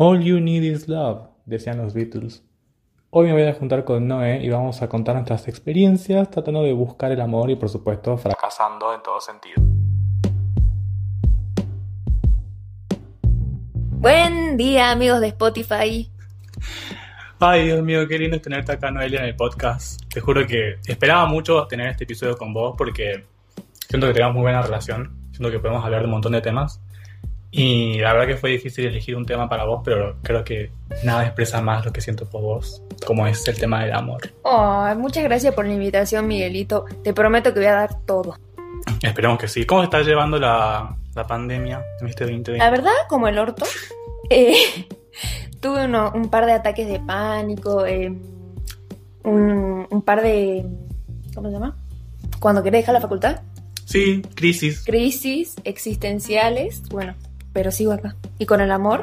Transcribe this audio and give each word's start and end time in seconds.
All 0.00 0.22
you 0.22 0.38
need 0.38 0.62
is 0.62 0.86
love, 0.86 1.22
decían 1.44 1.78
los 1.78 1.92
Beatles. 1.92 2.44
Hoy 3.10 3.26
me 3.26 3.32
voy 3.32 3.42
a 3.42 3.54
juntar 3.54 3.84
con 3.84 4.06
Noé 4.06 4.44
y 4.44 4.48
vamos 4.48 4.80
a 4.80 4.88
contar 4.88 5.16
nuestras 5.16 5.48
experiencias 5.48 6.30
tratando 6.30 6.62
de 6.62 6.72
buscar 6.72 7.10
el 7.10 7.20
amor 7.20 7.50
y 7.50 7.56
por 7.56 7.68
supuesto 7.68 8.16
fracasando 8.16 8.94
en 8.94 9.02
todo 9.02 9.20
sentido. 9.20 9.60
Buen 13.98 14.56
día 14.56 14.92
amigos 14.92 15.20
de 15.20 15.26
Spotify. 15.26 16.08
Ay, 17.40 17.64
Dios 17.64 17.82
mío, 17.82 18.06
qué 18.06 18.20
lindo 18.20 18.40
tenerte 18.40 18.70
acá, 18.70 18.92
Noelia, 18.92 19.18
en 19.18 19.26
el 19.26 19.34
podcast. 19.34 20.00
Te 20.14 20.20
juro 20.20 20.46
que 20.46 20.76
esperaba 20.86 21.26
mucho 21.26 21.66
tener 21.66 21.88
este 21.88 22.04
episodio 22.04 22.36
con 22.36 22.54
vos 22.54 22.76
porque 22.78 23.24
siento 23.88 24.06
que 24.06 24.12
tenemos 24.12 24.34
muy 24.34 24.42
buena 24.42 24.62
relación, 24.62 25.18
siento 25.32 25.50
que 25.50 25.58
podemos 25.58 25.84
hablar 25.84 26.02
de 26.02 26.04
un 26.04 26.12
montón 26.12 26.30
de 26.30 26.40
temas. 26.40 26.80
Y 27.50 27.98
la 27.98 28.12
verdad 28.12 28.26
que 28.26 28.36
fue 28.36 28.50
difícil 28.50 28.86
elegir 28.86 29.16
un 29.16 29.24
tema 29.24 29.48
para 29.48 29.64
vos, 29.64 29.80
pero 29.84 30.16
creo 30.22 30.44
que 30.44 30.70
nada 31.02 31.24
expresa 31.24 31.62
más 31.62 31.84
lo 31.84 31.92
que 31.92 32.00
siento 32.02 32.28
por 32.28 32.42
vos, 32.42 32.82
como 33.06 33.26
es 33.26 33.46
el 33.48 33.58
tema 33.58 33.82
del 33.84 33.94
amor. 33.94 34.20
Oh, 34.42 34.86
muchas 34.96 35.24
gracias 35.24 35.54
por 35.54 35.66
la 35.66 35.72
invitación, 35.72 36.26
Miguelito. 36.28 36.84
Te 37.02 37.14
prometo 37.14 37.52
que 37.54 37.60
voy 37.60 37.68
a 37.68 37.74
dar 37.74 38.00
todo. 38.04 38.36
Esperemos 39.02 39.38
que 39.38 39.48
sí. 39.48 39.64
¿Cómo 39.64 39.82
estás 39.82 40.06
llevando 40.06 40.38
la, 40.38 40.94
la 41.14 41.26
pandemia 41.26 41.82
en 42.00 42.08
este 42.08 42.24
2020? 42.24 42.58
La 42.58 42.70
verdad, 42.70 42.92
como 43.08 43.28
el 43.28 43.38
orto. 43.38 43.64
Eh, 44.28 44.54
tuve 45.60 45.86
uno- 45.86 46.12
un 46.14 46.28
par 46.28 46.44
de 46.44 46.52
ataques 46.52 46.86
de 46.86 47.00
pánico, 47.00 47.86
eh, 47.86 48.12
un, 49.24 49.86
un 49.88 50.02
par 50.02 50.22
de... 50.22 50.66
¿Cómo 51.34 51.48
se 51.48 51.54
llama? 51.54 51.76
Cuando 52.40 52.62
querés 52.62 52.82
dejar 52.82 52.94
la 52.94 53.00
facultad. 53.00 53.40
Sí, 53.86 54.20
crisis. 54.34 54.84
Crisis 54.84 55.56
existenciales. 55.64 56.82
Bueno, 56.90 57.14
pero 57.52 57.70
sigo 57.70 57.92
acá. 57.92 58.16
Y 58.38 58.46
con 58.46 58.60
el 58.60 58.70
amor. 58.70 59.02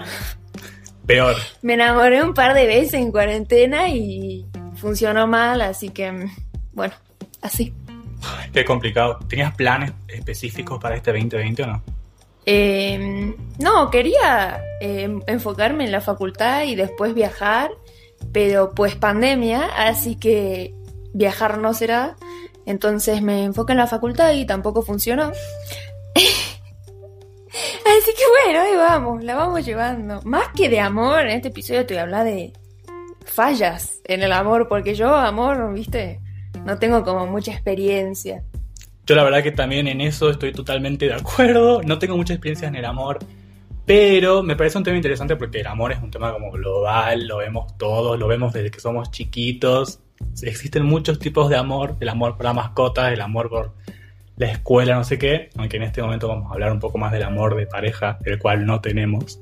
Peor. 1.06 1.36
Me 1.62 1.74
enamoré 1.74 2.24
un 2.24 2.34
par 2.34 2.54
de 2.54 2.66
veces 2.66 2.96
en 2.96 3.12
cuarentena 3.12 3.90
y 3.90 4.46
funcionó 4.76 5.28
mal, 5.28 5.62
así 5.62 5.90
que, 5.90 6.28
bueno, 6.74 6.94
así. 7.42 7.74
Qué 8.52 8.66
complicado. 8.66 9.20
¿Tenías 9.28 9.54
planes 9.56 9.92
específicos 10.08 10.80
para 10.80 10.96
este 10.96 11.12
2020 11.12 11.64
o 11.64 11.68
no? 11.68 11.84
Eh, 12.48 13.36
no, 13.60 13.90
quería 13.90 14.62
eh, 14.80 15.20
enfocarme 15.28 15.86
en 15.86 15.92
la 15.92 16.02
facultad 16.02 16.64
y 16.64 16.76
después 16.76 17.14
viajar, 17.14 17.72
pero 18.32 18.72
pues 18.72 18.96
pandemia, 18.96 19.66
así 19.78 20.16
que 20.16 20.74
viajar 21.14 21.58
no 21.58 21.74
será. 21.74 22.16
Entonces 22.66 23.22
me 23.22 23.44
enfoqué 23.44 23.74
en 23.74 23.80
la 23.80 23.88
facultad 23.88 24.34
y 24.34 24.46
tampoco 24.46 24.82
funcionó. 24.82 25.32
así 27.86 28.12
que 28.18 28.24
bueno, 28.44 28.62
ahí 28.62 28.76
vamos, 28.76 29.24
la 29.24 29.36
vamos 29.36 29.66
llevando. 29.66 30.22
Más 30.24 30.50
que 30.50 30.70
de 30.70 30.80
amor, 30.80 31.22
en 31.22 31.32
este 31.32 31.50
episodio 31.50 31.86
te 31.86 31.94
voy 31.94 32.00
a 32.00 32.04
hablar 32.04 32.26
de 32.26 32.54
fallas 33.26 34.02
en 34.06 34.24
el 34.24 34.32
amor, 34.32 34.68
porque 34.68 34.96
yo, 34.96 35.14
amor, 35.14 35.74
viste, 35.74 36.20
no 36.66 36.78
tengo 36.78 37.04
como 37.04 37.28
mucha 37.28 37.52
experiencia. 37.52 38.44
Yo 39.06 39.16
la 39.16 39.24
verdad 39.24 39.44
que 39.44 39.52
también 39.52 39.88
en 39.88 40.02
eso 40.02 40.30
estoy 40.30 40.52
totalmente 40.52 41.06
de 41.06 41.14
acuerdo. 41.14 41.82
No 41.84 42.00
tengo 42.00 42.18
mucha 42.18 42.34
experiencia 42.34 42.68
en 42.68 42.76
el 42.76 42.86
amor, 42.86 43.20
pero 43.86 44.42
me 44.42 44.56
parece 44.56 44.78
un 44.78 44.84
tema 44.84 44.98
interesante 44.98 45.36
porque 45.36 45.60
el 45.60 45.68
amor 45.68 45.92
es 45.92 46.02
un 46.02 46.10
tema 46.10 46.34
como 46.34 46.52
global, 46.52 47.28
lo 47.28 47.38
vemos 47.38 47.78
todos, 47.78 48.18
lo 48.18 48.28
vemos 48.28 48.54
desde 48.54 48.72
que 48.72 48.80
somos 48.80 49.12
chiquitos. 49.12 50.00
Existen 50.42 50.86
muchos 50.86 51.20
tipos 51.20 51.50
de 51.50 51.56
amor, 51.56 51.96
el 52.00 52.10
amor 52.10 52.36
por 52.36 52.46
la 52.46 52.54
mascota, 52.54 53.14
el 53.14 53.22
amor 53.22 53.50
por 53.50 53.74
la 54.38 54.48
escuela, 54.52 54.96
no 54.96 55.04
sé 55.04 55.18
qué, 55.18 55.50
aunque 55.58 55.78
en 55.78 55.84
este 55.84 56.02
momento 56.02 56.28
vamos 56.28 56.50
a 56.52 56.54
hablar 56.54 56.72
un 56.72 56.80
poco 56.80 56.98
más 56.98 57.12
del 57.12 57.24
amor 57.24 57.56
de 57.56 57.68
pareja, 57.68 58.20
el 58.26 58.38
cual 58.40 58.66
no 58.66 58.82
tenemos. 58.82 59.40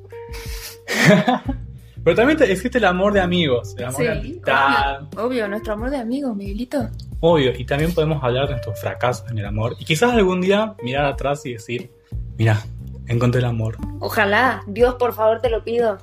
pero 2.03 2.15
también 2.15 2.37
te- 2.37 2.51
existe 2.51 2.77
el 2.77 2.85
amor 2.85 3.13
de 3.13 3.21
amigos, 3.21 3.75
el 3.77 3.85
amor 3.85 4.01
de 4.01 4.11
amistad. 4.11 5.01
obvio, 5.15 5.25
obvio, 5.25 5.47
nuestro 5.47 5.73
amor 5.73 5.89
de 5.89 5.97
amigos, 5.97 6.35
Miguelito. 6.35 6.89
Obvio, 7.21 7.53
y 7.57 7.65
también 7.65 7.93
podemos 7.93 8.21
hablar 8.23 8.45
de 8.47 8.51
nuestros 8.51 8.79
fracasos 8.79 9.29
en 9.31 9.37
el 9.37 9.45
amor. 9.45 9.75
Y 9.79 9.85
quizás 9.85 10.11
algún 10.11 10.41
día 10.41 10.73
mirar 10.83 11.05
atrás 11.05 11.45
y 11.45 11.53
decir, 11.53 11.89
mira, 12.37 12.61
encontré 13.07 13.39
el 13.39 13.45
amor. 13.45 13.77
Ojalá, 13.99 14.61
Dios, 14.67 14.95
por 14.95 15.13
favor, 15.13 15.39
te 15.41 15.49
lo 15.49 15.63
pido. 15.63 15.97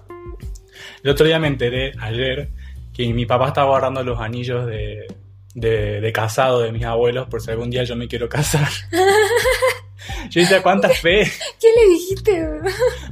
El 1.03 1.11
otro 1.11 1.27
día 1.27 1.39
me 1.39 1.49
enteré, 1.49 1.93
ayer, 2.01 2.49
que 2.95 3.13
mi 3.13 3.27
papá 3.27 3.49
estaba 3.49 3.69
guardando 3.69 4.03
los 4.03 4.19
anillos 4.19 4.67
de, 4.67 5.07
de, 5.55 6.01
de 6.01 6.13
casado 6.13 6.61
de 6.61 6.73
mis 6.73 6.85
abuelos 6.85 7.29
por 7.29 7.41
si 7.43 7.51
algún 7.51 7.71
día 7.71 7.85
yo 7.85 7.97
me 7.97 8.09
quiero 8.09 8.29
casar. 8.29 8.69
yo 10.31 10.41
decía, 10.41 10.63
¿cuánta 10.63 10.89
fe? 10.89 11.31
¿Qué 11.61 11.69
le 11.79 11.89
dijiste? 11.93 12.49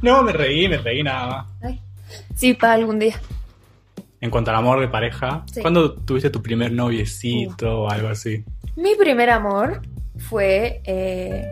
No, 0.03 0.23
me 0.23 0.33
reí, 0.33 0.69
me 0.69 0.79
reí 0.79 1.03
nada 1.03 1.27
más. 1.27 1.47
Ay, 1.63 1.81
sí, 2.35 2.55
para 2.55 2.75
algún 2.75 2.99
día. 2.99 3.21
En 4.21 4.31
cuanto 4.31 4.51
al 4.51 4.57
amor 4.57 4.81
de 4.81 4.89
pareja, 4.89 5.45
Sí. 5.53 5.61
¿cuándo 5.61 5.95
tuviste 5.95 6.31
tu 6.31 6.43
primer 6.43 6.73
noviecito 6.73 7.83
o 7.83 7.91
algo 7.91 8.09
así? 8.09 8.45
Mi 8.77 8.95
primer 8.97 9.31
amor 9.31 9.83
fue... 10.19 10.81
eh, 10.85 11.47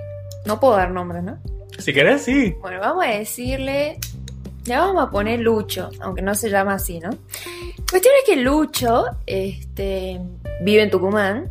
no 0.46 0.58
puedo 0.60 0.76
dar 0.76 0.90
nombres, 0.90 1.22
¿no? 1.22 1.38
Si 1.78 1.92
querés, 1.92 2.22
sí. 2.22 2.54
Bueno, 2.60 2.80
vamos 2.80 3.04
a 3.04 3.10
decirle... 3.10 3.98
Ya 4.64 4.80
vamos 4.80 5.06
a 5.06 5.10
poner 5.12 5.38
Lucho, 5.38 5.90
aunque 6.00 6.22
no 6.22 6.34
se 6.34 6.50
llama 6.50 6.74
así, 6.74 6.98
¿no? 6.98 7.10
Cuestión 7.88 8.12
es 8.18 8.24
que 8.26 8.34
Lucho 8.34 9.04
este, 9.24 10.20
vive 10.60 10.82
en 10.82 10.90
Tucumán 10.90 11.50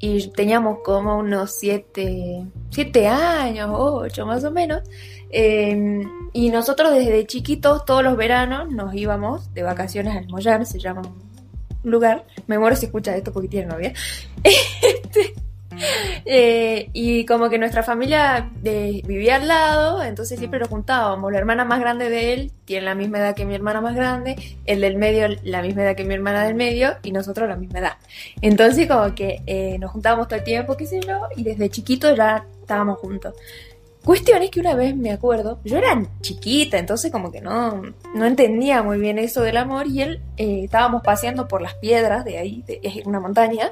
y 0.00 0.28
teníamos 0.30 0.78
como 0.84 1.18
unos 1.18 1.58
siete, 1.58 2.44
siete 2.70 3.08
años, 3.08 3.70
ocho 3.72 4.26
más 4.26 4.44
o 4.44 4.50
menos. 4.50 4.82
Eh, 5.30 6.02
y 6.32 6.50
nosotros 6.50 6.92
desde 6.92 7.26
chiquitos, 7.26 7.84
todos 7.84 8.02
los 8.02 8.16
veranos, 8.16 8.70
nos 8.70 8.94
íbamos 8.94 9.52
de 9.54 9.62
vacaciones 9.62 10.16
al 10.16 10.28
Mollar, 10.28 10.64
se 10.66 10.78
llama 10.78 11.02
un 11.82 11.90
lugar. 11.90 12.26
Me 12.46 12.58
muero 12.58 12.76
si 12.76 12.86
escucha 12.86 13.16
esto 13.16 13.32
porque 13.32 13.48
tiene 13.48 13.66
novia. 13.66 13.92
Este, 14.44 15.34
eh, 16.24 16.90
y 16.92 17.24
como 17.26 17.48
que 17.48 17.58
nuestra 17.58 17.82
familia 17.82 18.50
eh, 18.64 19.02
vivía 19.06 19.36
al 19.36 19.48
lado, 19.48 20.02
entonces 20.02 20.38
siempre 20.38 20.60
nos 20.60 20.68
juntábamos. 20.68 21.32
La 21.32 21.38
hermana 21.38 21.64
más 21.64 21.80
grande 21.80 22.08
de 22.10 22.32
él 22.32 22.52
tiene 22.64 22.84
la 22.84 22.94
misma 22.94 23.18
edad 23.18 23.34
que 23.34 23.44
mi 23.44 23.54
hermana 23.54 23.80
más 23.80 23.94
grande, 23.94 24.36
el 24.66 24.80
del 24.80 24.96
medio 24.96 25.28
la 25.42 25.62
misma 25.62 25.82
edad 25.82 25.96
que 25.96 26.04
mi 26.04 26.14
hermana 26.14 26.44
del 26.44 26.54
medio 26.54 26.96
y 27.02 27.12
nosotros 27.12 27.48
la 27.48 27.56
misma 27.56 27.80
edad. 27.80 27.96
Entonces 28.40 28.86
como 28.86 29.14
que 29.14 29.42
eh, 29.46 29.78
nos 29.78 29.90
juntábamos 29.90 30.28
todo 30.28 30.38
el 30.38 30.44
tiempo, 30.44 30.76
qué 30.76 30.86
sé 30.86 31.00
yo, 31.00 31.20
y 31.36 31.44
desde 31.44 31.70
chiquito 31.70 32.14
ya 32.14 32.44
estábamos 32.60 32.98
juntos. 32.98 33.34
Cuestión 34.04 34.42
es 34.42 34.50
que 34.50 34.60
una 34.60 34.74
vez 34.74 34.96
me 34.96 35.12
acuerdo, 35.12 35.60
yo 35.64 35.76
era 35.76 36.02
chiquita, 36.22 36.78
entonces 36.78 37.12
como 37.12 37.30
que 37.30 37.40
no, 37.40 37.82
no 38.14 38.24
entendía 38.24 38.82
muy 38.82 38.98
bien 38.98 39.18
eso 39.18 39.42
del 39.42 39.56
amor 39.58 39.86
y 39.86 40.00
él 40.00 40.20
eh, 40.36 40.62
estábamos 40.64 41.02
paseando 41.02 41.46
por 41.46 41.60
las 41.60 41.74
piedras 41.74 42.24
de 42.24 42.38
ahí, 42.38 42.62
de, 42.66 42.80
es 42.82 43.04
una 43.04 43.20
montaña, 43.20 43.68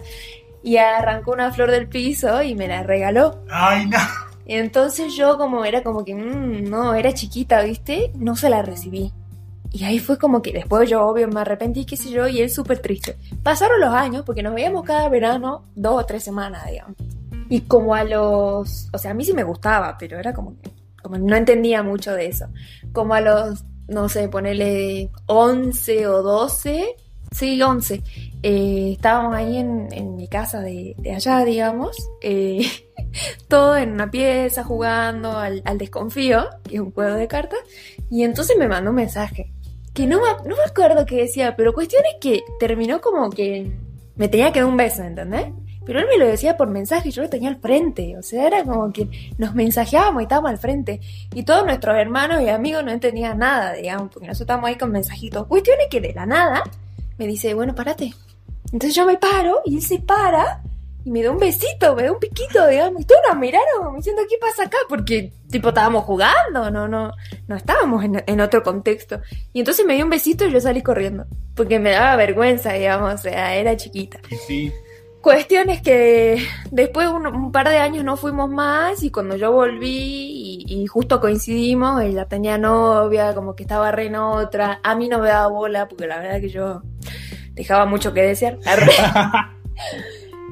y 0.67 0.79
arrancó 0.79 1.31
una 1.31 1.53
flor 1.53 1.71
del 1.71 1.89
piso 1.89 2.43
y 2.43 2.57
me 2.57 2.67
la 2.67 2.83
regaló. 2.83 3.39
Ay, 3.49 3.87
no. 3.87 3.99
Entonces 4.47 5.15
yo 5.15 5.39
como 5.39 5.65
era 5.65 5.85
como 5.85 6.05
que, 6.05 6.13
mm, 6.13 6.69
no, 6.69 6.93
era 6.95 7.15
chiquita, 7.15 7.63
¿viste? 7.63 8.11
No 8.17 8.35
se 8.35 8.51
la 8.51 8.63
recibí. 8.63 9.13
Y 9.71 9.85
ahí 9.85 10.01
fue 10.01 10.19
como 10.19 10.43
que 10.43 10.53
después 10.53 10.91
yo 10.91 11.07
obvio 11.07 11.29
me 11.29 11.43
arrepentí, 11.43 11.85
qué 11.85 11.97
sé 11.97 12.11
yo, 12.11 12.27
y 12.27 12.41
él 12.41 12.51
súper 12.51 12.81
triste. 12.81 13.17
Pasaron 13.45 13.79
los 13.79 13.95
años 13.95 14.25
porque 14.27 14.43
nos 14.43 14.55
veíamos 14.55 14.83
cada 14.83 15.09
verano 15.09 15.63
dos 15.77 16.03
o 16.03 16.05
tres 16.05 16.25
semanas, 16.25 16.67
digamos. 16.69 16.97
Y 17.49 17.61
como 17.61 17.95
a 17.95 18.03
los, 18.03 18.89
o 18.93 18.99
sea, 18.99 19.13
a 19.13 19.15
mí 19.15 19.25
sí 19.25 19.35
me 19.35 19.45
gustaba, 19.45 19.97
pero 19.97 20.19
era 20.19 20.35
como 20.35 20.61
que, 20.61 20.73
como 21.01 21.17
no 21.17 21.37
entendía 21.37 21.85
mucho 21.85 22.13
de 22.13 22.27
eso. 22.27 22.47
Como 22.93 23.15
a 23.15 23.21
los, 23.21 23.65
no 23.87 24.09
sé, 24.09 24.29
ponerle 24.29 25.11
11 25.27 26.09
o 26.09 26.25
12, 26.25 26.97
sí, 27.33 27.61
11. 27.61 28.03
eh, 28.43 28.93
estábamos 28.93 29.35
ahí 29.35 29.59
en, 29.59 30.17
mi 30.17 30.29
casa 30.29 30.61
de, 30.61 30.95
de 30.99 31.15
allá, 31.15 31.45
digamos. 31.45 31.97
eh, 32.21 32.67
todo 33.49 33.77
en 33.77 33.93
una 33.93 34.11
pieza 34.11 34.65
jugando 34.65 35.37
al, 35.39 35.63
desconfío, 35.79 36.49
que 36.65 36.77
es 36.77 36.81
un 36.81 36.93
juego 36.93 37.17
de 37.17 37.29
cartas, 37.29 37.59
y 38.11 38.25
entonces 38.25 38.57
me 38.59 38.69
mandó 38.69 38.91
un 38.91 38.97
mensaje, 38.97 39.53
que 39.95 40.07
no 40.07 40.21
me, 40.21 40.49
no 40.49 40.57
me 40.57 40.63
acuerdo 40.67 41.07
qué 41.07 41.17
decía, 41.17 41.57
pero 41.57 41.73
cuestión 41.73 42.03
es 42.07 42.17
que 42.21 42.43
terminó 42.59 43.01
como 43.01 43.31
que 43.31 43.71
me 44.17 44.29
tenía 44.29 44.53
que 44.53 44.61
dar 44.61 44.69
un 44.69 44.77
beso, 44.77 45.03
¿entendés? 45.03 45.47
Pero 45.85 46.01
él 46.01 46.07
me 46.11 46.19
lo 46.19 46.27
decía 46.27 46.57
por 46.57 46.69
mensaje 46.69 47.11
y 47.11 47.13
yo 47.13 47.23
lo 47.23 47.29
tenía 47.29 47.49
al 47.49 47.61
frente, 47.61 48.17
o 48.19 48.23
sea, 48.23 48.47
era 48.47 48.65
como 48.65 48.93
que 48.93 49.09
nos 49.39 49.55
mensajeábamos 49.55 50.23
y 50.23 50.25
estábamos 50.25 50.51
al 50.51 50.59
frente, 50.59 51.01
y 51.33 51.45
todos 51.45 51.65
nuestros 51.65 51.97
hermanos 51.97 52.43
y 52.43 52.49
amigos 52.49 52.85
no 52.85 52.91
entendían 52.91 53.39
nada, 53.39 53.73
digamos, 53.73 54.11
porque 54.13 54.27
nosotros 54.27 54.43
estábamos 54.43 54.69
ahí 54.69 54.77
con 54.77 54.91
mensajitos. 54.91 55.47
Cuestión 55.47 55.77
es 55.81 55.87
que 55.89 56.01
de 56.01 56.13
la 56.13 56.27
nada 56.27 56.65
me 57.19 57.27
dice, 57.27 57.55
bueno, 57.55 57.75
párate. 57.75 58.15
Entonces 58.73 58.95
yo 58.95 59.07
me 59.07 59.17
paro 59.17 59.61
y 59.65 59.77
él 59.77 59.83
se 59.83 59.99
para 60.01 60.63
y 61.07 61.11
me 61.13 61.23
da 61.23 61.31
un 61.31 61.39
besito, 61.39 61.95
me 61.95 62.03
da 62.03 62.11
un 62.11 62.19
piquito, 62.19 62.67
digamos. 62.67 63.01
Y 63.01 63.05
todos 63.05 63.21
nos 63.29 63.39
miraron 63.39 63.95
diciendo, 63.95 64.23
¿qué 64.29 64.39
pasa 64.41 64.65
acá? 64.65 64.77
Porque, 64.89 65.33
tipo, 65.49 65.69
estábamos 65.69 66.03
jugando, 66.03 66.69
no, 66.73 66.89
no, 66.89 67.13
no 67.47 67.57
estábamos 67.57 68.03
en, 68.03 68.25
en 68.27 68.41
otro 68.41 68.65
contexto. 68.65 69.21
Y 69.53 69.61
entonces 69.61 69.87
me 69.87 69.95
dio 69.95 70.03
un 70.03 70.11
besito 70.11 70.45
y 70.45 70.53
yo 70.53 70.61
salí 70.61 70.83
corriendo. 70.83 71.27
Porque 71.55 71.79
me 71.79 71.93
daba 71.93 72.17
vergüenza, 72.17 72.73
digamos, 72.73 73.15
o 73.15 73.19
sea, 73.19 73.55
era 73.55 73.77
chiquita. 73.77 74.19
Y 74.29 74.35
sí. 74.35 74.73
Cuestiones 75.21 75.81
que 75.81 76.45
después 76.73 77.07
un, 77.07 77.29
un 77.29 77.53
par 77.53 77.69
de 77.69 77.79
años 77.79 78.05
no 78.05 78.17
fuimos 78.17 78.51
más 78.51 79.05
y 79.05 79.11
cuando 79.13 79.37
yo 79.37 79.53
volví 79.53 80.65
y, 80.69 80.83
y 80.83 80.87
justo 80.89 81.21
coincidimos, 81.21 82.03
ella 82.03 82.27
tenía 82.27 82.59
novia, 82.59 83.33
como 83.33 83.55
que 83.55 83.63
estaba 83.63 83.93
re 83.93 84.07
en 84.07 84.17
otra, 84.17 84.81
a 84.83 84.95
mí 84.97 85.09
no 85.09 85.21
me 85.21 85.29
daba 85.29 85.47
bola 85.49 85.89
porque 85.89 86.07
la 86.07 86.19
verdad 86.19 86.41
que 86.41 86.49
yo 86.49 86.83
dejaba 87.53 87.87
mucho 87.87 88.13
que 88.13 88.23
desear. 88.23 88.59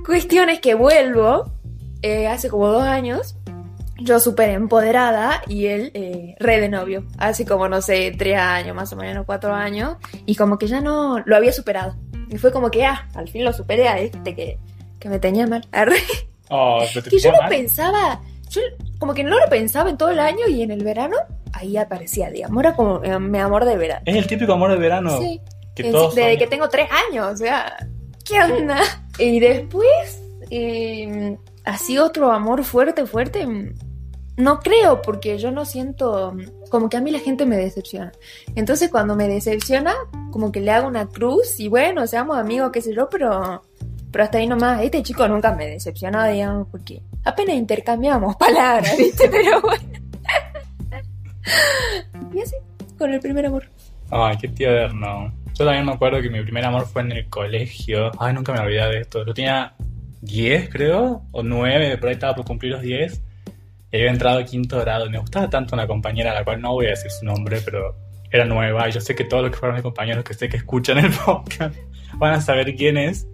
Cuestiones 0.07 0.61
que 0.61 0.75
vuelvo 0.75 1.53
eh, 2.03 2.27
hace 2.27 2.49
como 2.51 2.69
dos 2.69 2.83
años, 2.83 3.37
yo 3.99 4.21
súper 4.21 4.51
empoderada 4.51 5.43
y 5.47 5.67
él 5.67 5.91
eh, 5.95 6.35
re 6.39 6.61
de 6.61 6.69
novio, 6.69 7.07
hace 7.19 7.47
como 7.47 7.69
no 7.69 7.81
sé, 7.81 8.13
tres 8.19 8.39
años 8.39 8.77
más 8.77 8.93
o 8.93 8.97
menos, 8.97 9.25
cuatro 9.25 9.55
años, 9.55 9.97
y 10.27 10.35
como 10.35 10.59
que 10.59 10.67
ya 10.67 10.81
no 10.81 11.21
lo 11.25 11.37
había 11.37 11.53
superado. 11.53 11.97
Y 12.29 12.39
fue 12.39 12.53
como 12.53 12.71
que, 12.71 12.85
ah, 12.85 13.09
al 13.15 13.29
fin 13.29 13.45
lo 13.45 13.53
superé 13.53 13.89
a 13.89 13.99
este 13.99 14.35
que, 14.35 14.59
que 14.99 15.09
me 15.09 15.19
tenía 15.19 15.47
mal. 15.47 15.67
Arre. 15.73 15.97
Oh, 16.51 16.83
¿pero 16.93 17.05
te 17.05 17.11
Que 17.11 17.19
yo 17.19 17.33
mal? 17.33 17.49
pensaba, 17.49 18.21
yo 18.51 18.61
como 18.99 19.15
que 19.15 19.25
no 19.25 19.39
lo 19.39 19.47
pensaba 19.49 19.89
en 19.89 19.97
todo 19.97 20.11
el 20.11 20.21
año 20.21 20.47
y 20.49 20.63
en 20.63 20.71
el 20.71 20.85
verano 20.85 21.17
ahí 21.53 21.77
aparecía, 21.77 22.31
digamos, 22.31 22.63
era 22.63 22.75
como 22.75 23.03
eh, 23.03 23.19
mi 23.19 23.39
amor 23.39 23.65
de 23.65 23.77
verano. 23.77 24.03
Es 24.05 24.17
el 24.17 24.27
típico 24.27 24.53
amor 24.53 24.71
de 24.73 24.77
verano. 24.77 25.19
Sí, 25.19 25.41
Que 25.75 25.87
en- 25.87 25.93
todos 25.93 26.15
desde 26.15 26.31
son- 26.33 26.39
que 26.39 26.47
tengo 26.47 26.69
tres 26.69 26.89
años, 27.09 27.33
o 27.33 27.37
sea, 27.37 27.77
¿qué 28.25 28.43
onda? 28.43 28.79
Y 29.19 29.41
después, 29.41 30.23
eh, 30.51 31.37
así 31.65 31.99
otro 31.99 32.31
amor 32.33 32.65
fuerte, 32.65 33.07
fuerte, 33.07 33.47
no 34.37 34.61
creo, 34.61 35.01
porque 35.03 35.39
yo 35.39 35.51
no 35.53 35.65
siento, 35.65 36.35
como 36.71 36.89
que 36.89 36.97
a 36.97 37.01
mí 37.01 37.11
la 37.11 37.21
gente 37.21 37.47
me 37.47 37.57
decepciona. 37.57 38.13
Entonces 38.57 38.91
cuando 38.91 39.15
me 39.17 39.29
decepciona, 39.29 39.95
como 40.33 40.51
que 40.53 40.61
le 40.61 40.71
hago 40.73 40.89
una 40.89 41.07
cruz 41.07 41.59
y 41.61 41.69
bueno, 41.69 42.07
seamos 42.07 42.37
amigos, 42.39 42.71
qué 42.73 42.81
sé 42.81 42.93
yo, 42.95 43.09
pero, 43.09 43.63
pero 44.11 44.25
hasta 44.25 44.39
ahí 44.39 44.47
nomás, 44.49 44.83
este 44.83 45.03
chico 45.05 45.27
nunca 45.29 45.55
me 45.55 45.67
decepcionó, 45.69 46.25
digamos, 46.27 46.67
porque 46.71 47.01
apenas 47.25 47.55
intercambiamos 47.57 48.35
palabras, 48.37 48.97
¿viste? 48.99 49.29
Pero 49.29 49.61
bueno. 49.61 49.85
Y 52.35 52.41
así, 52.41 52.57
con 52.99 53.13
el 53.13 53.21
primer 53.21 53.47
amor. 53.47 53.69
Ay, 54.11 54.37
qué 54.39 54.49
tierno. 54.49 55.33
Yo 55.55 55.65
también 55.65 55.87
me 55.87 55.93
acuerdo 55.93 56.21
que 56.21 56.29
mi 56.29 56.43
primer 56.43 56.65
amor 56.65 56.85
fue 56.87 57.03
en 57.03 57.13
el 57.13 57.29
colegio. 57.29 58.11
Ay, 58.19 58.35
nunca 58.35 58.53
me 58.53 58.59
olvidé 58.59 58.89
de 58.89 59.01
esto. 59.01 59.25
Yo 59.25 59.33
tenía 59.33 59.75
10, 60.23 60.69
creo, 60.69 61.23
o 61.31 61.43
9, 61.45 61.97
por 61.99 62.09
ahí 62.09 62.15
estaba 62.15 62.35
por 62.35 62.45
cumplir 62.45 62.73
los 62.73 62.83
10. 62.83 63.23
Y 63.93 63.97
había 63.97 64.11
entrado 64.11 64.41
a 64.41 64.45
quinto 64.45 64.81
grado. 64.81 65.09
Me 65.09 65.19
gustaba 65.19 65.49
tanto 65.49 65.77
una 65.77 65.87
compañera, 65.87 66.35
la 66.35 66.45
cual 66.45 66.61
no 66.61 66.73
voy 66.73 66.87
a 66.87 66.91
decir 66.91 67.09
su 67.11 67.25
nombre, 67.25 67.61
pero 67.65 67.97
era 68.33 68.45
nueva. 68.45 68.89
Y 68.89 68.93
yo 68.93 69.01
sé 69.01 69.15
que 69.15 69.25
todos 69.25 69.45
los 69.45 69.53
que 69.53 69.59
fueron 69.59 69.77
mis 69.77 69.85
compañeros 69.85 70.25
que 70.25 70.35
sé 70.35 70.49
que 70.49 70.57
escuchan 70.57 70.99
el 70.99 71.13
podcast 71.25 71.77
van 72.15 72.33
a 72.33 72.41
saber 72.41 72.75
quién 72.75 72.97
es. 72.97 73.29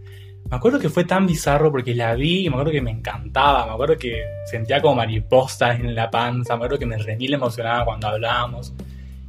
Me 0.51 0.57
acuerdo 0.57 0.79
que 0.79 0.91
fue 0.91 1.05
tan 1.05 1.27
bizarro 1.27 1.71
porque 1.71 1.95
la 1.95 2.15
vi 2.15 2.45
y 2.45 2.49
me 2.51 2.57
acuerdo 2.57 2.73
que 2.73 2.83
me 2.83 2.91
encantaba. 2.91 3.65
Me 3.65 3.73
acuerdo 3.73 3.97
que 3.97 4.25
sentía 4.45 4.83
como 4.83 4.97
mariposas 4.97 5.81
en 5.81 5.95
la 5.95 6.11
panza. 6.11 6.55
Me 6.55 6.65
acuerdo 6.65 6.79
que 6.79 6.87
me 6.87 6.99
remil 6.99 7.33
emocionaba 7.33 7.87
cuando 7.87 8.09
hablábamos. 8.09 8.75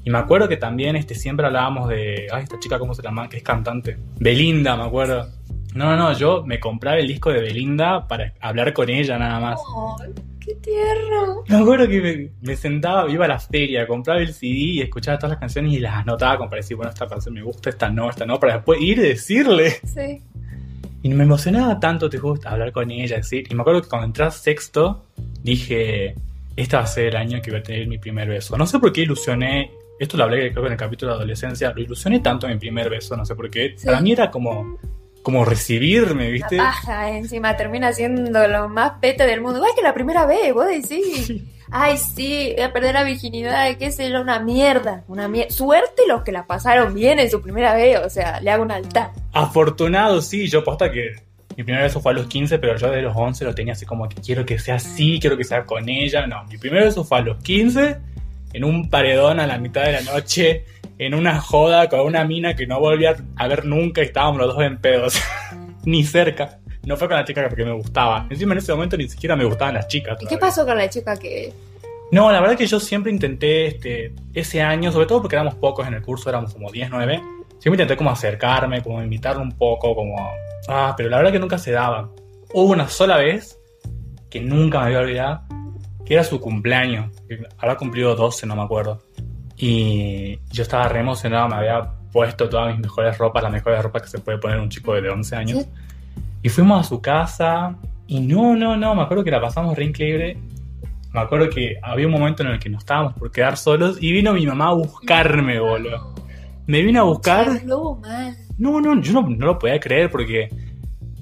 Y 0.03 0.09
me 0.09 0.17
acuerdo 0.17 0.47
que 0.47 0.57
también 0.57 0.95
este, 0.95 1.15
siempre 1.15 1.45
hablábamos 1.45 1.89
de. 1.89 2.27
Ay, 2.31 2.43
esta 2.43 2.59
chica, 2.59 2.79
¿cómo 2.79 2.93
se 2.93 3.01
llama? 3.01 3.29
Que 3.29 3.37
es 3.37 3.43
cantante. 3.43 3.97
Belinda, 4.19 4.75
me 4.75 4.83
acuerdo. 4.83 5.27
No, 5.73 5.85
no, 5.85 5.95
no, 5.95 6.13
yo 6.13 6.43
me 6.45 6.59
compraba 6.59 6.97
el 6.97 7.07
disco 7.07 7.31
de 7.31 7.39
Belinda 7.39 8.07
para 8.07 8.33
hablar 8.41 8.73
con 8.73 8.89
ella 8.89 9.17
nada 9.17 9.39
más. 9.39 9.59
¡Ay, 10.01 10.11
qué 10.39 10.55
tierno! 10.55 11.43
Me 11.47 11.55
acuerdo 11.55 11.87
que 11.87 12.01
me, 12.01 12.29
me 12.41 12.55
sentaba, 12.57 13.09
iba 13.09 13.23
a 13.23 13.27
la 13.29 13.39
feria, 13.39 13.87
compraba 13.87 14.19
el 14.19 14.33
CD 14.33 14.57
y 14.57 14.81
escuchaba 14.81 15.17
todas 15.17 15.31
las 15.31 15.39
canciones 15.39 15.73
y 15.73 15.79
las 15.79 15.95
anotaba 15.95 16.37
como 16.37 16.49
para 16.49 16.61
decir, 16.61 16.75
bueno, 16.75 16.91
esta 16.91 17.07
canción 17.07 17.33
me 17.35 17.41
gusta, 17.41 17.69
esta 17.69 17.89
no, 17.89 18.09
esta 18.09 18.25
no, 18.25 18.37
para 18.37 18.55
después 18.55 18.81
ir 18.81 18.97
y 18.97 19.01
decirle. 19.01 19.79
Sí. 19.85 20.21
Y 21.03 21.09
me 21.09 21.23
emocionaba 21.23 21.79
tanto, 21.79 22.09
te 22.09 22.17
juro, 22.17 22.39
hablar 22.45 22.71
con 22.71 22.91
ella, 22.91 23.17
decir. 23.17 23.47
Y 23.49 23.55
me 23.55 23.61
acuerdo 23.61 23.81
que 23.81 23.89
cuando 23.89 24.07
entré 24.07 24.25
a 24.25 24.31
sexto, 24.31 25.05
dije, 25.41 26.15
este 26.55 26.75
va 26.75 26.83
a 26.83 26.87
ser 26.87 27.07
el 27.07 27.15
año 27.15 27.41
que 27.41 27.49
voy 27.49 27.61
a 27.61 27.63
tener 27.63 27.87
mi 27.87 27.97
primer 27.97 28.27
beso. 28.27 28.57
No 28.57 28.67
sé 28.67 28.77
por 28.77 28.91
qué 28.91 29.01
ilusioné, 29.01 29.71
esto 30.03 30.17
lo 30.17 30.23
hablé 30.23 30.51
creo 30.51 30.63
que 30.63 30.67
en 30.67 30.73
el 30.73 30.79
capítulo 30.79 31.11
de 31.11 31.17
adolescencia, 31.17 31.71
lo 31.75 31.81
ilusioné 31.81 32.19
tanto 32.19 32.47
en 32.47 32.53
mi 32.53 32.59
primer 32.59 32.89
beso, 32.89 33.15
no 33.15 33.25
sé 33.25 33.35
por 33.35 33.49
qué. 33.49 33.75
Sí. 33.77 33.85
Para 33.85 34.01
mí 34.01 34.11
era 34.11 34.31
como, 34.31 34.77
como 35.21 35.45
recibirme, 35.45 36.31
¿viste? 36.31 36.57
La 36.57 36.63
paja 36.63 37.11
encima 37.11 37.55
termina 37.55 37.93
siendo 37.93 38.47
lo 38.47 38.67
más 38.67 38.93
pete 38.99 39.25
del 39.25 39.41
mundo. 39.41 39.57
Igual 39.59 39.73
que 39.75 39.83
la 39.83 39.93
primera 39.93 40.25
vez, 40.25 40.53
vos 40.53 40.67
decís. 40.67 41.33
Ay, 41.73 41.97
sí, 41.97 42.51
voy 42.55 42.65
a 42.65 42.73
perder 42.73 42.95
la 42.95 43.03
virginidad, 43.03 43.77
qué 43.77 43.91
sé 43.91 44.09
yo, 44.09 44.21
una 44.21 44.39
mierda. 44.39 45.05
Una 45.07 45.29
mierda. 45.29 45.51
Suerte 45.51 46.01
los 46.07 46.23
que 46.23 46.33
la 46.33 46.45
pasaron 46.45 46.93
bien 46.93 47.19
en 47.19 47.29
su 47.29 47.41
primera 47.41 47.73
vez, 47.75 47.99
o 48.05 48.09
sea, 48.09 48.41
le 48.41 48.51
hago 48.51 48.63
un 48.63 48.71
altar. 48.71 49.11
Afortunado, 49.31 50.21
sí, 50.21 50.49
yo 50.49 50.63
posta 50.63 50.91
que 50.91 51.15
mi 51.55 51.63
primer 51.63 51.83
beso 51.83 52.01
fue 52.01 52.11
a 52.11 52.15
los 52.15 52.27
15, 52.27 52.59
pero 52.59 52.75
yo 52.75 52.89
de 52.89 53.01
los 53.01 53.15
11 53.15 53.45
lo 53.45 53.55
tenía 53.55 53.73
así 53.73 53.85
como 53.85 54.09
que 54.09 54.19
quiero 54.19 54.45
que 54.45 54.59
sea 54.59 54.75
así, 54.75 55.19
quiero 55.21 55.37
que 55.37 55.43
sea 55.43 55.65
con 55.65 55.87
ella. 55.87 56.27
No, 56.27 56.43
mi 56.45 56.57
primer 56.57 56.83
beso 56.85 57.03
fue 57.03 57.19
a 57.19 57.21
los 57.21 57.41
15, 57.43 57.97
en 58.53 58.63
un 58.63 58.89
paredón 58.89 59.39
a 59.39 59.47
la 59.47 59.57
mitad 59.57 59.83
de 59.83 59.93
la 59.93 60.01
noche, 60.01 60.65
en 60.97 61.13
una 61.13 61.39
joda 61.39 61.89
con 61.89 62.01
una 62.01 62.23
mina 62.25 62.55
que 62.55 62.67
no 62.67 62.79
volví 62.79 63.05
a 63.05 63.47
ver 63.47 63.65
nunca 63.65 64.01
y 64.01 64.05
estábamos 64.05 64.39
los 64.39 64.55
dos 64.55 64.63
en 64.63 64.77
pedos. 64.77 65.21
ni 65.85 66.03
cerca. 66.03 66.59
No 66.83 66.97
fue 66.97 67.07
con 67.07 67.17
la 67.17 67.25
chica 67.25 67.47
porque 67.47 67.65
me 67.65 67.73
gustaba. 67.73 68.27
Encima 68.29 68.53
en 68.53 68.59
ese 68.59 68.73
momento 68.73 68.97
ni 68.97 69.07
siquiera 69.07 69.35
me 69.35 69.45
gustaban 69.45 69.75
las 69.75 69.87
chicas. 69.87 70.17
¿Y 70.21 70.25
qué 70.25 70.37
pasó 70.37 70.65
con 70.65 70.77
la 70.77 70.89
chica 70.89 71.17
que.? 71.17 71.53
No, 72.11 72.31
la 72.31 72.41
verdad 72.41 72.57
que 72.57 72.65
yo 72.65 72.79
siempre 72.79 73.11
intenté 73.11 73.67
este, 73.67 74.13
ese 74.33 74.61
año, 74.61 74.91
sobre 74.91 75.05
todo 75.05 75.21
porque 75.21 75.35
éramos 75.35 75.55
pocos 75.55 75.87
en 75.87 75.93
el 75.93 76.01
curso, 76.01 76.29
éramos 76.29 76.53
como 76.53 76.69
10, 76.69 76.89
9. 76.89 77.21
Siempre 77.59 77.83
intenté 77.83 77.95
como 77.95 78.09
acercarme, 78.09 78.81
como 78.81 79.01
invitarlo 79.01 79.41
un 79.41 79.51
poco, 79.51 79.95
como... 79.95 80.15
Ah, 80.67 80.93
pero 80.97 81.09
la 81.09 81.17
verdad 81.17 81.31
que 81.31 81.39
nunca 81.39 81.57
se 81.57 81.71
daba. 81.71 82.09
Hubo 82.53 82.71
una 82.71 82.89
sola 82.89 83.17
vez 83.17 83.57
que 84.29 84.41
nunca 84.41 84.79
me 84.79 84.87
voy 84.87 84.95
a 84.95 84.99
olvidar, 84.99 85.41
que 86.11 86.15
era 86.15 86.25
su 86.25 86.41
cumpleaños. 86.41 87.09
Habrá 87.57 87.77
cumplido 87.77 88.13
12, 88.17 88.45
no 88.45 88.57
me 88.57 88.63
acuerdo. 88.63 89.01
Y 89.55 90.37
yo 90.51 90.63
estaba 90.63 90.89
re 90.89 90.99
emocionado, 90.99 91.47
me 91.47 91.55
había 91.55 91.89
puesto 92.11 92.49
todas 92.49 92.75
mis 92.75 92.81
mejores 92.81 93.17
ropas, 93.17 93.43
las 93.43 93.51
mejores 93.53 93.81
ropas 93.81 94.01
que 94.01 94.07
se 94.09 94.19
puede 94.19 94.37
poner 94.37 94.59
un 94.59 94.67
chico 94.67 94.93
de 94.93 95.09
11 95.09 95.35
años. 95.37 95.65
Y 96.43 96.49
fuimos 96.49 96.81
a 96.81 96.83
su 96.83 97.01
casa 97.01 97.77
y 98.07 98.19
no, 98.19 98.57
no, 98.57 98.75
no, 98.75 98.93
me 98.93 99.03
acuerdo 99.03 99.23
que 99.23 99.31
la 99.31 99.39
pasamos 99.39 99.73
re 99.77 99.85
increíble. 99.85 100.37
Me 101.13 101.21
acuerdo 101.21 101.49
que 101.49 101.77
había 101.81 102.07
un 102.07 102.11
momento 102.11 102.43
en 102.43 102.49
el 102.49 102.59
que 102.59 102.67
nos 102.67 102.79
estábamos 102.79 103.13
por 103.13 103.31
quedar 103.31 103.55
solos 103.55 103.97
y 104.01 104.11
vino 104.11 104.33
mi 104.33 104.45
mamá 104.45 104.67
a 104.67 104.73
buscarme, 104.73 105.61
boludo. 105.61 106.13
Me 106.67 106.81
vino 106.81 106.99
a 106.99 107.03
buscar. 107.03 107.63
No, 108.57 108.81
no, 108.81 108.99
yo 108.99 109.13
no, 109.13 109.29
no 109.29 109.45
lo 109.45 109.57
podía 109.57 109.79
creer 109.79 110.11
porque. 110.11 110.49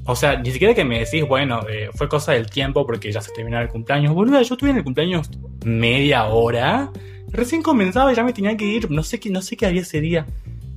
O 0.10 0.16
sea, 0.16 0.38
ni 0.40 0.52
siquiera 0.52 0.74
que 0.74 0.84
me 0.84 1.00
decís, 1.00 1.24
bueno, 1.28 1.62
eh, 1.70 1.90
fue 1.94 2.10
cosa 2.10 2.32
del 2.32 2.50
tiempo 2.50 2.86
porque 2.86 3.12
ya 3.12 3.22
se 3.22 3.32
terminaba 3.32 3.64
el 3.64 3.70
cumpleaños. 3.70 4.14
Boludo, 4.14 4.42
yo 4.42 4.56
estuve 4.56 4.72
en 4.72 4.78
el 4.78 4.84
cumpleaños 4.84 5.30
media 5.64 6.26
hora. 6.26 6.90
Recién 7.32 7.62
comenzaba 7.62 8.12
y 8.12 8.16
ya 8.16 8.24
me 8.24 8.34
tenía 8.34 8.58
que 8.58 8.66
ir. 8.66 8.90
No 8.90 9.04
sé 9.04 9.20
qué, 9.20 9.30
no 9.30 9.42
sé 9.44 9.56
qué 9.56 9.68
había 9.68 9.82
ese 9.82 10.02
día. 10.02 10.26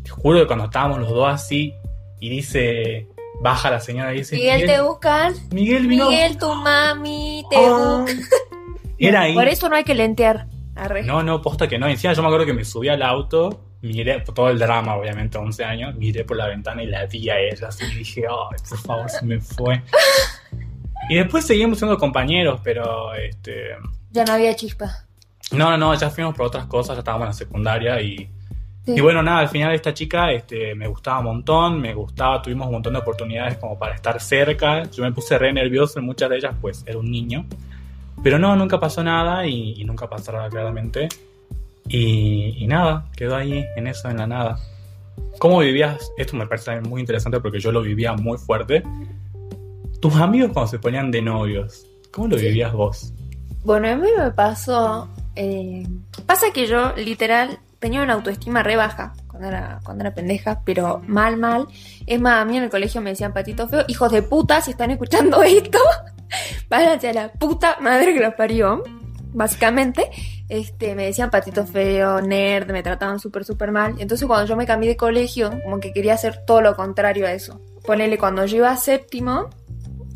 Te 0.03 0.11
juro 0.11 0.41
que 0.41 0.47
cuando 0.47 0.67
estábamos 0.67 0.99
los 0.99 1.09
dos 1.09 1.29
así 1.33 1.73
y 2.21 2.29
dice. 2.29 3.09
Baja 3.41 3.71
la 3.71 3.81
señora 3.81 4.15
y 4.15 4.19
dice. 4.19 4.37
Miguel, 4.37 4.67
te 4.67 4.81
buscan. 4.83 5.35
Miguel 5.51 5.87
vino. 5.87 6.11
Miguel, 6.11 6.37
tu 6.39 6.53
mami 6.55 7.45
te 7.51 7.57
Ah. 7.57 8.05
busca. 8.07 8.13
Era 8.99 9.23
ahí. 9.23 9.35
Por 9.35 9.49
eso 9.49 9.69
no 9.69 9.77
hay 9.77 9.85
que 9.85 9.95
lentear. 9.95 10.47
Arre. 10.77 11.03
No, 11.05 11.23
no, 11.23 11.41
posta 11.43 11.67
que 11.69 11.79
no. 11.79 11.89
Encima 11.89 12.13
yo 12.13 12.23
me 12.23 12.29
acuerdo 12.29 12.47
que 12.47 12.53
me 12.53 12.65
subí 12.65 12.89
al 12.89 13.03
auto, 13.03 13.65
miré 13.83 14.21
todo 14.21 14.49
el 14.49 14.59
drama, 14.59 14.95
obviamente, 14.95 15.39
11 15.39 15.65
años, 15.65 15.95
miré 15.97 16.25
por 16.25 16.37
la 16.37 16.47
ventana 16.47 16.83
y 16.83 16.87
la 16.87 17.07
vi 17.07 17.29
a 17.29 17.39
ella, 17.39 17.69
así 17.69 17.85
y 17.85 17.97
dije, 17.97 18.23
ay, 18.29 18.59
por 18.69 18.79
favor, 18.79 19.11
se 19.11 19.25
me 19.27 19.41
fue. 19.41 19.83
Y 21.09 21.17
después 21.17 21.45
seguimos 21.45 21.79
siendo 21.79 21.99
compañeros, 21.99 22.61
pero 22.63 23.13
este. 23.15 23.77
Ya 24.13 24.25
no 24.25 24.35
había 24.35 24.55
chispa. 24.55 25.05
No, 25.51 25.71
no, 25.71 25.77
no, 25.77 25.95
ya 25.95 26.11
fuimos 26.11 26.35
por 26.35 26.47
otras 26.47 26.67
cosas, 26.67 26.97
ya 26.97 27.01
estábamos 27.01 27.25
en 27.25 27.29
la 27.29 27.35
secundaria 27.35 28.01
y. 28.01 28.31
Sí. 28.87 28.95
Y 28.97 29.01
bueno, 29.01 29.23
nada, 29.23 29.41
al 29.41 29.49
final 29.49 29.75
esta 29.75 29.93
chica 29.95 30.33
este, 30.33 30.75
me 30.75 30.89
gustaba 30.89 31.19
un 31.19 31.27
montón, 31.27 31.81
me 31.81 31.93
gustaba, 31.93 32.41
tuvimos 32.41 32.67
un 32.67 32.75
montón 32.75 32.95
de 32.95 33.01
oportunidades 33.01 33.59
como 33.59 33.79
para 33.79 33.95
estar 33.95 34.21
cerca. 34.21 34.85
Yo 34.85 35.05
me 35.05 35.13
puse 35.13 35.39
re 35.39 35.53
nervioso 35.53 35.99
en 35.99 36.07
muchas 36.07 36.31
de 36.31 36.37
ellas, 36.37 36.55
pues 36.61 36.83
era 36.87 36.99
un 36.99 37.11
niño. 37.11 37.47
Pero 38.23 38.39
no, 38.39 38.57
nunca 38.57 38.81
pasó 38.81 39.05
nada 39.05 39.47
y, 39.47 39.81
y 39.81 39.85
nunca 39.85 40.09
pasará 40.09 40.49
claramente. 40.49 41.09
Y, 41.89 42.57
y 42.63 42.67
nada, 42.67 43.07
quedó 43.17 43.37
ahí 43.37 43.65
en 43.77 43.87
eso, 43.87 44.09
en 44.09 44.19
la 44.19 44.27
nada. 44.27 44.59
¿Cómo 45.39 45.59
vivías? 45.59 46.11
Esto 46.17 46.37
me 46.37 46.47
parece 46.47 46.81
muy 46.83 47.01
interesante 47.01 47.41
porque 47.41 47.59
yo 47.61 47.73
lo 47.73 47.83
vivía 47.83 48.13
muy 48.15 48.39
fuerte. 48.39 48.83
Tus 50.01 50.15
amigos 50.17 50.51
cuando 50.53 50.71
se 50.71 50.79
ponían 50.79 51.11
de 51.11 51.23
novios, 51.23 51.87
¿cómo 52.13 52.29
lo 52.29 52.39
Sí. 52.39 52.47
vivías 52.47 52.73
vos? 52.73 53.13
Bueno, 53.65 53.89
a 53.89 53.97
mí 53.97 54.09
me 54.17 54.31
pasó. 54.33 55.09
eh, 55.35 55.87
pasa 56.27 56.47
que 56.53 56.67
yo, 56.67 56.93
literal, 56.97 57.59
tenía 57.79 58.03
una 58.03 58.13
autoestima 58.15 58.63
re 58.63 58.77
baja 58.77 59.15
cuando 59.29 59.49
era, 59.49 59.81
cuando 59.83 60.05
era 60.05 60.15
pendeja, 60.15 60.61
pero 60.65 61.01
mal, 61.07 61.37
mal. 61.39 61.67
Es 62.07 62.21
más, 62.21 62.43
a 62.43 62.45
mí 62.45 62.57
en 62.59 62.65
el 62.65 62.71
colegio 62.71 63.01
me 63.01 63.11
decían 63.11 63.33
patito 63.33 63.67
feo. 63.69 63.85
Hijos 63.89 64.13
de 64.13 64.23
puta, 64.23 64.61
si 64.61 64.73
están 64.73 64.91
escuchando 64.91 65.43
esto, 65.43 65.79
váyanse 66.69 67.09
a 67.09 67.13
la 67.15 67.33
puta 67.33 67.79
madre 67.81 68.13
que 68.13 68.21
los 68.21 68.35
parió. 68.35 68.83
Básicamente, 69.33 70.11
este, 70.49 70.95
me 70.95 71.07
decían 71.07 71.31
patito 71.31 71.67
feo, 71.67 72.21
nerd, 72.21 72.71
me 72.71 72.83
trataban 72.83 73.19
súper, 73.19 73.45
súper 73.45 73.73
mal. 73.73 73.95
Entonces, 73.99 74.27
cuando 74.27 74.47
yo 74.47 74.57
me 74.57 74.67
cambié 74.67 74.91
de 74.91 74.97
colegio, 74.97 75.51
como 75.65 75.81
que 75.81 75.93
quería 75.93 76.15
hacer 76.15 76.45
todo 76.47 76.61
lo 76.61 76.77
contrario 76.77 77.27
a 77.27 77.33
eso. 77.33 77.61
Ponele, 77.85 78.19
cuando 78.19 78.45
yo 78.47 78.59
iba 78.59 78.71
a 78.71 78.77
séptimo, 78.77 79.51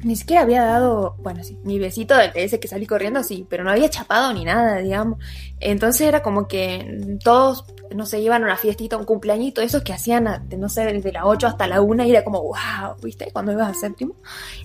ni 0.03 0.17
siquiera 0.17 0.43
había 0.43 0.65
dado, 0.65 1.17
bueno, 1.19 1.43
sí, 1.43 1.59
mi 1.65 1.79
besito 1.79 2.17
del 2.17 2.31
ese 2.35 2.61
que 2.61 2.69
salí 2.69 2.87
corriendo, 2.87 3.23
sí, 3.23 3.47
pero 3.49 3.65
no 3.65 3.71
había 3.71 3.89
chapado 3.89 4.33
ni 4.33 4.45
nada, 4.45 4.79
digamos. 4.79 5.19
Entonces 5.61 6.03
era 6.03 6.23
como 6.23 6.47
que 6.47 7.19
todos, 7.23 7.65
no 7.95 8.07
sé, 8.07 8.21
iban 8.21 8.43
a 8.43 8.47
una 8.47 8.57
fiestita, 8.57 8.97
un 8.97 9.05
cumpleañito, 9.05 9.61
esos 9.61 9.83
que 9.83 9.93
hacían, 9.93 10.47
no 10.57 10.69
sé, 10.69 10.85
desde 10.85 11.13
las 11.13 11.25
8 11.25 11.47
hasta 11.47 11.67
la 11.67 11.81
1 11.81 12.05
y 12.05 12.11
era 12.11 12.25
como, 12.25 12.43
wow, 12.43 12.97
¿viste? 13.03 13.31
Cuando 13.33 13.53
ibas 13.53 13.69
al 13.69 13.75
séptimo. 13.75 14.15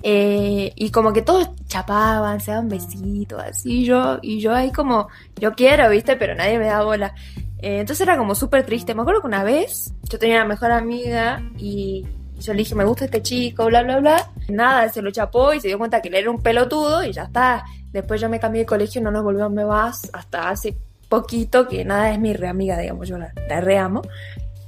Eh, 0.04 0.74
y 0.76 0.92
como 0.92 1.14
que 1.14 1.22
todos 1.22 1.50
chapaban, 1.68 2.40
se 2.40 2.52
daban 2.52 2.70
besitos, 2.70 3.42
así 3.42 3.84
yo, 3.84 4.20
y 4.22 4.40
yo 4.40 4.54
ahí 4.54 4.72
como, 4.72 5.08
yo 5.38 5.54
quiero, 5.54 5.90
¿viste? 5.90 6.16
Pero 6.16 6.36
nadie 6.36 6.60
me 6.60 6.68
da 6.68 6.84
bola. 6.84 7.16
Eh, 7.62 7.80
entonces 7.80 8.02
era 8.02 8.18
como 8.18 8.36
súper 8.36 8.66
triste. 8.66 8.96
Me 8.96 9.02
acuerdo 9.02 9.22
que 9.22 9.28
una 9.28 9.44
vez 9.44 9.94
yo 10.10 10.20
tenía 10.20 10.38
una 10.38 10.46
mejor 10.46 10.72
amiga 10.72 11.42
y 11.58 12.06
yo 12.42 12.54
le 12.54 12.60
dije, 12.60 12.76
me 12.76 12.84
gusta 12.84 13.06
este 13.06 13.22
chico, 13.22 13.66
bla, 13.66 13.84
bla, 13.84 14.00
bla. 14.00 14.32
Nada, 14.50 14.90
se 14.90 15.02
lo 15.02 15.12
chapó 15.12 15.54
y 15.54 15.62
se 15.62 15.68
dio 15.68 15.78
cuenta 15.78 16.02
que 16.02 16.10
él 16.10 16.16
era 16.16 16.30
un 16.30 16.42
pelotudo 16.42 17.04
y 17.04 17.14
ya 17.14 17.24
está. 17.24 17.64
Después 17.92 18.20
yo 18.22 18.30
me 18.30 18.40
cambié 18.40 18.62
de 18.62 18.66
colegio 18.66 19.02
no 19.02 19.12
nos 19.12 19.24
volvimos 19.24 19.52
me 19.52 19.64
vas 19.64 20.10
hasta 20.14 20.50
hace 20.50 20.76
poquito, 21.10 21.68
que 21.68 21.84
nada 21.84 22.12
es 22.12 22.20
mi 22.20 22.34
reamiga, 22.34 22.78
digamos, 22.78 23.08
yo 23.08 23.18
la, 23.18 23.34
la 23.50 23.62
reamo. 23.62 24.02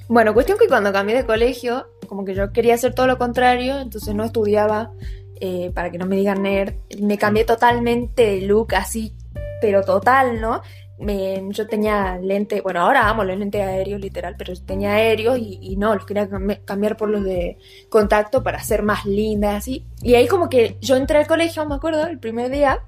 Bueno, 0.10 0.34
cuestión 0.34 0.58
que 0.58 0.68
cuando 0.68 0.92
cambié 0.92 1.16
de 1.16 1.26
colegio, 1.26 1.88
como 2.08 2.26
que 2.26 2.36
yo 2.36 2.52
quería 2.52 2.76
hacer 2.76 2.94
todo 2.94 3.08
lo 3.08 3.18
contrario, 3.18 3.80
entonces 3.80 4.14
no 4.14 4.24
estudiaba 4.24 4.92
eh, 5.40 5.72
para 5.74 5.92
que 5.92 5.98
no 5.98 6.06
me 6.06 6.16
digan 6.16 6.44
nerd. 6.44 6.74
Me 7.02 7.18
cambié 7.18 7.46
totalmente 7.46 8.24
de 8.24 8.42
look 8.42 8.76
así, 8.76 9.14
pero 9.62 9.84
total, 9.84 10.40
¿no? 10.40 10.62
Me, 11.00 11.42
yo 11.50 11.68
tenía 11.68 12.18
lente, 12.18 12.62
bueno, 12.62 12.82
ahora 12.82 13.10
amo 13.10 13.24
los 13.24 13.38
lentes 13.38 13.62
aéreos, 13.62 14.00
literal, 14.00 14.36
pero 14.38 14.54
tenía 14.66 14.94
aéreos 14.94 15.38
y, 15.40 15.76
no, 15.78 15.96
los 15.96 16.06
quería 16.06 16.30
cambiar 16.66 16.98
por 16.98 17.10
los 17.10 17.24
de 17.24 17.58
contacto 17.90 18.44
para 18.44 18.64
ser 18.64 18.84
más 18.84 19.06
linda, 19.06 19.58
así. 19.58 19.86
Y 20.02 20.16
ahí 20.16 20.28
como 20.28 20.50
que 20.50 20.78
yo 20.82 20.96
entré 20.96 21.18
al 21.20 21.28
colegio, 21.28 21.66
me 21.66 21.76
acuerdo, 21.76 22.06
el 22.08 22.20
primer 22.20 22.52
día, 22.52 22.82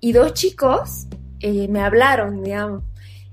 y 0.00 0.12
dos 0.12 0.34
chicos 0.34 1.06
eh, 1.40 1.68
me 1.68 1.80
hablaron, 1.80 2.42
digamos. 2.42 2.82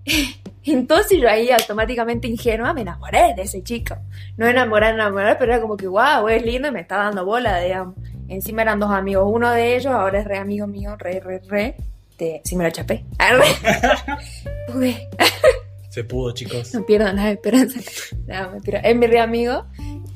Entonces 0.65 1.19
yo 1.19 1.29
ahí 1.29 1.51
automáticamente 1.51 2.27
ingenua 2.27 2.73
me 2.73 2.81
enamoré 2.81 3.33
de 3.35 3.43
ese 3.43 3.63
chico. 3.63 3.95
No 4.37 4.47
enamorar, 4.47 4.93
enamorar, 4.93 5.37
pero 5.37 5.53
era 5.53 5.61
como 5.61 5.75
que, 5.75 5.87
wow, 5.87 6.27
es 6.29 6.43
lindo 6.43 6.69
y 6.69 6.71
me 6.71 6.81
está 6.81 6.97
dando 6.97 7.25
bola, 7.25 7.59
digamos. 7.59 7.95
Encima 8.29 8.61
eran 8.61 8.79
dos 8.79 8.91
amigos, 8.91 9.29
uno 9.29 9.51
de 9.51 9.75
ellos 9.75 9.93
ahora 9.93 10.19
es 10.19 10.25
re 10.25 10.37
amigo 10.37 10.65
mío, 10.65 10.95
re, 10.97 11.19
re, 11.19 11.41
re. 11.47 11.75
Este, 12.13 12.41
si 12.45 12.55
me 12.55 12.63
lo 12.63 12.69
chapé. 12.69 13.05
Pude. 14.71 15.09
Se 15.89 16.03
pudo, 16.03 16.31
chicos. 16.31 16.73
No 16.75 17.27
esperanza. 17.27 17.79
No, 18.27 18.51
mentira. 18.51 18.79
Es 18.79 18.95
mi 18.95 19.07
re 19.07 19.19
amigo. 19.19 19.65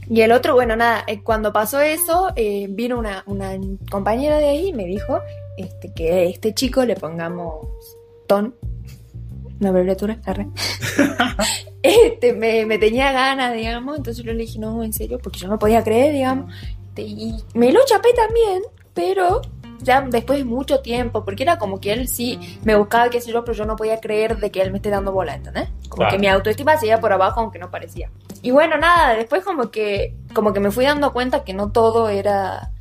Y 0.07 0.21
el 0.21 0.31
otro, 0.31 0.53
bueno, 0.53 0.75
nada, 0.75 1.03
eh, 1.07 1.21
cuando 1.23 1.51
pasó 1.51 1.81
eso, 1.81 2.31
eh, 2.35 2.67
vino 2.69 2.99
una, 2.99 3.23
una, 3.25 3.57
compañera 3.89 4.37
de 4.37 4.47
ahí 4.47 4.67
y 4.67 4.73
me 4.73 4.85
dijo 4.85 5.19
este, 5.57 5.91
que 5.93 6.11
a 6.11 6.21
este 6.23 6.53
chico 6.53 6.85
le 6.85 6.95
pongamos 6.95 7.67
ton, 8.25 8.55
una 9.59 9.69
abreviatura, 9.69 10.17
este, 11.81 12.31
me, 12.33 12.65
me, 12.65 12.77
tenía 12.77 13.11
ganas, 13.11 13.53
digamos, 13.53 13.97
entonces 13.97 14.23
yo 14.23 14.31
le 14.31 14.43
dije, 14.43 14.59
no, 14.59 14.81
en 14.81 14.93
serio, 14.93 15.19
porque 15.21 15.39
yo 15.39 15.49
no 15.49 15.59
podía 15.59 15.83
creer, 15.83 16.13
digamos. 16.13 16.53
Y 16.95 17.35
me 17.53 17.73
lo 17.73 17.81
chapé 17.85 18.13
también, 18.13 18.61
pero 18.93 19.41
ya 19.81 20.01
después 20.01 20.39
de 20.39 20.46
mucho 20.46 20.79
tiempo, 20.81 21.24
porque 21.24 21.43
era 21.43 21.57
como 21.57 21.79
que 21.79 21.93
él 21.93 22.07
sí 22.07 22.60
me 22.63 22.75
buscaba, 22.75 23.10
qué 23.10 23.22
sé 23.22 23.31
yo, 23.31 23.43
pero 23.43 23.57
yo 23.57 23.65
no 23.65 23.75
podía 23.75 24.00
creer 24.00 24.38
de 24.38 24.51
que 24.51 24.62
él 24.62 24.72
me 24.72 24.77
esté 24.77 24.89
dando 24.89 25.12
bola, 25.12 25.36
¿entendés? 25.36 25.69
Como 25.89 26.10
que 26.10 26.19
mi 26.19 26.27
autoestima 26.27 26.77
se 26.77 26.88
iba 26.88 27.00
por 27.00 27.13
abajo, 27.13 27.41
aunque 27.41 27.60
no 27.60 27.69
parecía. 27.69 28.10
Y 28.41 28.51
bueno, 28.51 28.77
nada, 28.77 29.15
después 29.15 29.43
como 29.43 29.72
que, 29.72 30.15
como 30.34 30.53
que 30.53 30.60
me 30.60 30.72
fui 30.72 30.86
dando 30.86 31.13
cuenta 31.13 31.43
que 31.43 31.53
no 31.53 31.72
todo 31.72 32.10
era, 32.10 32.72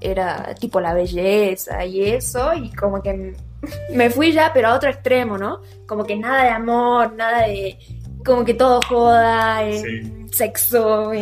era 0.00 0.54
tipo 0.54 0.80
la 0.80 0.94
belleza 0.94 1.84
y 1.84 2.02
eso, 2.02 2.52
y 2.54 2.70
como 2.72 3.02
que 3.02 3.34
me 3.94 4.10
fui 4.10 4.32
ya, 4.32 4.52
pero 4.52 4.68
a 4.68 4.74
otro 4.74 4.90
extremo, 4.90 5.38
¿no? 5.38 5.60
Como 5.86 6.04
que 6.04 6.16
nada 6.16 6.44
de 6.44 6.50
amor, 6.50 7.12
nada 7.14 7.46
de, 7.46 7.78
como 8.24 8.44
que 8.44 8.54
todo 8.54 8.80
joda, 8.88 9.64
en 9.64 10.28
sexo, 10.32 11.12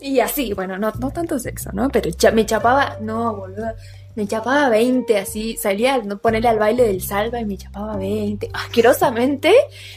y 0.00 0.20
así, 0.20 0.52
bueno, 0.52 0.78
no, 0.78 0.92
no 1.00 1.10
tanto 1.10 1.38
sexo, 1.38 1.70
¿no? 1.72 1.88
Pero 1.88 2.10
me 2.32 2.46
chapaba, 2.46 2.98
no, 3.00 3.34
boludo 3.34 3.72
me 4.16 4.26
chapaba 4.28 4.68
20, 4.68 5.18
así, 5.18 5.56
salía 5.56 5.96
a 5.96 6.16
ponerle 6.16 6.48
al 6.48 6.58
baile 6.58 6.84
del 6.84 7.00
salva 7.00 7.40
y 7.40 7.44
me 7.44 7.56
chapaba 7.56 7.96
20. 7.96 8.50
Asquerosamente 8.52 9.52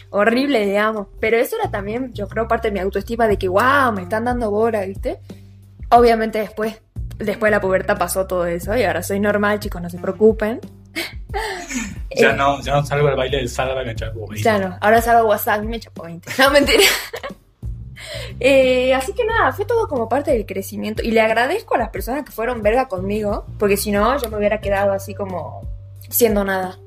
horrible, 0.10 0.66
digamos. 0.66 1.08
Pero 1.20 1.38
eso 1.38 1.56
era 1.60 1.70
también, 1.70 2.14
yo 2.14 2.28
creo, 2.28 2.48
parte 2.48 2.70
de 2.70 2.74
mi 2.74 2.80
autoestima 2.80 3.28
de 3.28 3.38
que, 3.38 3.48
wow, 3.48 3.92
me 3.94 4.04
están 4.04 4.26
dando 4.26 4.50
bola, 4.50 4.82
¿viste? 4.86 5.20
Obviamente 5.90 6.40
después, 6.40 6.82
después 7.18 7.50
de 7.50 7.58
la 7.58 7.62
pubertad 7.62 7.98
pasó 7.98 8.26
todo 8.26 8.46
eso 8.48 8.76
y 8.76 8.84
ahora 8.84 9.04
soy 9.04 9.20
normal, 9.20 9.60
chicos, 9.60 9.82
no 9.82 9.90
se 9.90 10.00
preocupen. 10.00 10.60
ya, 12.16 12.34
no, 12.36 12.60
ya 12.62 12.74
no 12.74 12.86
salgo 12.86 13.08
al 13.08 13.16
baile 13.16 13.38
del 13.38 13.50
salva 13.50 13.84
y 13.84 13.86
me 13.86 13.96
chapo 13.96 14.28
20. 14.28 14.42
Ya 14.42 14.58
no, 14.58 14.78
ahora 14.82 15.02
salgo 15.02 15.22
a 15.22 15.26
WhatsApp 15.26 15.64
y 15.64 15.68
me 15.68 15.80
chapo 15.80 16.04
20. 16.04 16.32
No, 16.40 16.52
mentira. 16.52 16.84
Eh, 18.40 18.94
así 18.94 19.14
que 19.14 19.26
nada, 19.26 19.52
fue 19.54 19.66
todo 19.66 19.88
como 19.88 20.10
parte 20.10 20.32
del 20.32 20.46
crecimiento. 20.46 21.04
Y 21.04 21.12
le 21.12 21.22
agradezco 21.22 21.76
a 21.76 21.78
las 21.78 21.90
personas 21.90 22.24
que 22.24 22.32
fueron 22.32 22.62
verga 22.62 22.88
conmigo, 22.88 23.46
porque 23.58 23.78
si 23.78 23.92
no, 23.92 24.18
yo 24.22 24.30
me 24.30 24.38
hubiera 24.38 24.62
quedado 24.62 24.92
así 24.94 25.14
como 25.14 25.62
siendo 26.10 26.44
nada. 26.44 26.80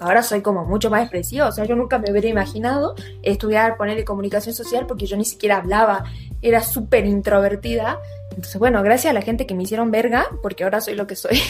Ahora 0.00 0.22
soy 0.22 0.42
como 0.42 0.64
mucho 0.64 0.90
más 0.90 1.02
expresiva, 1.02 1.46
o 1.46 1.52
sea, 1.52 1.64
yo 1.64 1.76
nunca 1.76 1.98
me 1.98 2.10
hubiera 2.10 2.26
imaginado 2.26 2.96
estudiar, 3.22 3.76
ponerle 3.76 4.04
comunicación 4.04 4.52
social 4.52 4.86
porque 4.86 5.06
yo 5.06 5.16
ni 5.16 5.24
siquiera 5.24 5.58
hablaba, 5.58 6.04
era 6.40 6.60
súper 6.60 7.06
introvertida. 7.06 8.00
Entonces, 8.30 8.58
bueno, 8.58 8.82
gracias 8.82 9.12
a 9.12 9.14
la 9.14 9.22
gente 9.22 9.46
que 9.46 9.54
me 9.54 9.62
hicieron 9.62 9.92
verga, 9.92 10.26
porque 10.42 10.64
ahora 10.64 10.80
soy 10.80 10.96
lo 10.96 11.06
que 11.06 11.14
soy. 11.14 11.40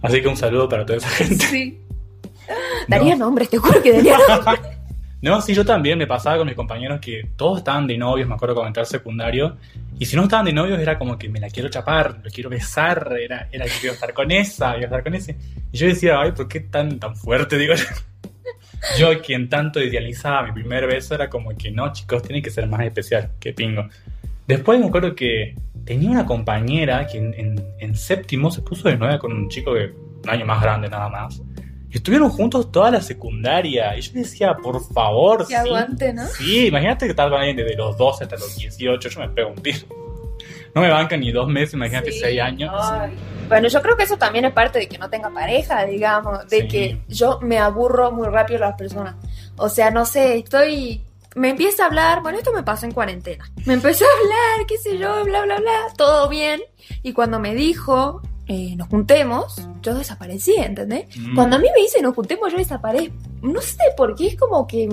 Así 0.00 0.22
que 0.22 0.28
un 0.28 0.36
saludo 0.36 0.68
para 0.68 0.86
toda 0.86 0.98
esa 0.98 1.08
gente. 1.08 1.44
Sí. 1.44 1.80
Daría 2.88 3.14
nombres, 3.14 3.50
te 3.50 3.58
juro 3.58 3.82
que 3.82 3.92
daría 3.92 4.16
nombres. 4.28 4.77
No, 5.20 5.40
sí, 5.40 5.52
yo 5.52 5.64
también 5.64 5.98
me 5.98 6.06
pasaba 6.06 6.38
con 6.38 6.46
mis 6.46 6.54
compañeros 6.54 7.00
que 7.00 7.30
todos 7.36 7.58
estaban 7.58 7.86
de 7.86 7.98
novios, 7.98 8.28
me 8.28 8.34
acuerdo 8.34 8.54
comentar 8.54 8.86
secundario, 8.86 9.56
y 9.98 10.06
si 10.06 10.14
no 10.14 10.22
estaban 10.22 10.46
de 10.46 10.52
novios 10.52 10.78
era 10.78 10.96
como 10.96 11.18
que 11.18 11.28
me 11.28 11.40
la 11.40 11.50
quiero 11.50 11.68
chapar, 11.68 12.20
lo 12.22 12.30
quiero 12.30 12.48
besar, 12.48 13.16
era, 13.20 13.48
era 13.50 13.64
que 13.64 13.72
quiero 13.80 13.94
estar 13.94 14.12
con 14.12 14.30
esa, 14.30 14.72
quiero 14.72 14.86
estar 14.86 15.02
con 15.02 15.14
ese. 15.14 15.36
Y 15.72 15.78
yo 15.78 15.88
decía, 15.88 16.20
ay, 16.20 16.32
¿por 16.32 16.46
qué 16.46 16.60
tan, 16.60 17.00
tan 17.00 17.16
fuerte? 17.16 17.58
Digo, 17.58 17.74
yo 18.98 19.20
quien 19.20 19.48
tanto 19.48 19.82
idealizaba 19.82 20.42
mi 20.42 20.52
primer 20.52 20.86
beso 20.86 21.16
era 21.16 21.28
como 21.28 21.56
que 21.56 21.72
no, 21.72 21.92
chicos, 21.92 22.22
tiene 22.22 22.40
que 22.40 22.50
ser 22.50 22.68
más 22.68 22.82
especial, 22.82 23.32
que 23.40 23.52
pingo. 23.52 23.88
Después 24.46 24.78
me 24.78 24.86
acuerdo 24.86 25.14
que 25.14 25.56
tenía 25.84 26.10
una 26.10 26.24
compañera 26.24 27.06
que 27.06 27.18
en, 27.18 27.94
séptimo 27.96 28.50
se 28.50 28.62
puso 28.62 28.88
de 28.88 28.96
nueva 28.96 29.18
con 29.18 29.32
un 29.32 29.48
chico 29.48 29.74
de 29.74 29.86
un 29.90 30.30
año 30.30 30.46
más 30.46 30.62
grande 30.62 30.88
nada 30.88 31.08
más. 31.08 31.42
Estuvieron 31.90 32.28
juntos 32.30 32.70
toda 32.70 32.90
la 32.90 33.00
secundaria. 33.00 33.96
Y 33.96 34.02
yo 34.02 34.12
decía, 34.14 34.54
por 34.54 34.82
favor. 34.92 35.46
Que 35.46 35.56
aguante, 35.56 36.12
¿no? 36.12 36.26
Sí, 36.26 36.66
imagínate 36.66 37.06
que 37.06 37.14
tal 37.14 37.32
alguien 37.32 37.56
desde 37.56 37.76
los 37.76 37.96
12 37.96 38.24
hasta 38.24 38.36
los 38.36 38.56
18. 38.56 39.08
Yo 39.08 39.20
me 39.20 39.28
pego 39.30 39.50
un 39.50 39.62
tiro. 39.62 39.86
No 40.74 40.82
me 40.82 40.90
bancan 40.90 41.20
ni 41.20 41.32
dos 41.32 41.48
meses, 41.48 41.74
imagínate, 41.74 42.12
seis 42.12 42.40
años. 42.40 42.72
Bueno, 43.48 43.68
yo 43.68 43.82
creo 43.82 43.96
que 43.96 44.04
eso 44.04 44.18
también 44.18 44.44
es 44.44 44.52
parte 44.52 44.78
de 44.78 44.88
que 44.88 44.98
no 44.98 45.08
tenga 45.08 45.30
pareja, 45.30 45.84
digamos. 45.84 46.46
De 46.48 46.68
que 46.68 47.00
yo 47.08 47.40
me 47.40 47.58
aburro 47.58 48.12
muy 48.12 48.28
rápido 48.28 48.60
las 48.60 48.76
personas. 48.76 49.16
O 49.56 49.68
sea, 49.68 49.90
no 49.90 50.04
sé, 50.04 50.38
estoy. 50.38 51.02
Me 51.34 51.50
empieza 51.50 51.84
a 51.84 51.86
hablar. 51.86 52.22
Bueno, 52.22 52.38
esto 52.38 52.52
me 52.52 52.62
pasa 52.62 52.86
en 52.86 52.92
cuarentena. 52.92 53.50
Me 53.64 53.74
empezó 53.74 54.04
a 54.04 54.20
hablar, 54.20 54.66
qué 54.66 54.76
sé 54.76 54.98
yo, 54.98 55.24
bla, 55.24 55.42
bla, 55.42 55.58
bla. 55.58 55.94
Todo 55.96 56.28
bien. 56.28 56.60
Y 57.02 57.12
cuando 57.12 57.40
me 57.40 57.54
dijo, 57.54 58.22
eh, 58.46 58.76
nos 58.76 58.88
juntemos, 58.88 59.67
yo 59.82 59.94
desaparecí, 59.94 60.54
¿entendés? 60.56 61.06
Mm. 61.16 61.34
Cuando 61.34 61.56
a 61.56 61.58
mí 61.58 61.68
me 61.74 61.82
dicen 61.82 62.02
nos 62.02 62.14
juntemos, 62.14 62.50
yo 62.50 62.58
desaparezco. 62.58 63.14
No 63.42 63.60
sé 63.60 63.78
por 63.96 64.16
qué, 64.16 64.26
es 64.26 64.36
como 64.36 64.66
que 64.66 64.88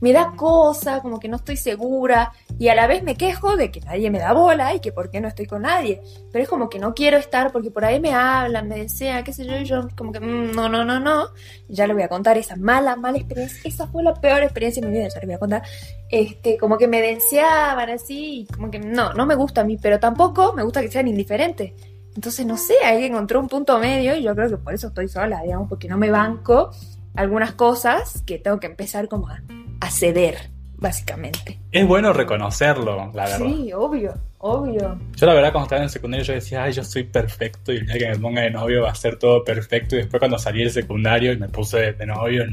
me, 0.00 0.12
da 0.12 0.32
cosa, 0.36 1.00
como 1.00 1.18
que 1.18 1.28
no 1.28 1.36
estoy 1.36 1.56
segura, 1.56 2.32
y 2.58 2.68
a 2.68 2.74
la 2.74 2.86
vez 2.86 3.02
me 3.02 3.16
quejo 3.16 3.56
de 3.56 3.70
que 3.70 3.80
nadie 3.80 4.10
me 4.10 4.18
da 4.18 4.34
bola 4.34 4.74
y 4.74 4.80
que 4.80 4.92
por 4.92 5.10
qué 5.10 5.20
no 5.20 5.28
estoy 5.28 5.46
con 5.46 5.62
nadie. 5.62 6.02
Pero 6.30 6.42
es 6.42 6.48
como 6.48 6.68
que 6.68 6.78
no 6.78 6.94
quiero 6.94 7.16
estar 7.16 7.52
porque 7.52 7.70
por 7.70 7.84
ahí 7.84 7.98
me 7.98 8.12
hablan, 8.12 8.68
me 8.68 8.76
desean, 8.76 9.24
qué 9.24 9.32
sé 9.32 9.46
yo, 9.46 9.56
y 9.56 9.64
yo 9.64 9.88
como 9.96 10.12
que 10.12 10.20
mm, 10.20 10.52
no, 10.54 10.68
no, 10.68 10.84
no, 10.84 11.00
no. 11.00 11.28
Ya 11.68 11.86
le 11.86 11.94
voy 11.94 12.02
a 12.02 12.08
contar 12.08 12.36
esa 12.36 12.56
mala, 12.56 12.96
mala 12.96 13.16
experiencia. 13.16 13.60
Esa 13.64 13.86
fue 13.86 14.02
la 14.02 14.14
peor 14.14 14.42
experiencia 14.42 14.82
de 14.82 14.88
mi 14.88 14.98
vida, 14.98 15.08
ya 15.08 15.20
le 15.20 15.26
voy 15.26 15.34
a 15.36 15.38
contar. 15.38 15.62
Este, 16.10 16.58
como 16.58 16.76
que 16.76 16.88
me 16.88 17.00
deseaban 17.00 17.88
así, 17.88 18.40
y 18.40 18.46
como 18.46 18.70
que 18.70 18.78
no, 18.78 19.14
no 19.14 19.24
me 19.24 19.34
gusta 19.34 19.62
a 19.62 19.64
mí, 19.64 19.78
pero 19.80 19.98
tampoco 19.98 20.52
me 20.52 20.62
gusta 20.62 20.82
que 20.82 20.90
sean 20.90 21.08
indiferentes. 21.08 21.72
Entonces, 22.16 22.46
no 22.46 22.56
sé, 22.56 22.74
ahí 22.82 23.04
encontré 23.04 23.36
un 23.36 23.46
punto 23.46 23.78
medio 23.78 24.16
y 24.16 24.22
yo 24.22 24.34
creo 24.34 24.48
que 24.48 24.56
por 24.56 24.72
eso 24.72 24.88
estoy 24.88 25.06
sola, 25.06 25.42
digamos, 25.42 25.68
porque 25.68 25.86
no 25.86 25.98
me 25.98 26.10
banco 26.10 26.70
algunas 27.14 27.52
cosas 27.52 28.22
que 28.26 28.38
tengo 28.38 28.58
que 28.58 28.66
empezar 28.68 29.06
como 29.08 29.28
a, 29.28 29.90
ceder, 29.90 30.50
básicamente. 30.76 31.58
Es 31.70 31.86
bueno 31.86 32.14
reconocerlo, 32.14 33.12
la 33.14 33.24
verdad. 33.24 33.38
Sí, 33.38 33.70
obvio, 33.72 34.14
obvio. 34.38 34.98
Yo 35.14 35.26
la 35.26 35.34
verdad 35.34 35.52
cuando 35.52 35.66
estaba 35.66 35.80
en 35.80 35.84
el 35.84 35.90
secundario 35.90 36.24
yo 36.24 36.32
decía, 36.32 36.64
ay, 36.64 36.72
yo 36.72 36.82
soy 36.82 37.04
perfecto 37.04 37.72
y 37.72 37.76
el 37.76 37.86
día 37.86 37.98
que 37.98 38.08
me 38.08 38.18
ponga 38.18 38.42
de 38.42 38.50
novio 38.50 38.82
va 38.82 38.90
a 38.90 38.94
ser 38.94 39.18
todo 39.18 39.44
perfecto 39.44 39.94
y 39.94 39.98
después 39.98 40.18
cuando 40.18 40.38
salí 40.38 40.60
del 40.60 40.70
secundario 40.70 41.32
y 41.32 41.36
me 41.36 41.48
puse 41.48 41.92
de 41.92 42.06
novio... 42.06 42.44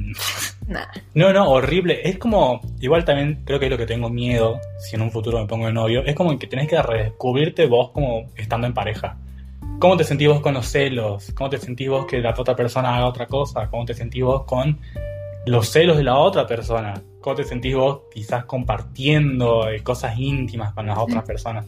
Nada. 0.67 0.91
No, 1.13 1.33
no, 1.33 1.49
horrible. 1.49 2.07
Es 2.07 2.17
como, 2.17 2.61
igual 2.79 3.03
también 3.03 3.43
creo 3.45 3.59
que 3.59 3.65
es 3.65 3.71
lo 3.71 3.77
que 3.77 3.85
tengo 3.85 4.09
miedo 4.09 4.59
si 4.79 4.95
en 4.95 5.01
un 5.01 5.11
futuro 5.11 5.39
me 5.39 5.47
pongo 5.47 5.67
de 5.67 5.73
novio, 5.73 6.03
es 6.05 6.15
como 6.15 6.37
que 6.37 6.47
tenés 6.47 6.67
que 6.67 6.81
redescubrirte 6.81 7.65
vos 7.65 7.91
como 7.91 8.29
estando 8.35 8.67
en 8.67 8.73
pareja 8.73 9.17
¿Cómo 9.83 9.97
te 9.97 10.05
sentís 10.05 10.29
vos 10.29 10.39
con 10.39 10.53
los 10.53 10.65
celos? 10.67 11.33
¿Cómo 11.35 11.49
te 11.49 11.57
sentís 11.57 11.89
vos 11.89 12.05
que 12.05 12.19
la 12.19 12.33
otra 12.37 12.55
persona 12.55 12.95
haga 12.95 13.05
otra 13.05 13.27
cosa? 13.27 13.69
¿Cómo 13.69 13.83
te 13.83 13.93
sentís 13.93 14.23
vos 14.23 14.45
con 14.45 14.79
los 15.45 15.67
celos 15.67 15.97
de 15.97 16.03
la 16.03 16.15
otra 16.15 16.47
persona? 16.47 16.93
¿Cómo 17.19 17.35
te 17.35 17.43
sentís 17.43 17.75
vos 17.75 18.03
quizás 18.09 18.45
compartiendo 18.45 19.67
eh, 19.67 19.83
cosas 19.83 20.17
íntimas 20.17 20.73
con 20.73 20.85
las 20.85 20.97
otras 20.97 21.25
personas? 21.25 21.65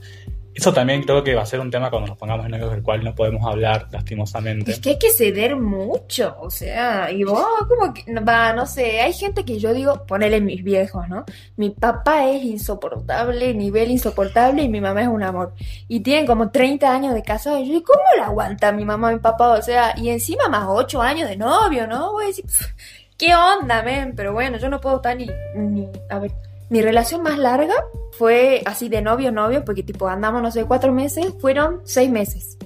Eso 0.55 0.71
también 0.71 1.03
creo 1.03 1.21
que 1.21 1.35
va 1.35 1.41
a 1.41 1.45
ser 1.45 1.59
un 1.59 1.69
tema 1.69 1.89
cuando 1.89 2.07
nos 2.07 2.17
pongamos 2.17 2.45
en 2.45 2.53
algo 2.53 2.69
del 2.69 2.81
cual 2.81 3.03
no 3.03 3.13
podemos 3.13 3.45
hablar, 3.45 3.88
lastimosamente. 3.91 4.71
Es 4.71 4.79
que 4.79 4.91
hay 4.91 4.97
que 4.97 5.12
ceder 5.12 5.57
mucho, 5.57 6.33
o 6.39 6.50
sea, 6.50 7.12
y 7.12 7.25
vos 7.25 7.45
como 7.67 7.93
que, 7.93 8.05
va, 8.21 8.53
no 8.53 8.65
sé, 8.65 9.01
hay 9.01 9.12
gente 9.12 9.43
que 9.43 9.59
yo 9.59 9.74
digo, 9.74 10.05
ponele 10.05 10.39
mis 10.39 10.63
viejos, 10.63 11.09
¿no? 11.09 11.25
Mi 11.57 11.71
papá 11.71 12.29
es 12.29 12.41
insoportable, 12.41 13.53
nivel 13.53 13.91
insoportable, 13.91 14.63
y 14.63 14.69
mi 14.69 14.79
mamá 14.79 15.01
es 15.01 15.09
un 15.09 15.24
amor. 15.24 15.53
Y 15.89 16.00
tienen 16.00 16.25
como 16.25 16.50
30 16.50 16.89
años 16.89 17.13
de 17.13 17.21
casado, 17.21 17.59
y 17.59 17.67
yo, 17.67 17.74
¿y 17.75 17.83
cómo 17.83 18.03
la 18.17 18.27
aguanta 18.27 18.71
mi 18.71 18.85
mamá 18.85 19.12
mi 19.12 19.19
papá? 19.19 19.50
O 19.59 19.62
sea, 19.62 19.93
y 19.97 20.07
encima 20.07 20.47
más 20.47 20.67
8 20.69 21.01
años 21.01 21.27
de 21.27 21.35
novio, 21.35 21.85
¿no? 21.85 22.13
Voy 22.13 22.24
a 22.24 22.27
decir, 22.27 22.45
¿qué 23.17 23.35
onda, 23.35 23.83
men? 23.83 24.13
Pero 24.15 24.31
bueno, 24.31 24.57
yo 24.57 24.69
no 24.69 24.79
puedo 24.79 24.95
estar 24.95 25.17
ni, 25.17 25.27
ni, 25.53 25.85
a 26.09 26.19
ver, 26.19 26.31
mi 26.69 26.81
relación 26.81 27.22
más 27.22 27.38
larga 27.38 27.75
fue 28.17 28.62
así 28.65 28.89
de 28.89 29.01
novio, 29.01 29.31
novio, 29.31 29.63
porque 29.65 29.84
tipo 29.84 30.07
andamos, 30.07 30.41
no 30.41 30.51
sé, 30.51 30.65
cuatro 30.65 30.91
meses, 30.91 31.34
fueron 31.39 31.81
seis 31.84 32.10
meses, 32.10 32.57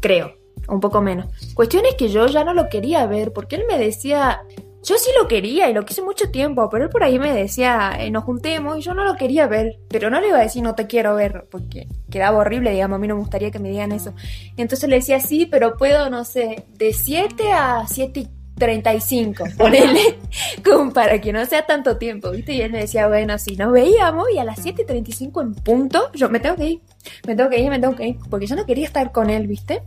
creo, 0.00 0.34
un 0.68 0.80
poco 0.80 1.00
menos. 1.00 1.26
Cuestión 1.54 1.84
es 1.86 1.94
que 1.94 2.08
yo 2.08 2.26
ya 2.26 2.44
no 2.44 2.54
lo 2.54 2.68
quería 2.68 3.06
ver, 3.06 3.32
porque 3.32 3.56
él 3.56 3.64
me 3.68 3.78
decía, 3.78 4.42
yo 4.82 4.96
sí 4.96 5.10
lo 5.20 5.28
quería 5.28 5.68
y 5.68 5.74
lo 5.74 5.84
quise 5.84 6.02
mucho 6.02 6.30
tiempo, 6.30 6.68
pero 6.70 6.84
él 6.84 6.90
por 6.90 7.02
ahí 7.02 7.18
me 7.18 7.32
decía, 7.32 7.92
eh, 7.98 8.10
nos 8.10 8.24
juntemos 8.24 8.78
y 8.78 8.80
yo 8.80 8.94
no 8.94 9.04
lo 9.04 9.16
quería 9.16 9.46
ver, 9.46 9.78
pero 9.88 10.08
no 10.08 10.20
le 10.20 10.28
iba 10.28 10.38
a 10.38 10.42
decir 10.42 10.62
no 10.62 10.74
te 10.74 10.86
quiero 10.86 11.14
ver, 11.14 11.46
porque 11.50 11.88
quedaba 12.10 12.38
horrible, 12.38 12.70
digamos, 12.70 12.96
a 12.96 12.98
mí 12.98 13.08
no 13.08 13.16
me 13.16 13.20
gustaría 13.20 13.50
que 13.50 13.58
me 13.58 13.70
digan 13.70 13.92
eso. 13.92 14.14
Entonces 14.56 14.88
le 14.88 14.96
decía, 14.96 15.20
sí, 15.20 15.46
pero 15.46 15.76
puedo, 15.76 16.08
no 16.10 16.24
sé, 16.24 16.64
de 16.78 16.92
7 16.92 17.52
a 17.52 17.86
7 17.86 18.20
y 18.20 18.37
35, 18.58 19.44
ponele, 19.56 20.18
como 20.64 20.92
para 20.92 21.20
que 21.20 21.32
no 21.32 21.44
sea 21.46 21.64
tanto 21.66 21.96
tiempo, 21.96 22.30
¿viste? 22.30 22.52
Y 22.52 22.60
él 22.60 22.72
me 22.72 22.78
decía, 22.78 23.08
bueno, 23.08 23.38
si 23.38 23.56
nos 23.56 23.72
veíamos 23.72 24.26
y 24.34 24.38
a 24.38 24.44
las 24.44 24.64
7.35 24.64 25.42
en 25.42 25.54
punto, 25.54 26.10
yo 26.12 26.28
me 26.28 26.40
tengo 26.40 26.56
que 26.56 26.66
ir, 26.66 26.80
me 27.26 27.34
tengo 27.34 27.50
que 27.50 27.60
ir, 27.60 27.70
me 27.70 27.78
tengo 27.78 27.96
que 27.96 28.08
ir, 28.08 28.16
porque 28.28 28.46
yo 28.46 28.56
no 28.56 28.66
quería 28.66 28.84
estar 28.84 29.12
con 29.12 29.30
él, 29.30 29.46
¿viste? 29.46 29.82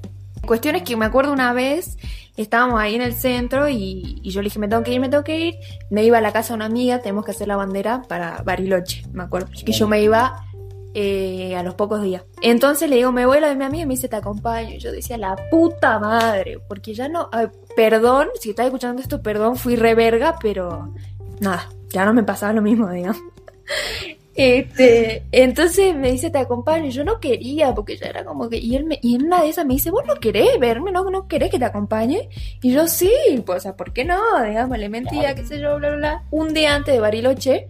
Cuestión 0.46 0.76
es 0.76 0.84
que 0.84 0.96
me 0.98 1.06
acuerdo 1.06 1.32
una 1.32 1.54
vez, 1.54 1.98
estábamos 2.36 2.80
ahí 2.80 2.96
en 2.96 3.02
el 3.02 3.14
centro 3.14 3.70
y, 3.70 4.22
yo 4.24 4.42
le 4.42 4.46
dije, 4.46 4.58
me 4.58 4.68
tengo 4.68 4.84
que 4.84 4.94
ir, 4.94 5.00
me 5.00 5.10
tengo 5.10 5.24
que 5.24 5.40
ir, 5.40 5.56
me 5.90 6.04
iba 6.04 6.18
a 6.18 6.22
la 6.22 6.32
casa 6.32 6.54
de 6.54 6.56
una 6.56 6.66
amiga, 6.66 7.00
tenemos 7.00 7.26
que 7.26 7.32
hacer 7.32 7.48
la 7.48 7.58
bandera 7.58 8.02
para 8.08 8.42
Bariloche, 8.44 9.04
me 9.14 9.24
acuerdo, 9.24 9.50
que 9.64 9.72
yo 9.72 9.88
me 9.88 10.02
iba 10.02 10.46
eh, 10.94 11.56
a 11.56 11.64
los 11.64 11.76
pocos 11.76 12.02
días. 12.02 12.24
Entonces 12.42 12.90
le 12.90 12.98
digo, 12.98 13.14
me 13.14 13.26
voy 13.26 13.38
a 13.38 13.42
la 13.42 13.48
de 13.50 13.56
mi 13.56 13.64
amiga 13.64 13.84
y 13.84 13.86
me 13.86 13.94
dice, 13.94 14.10
te 14.10 14.18
acompaño. 14.18 14.78
Yo 14.78 14.92
decía, 14.92 15.18
la 15.18 15.38
puta 15.50 16.00
madre, 16.00 16.60
porque 16.68 16.94
ya 16.94 17.08
no, 17.08 17.30
perdón, 17.76 18.30
si 18.40 18.52
estás 18.52 18.66
escuchando 18.66 19.02
esto, 19.02 19.22
perdón, 19.22 19.56
fui 19.56 19.76
reverga, 19.76 20.36
pero 20.42 20.94
nada, 21.40 21.70
ya 21.90 22.06
no 22.06 22.14
me 22.14 22.24
pasaba 22.24 22.54
lo 22.54 22.62
mismo, 22.62 22.90
digamos. 22.90 23.22
Este, 24.34 25.26
entonces 25.32 25.94
me 25.94 26.12
dice, 26.12 26.30
te 26.30 26.38
acompaño. 26.38 26.90
Yo 26.90 27.04
no 27.04 27.20
quería, 27.20 27.76
porque 27.76 27.98
ya 27.98 28.08
era 28.08 28.24
como 28.24 28.50
que. 28.50 28.58
Y 28.58 28.76
él 28.76 28.98
y 29.02 29.16
en 29.16 29.26
una 29.26 29.42
de 29.42 29.50
esas 29.50 29.66
me 29.66 29.74
dice, 29.74 29.92
vos 29.92 30.04
no 30.08 30.16
querés 30.16 30.58
verme, 30.60 30.92
no, 30.92 31.10
no 31.10 31.28
querés 31.28 31.52
que 31.52 31.60
te 31.60 31.66
acompañe. 31.66 32.30
Y 32.62 32.72
yo 32.72 32.88
sí, 32.88 33.12
pues, 33.46 33.58
o 33.58 33.62
sea, 33.62 33.76
¿por 33.76 33.94
qué 33.94 34.06
no? 34.06 34.20
Digamos, 34.44 34.78
le 34.78 34.90
mentía, 34.90 35.36
qué 35.36 35.46
sé 35.46 35.60
yo, 35.60 35.78
bla, 35.78 35.90
bla, 35.90 35.98
bla. 35.98 36.24
Un 36.32 36.54
día 36.54 36.76
antes 36.76 36.94
de 36.94 37.02
Bariloche, 37.02 37.68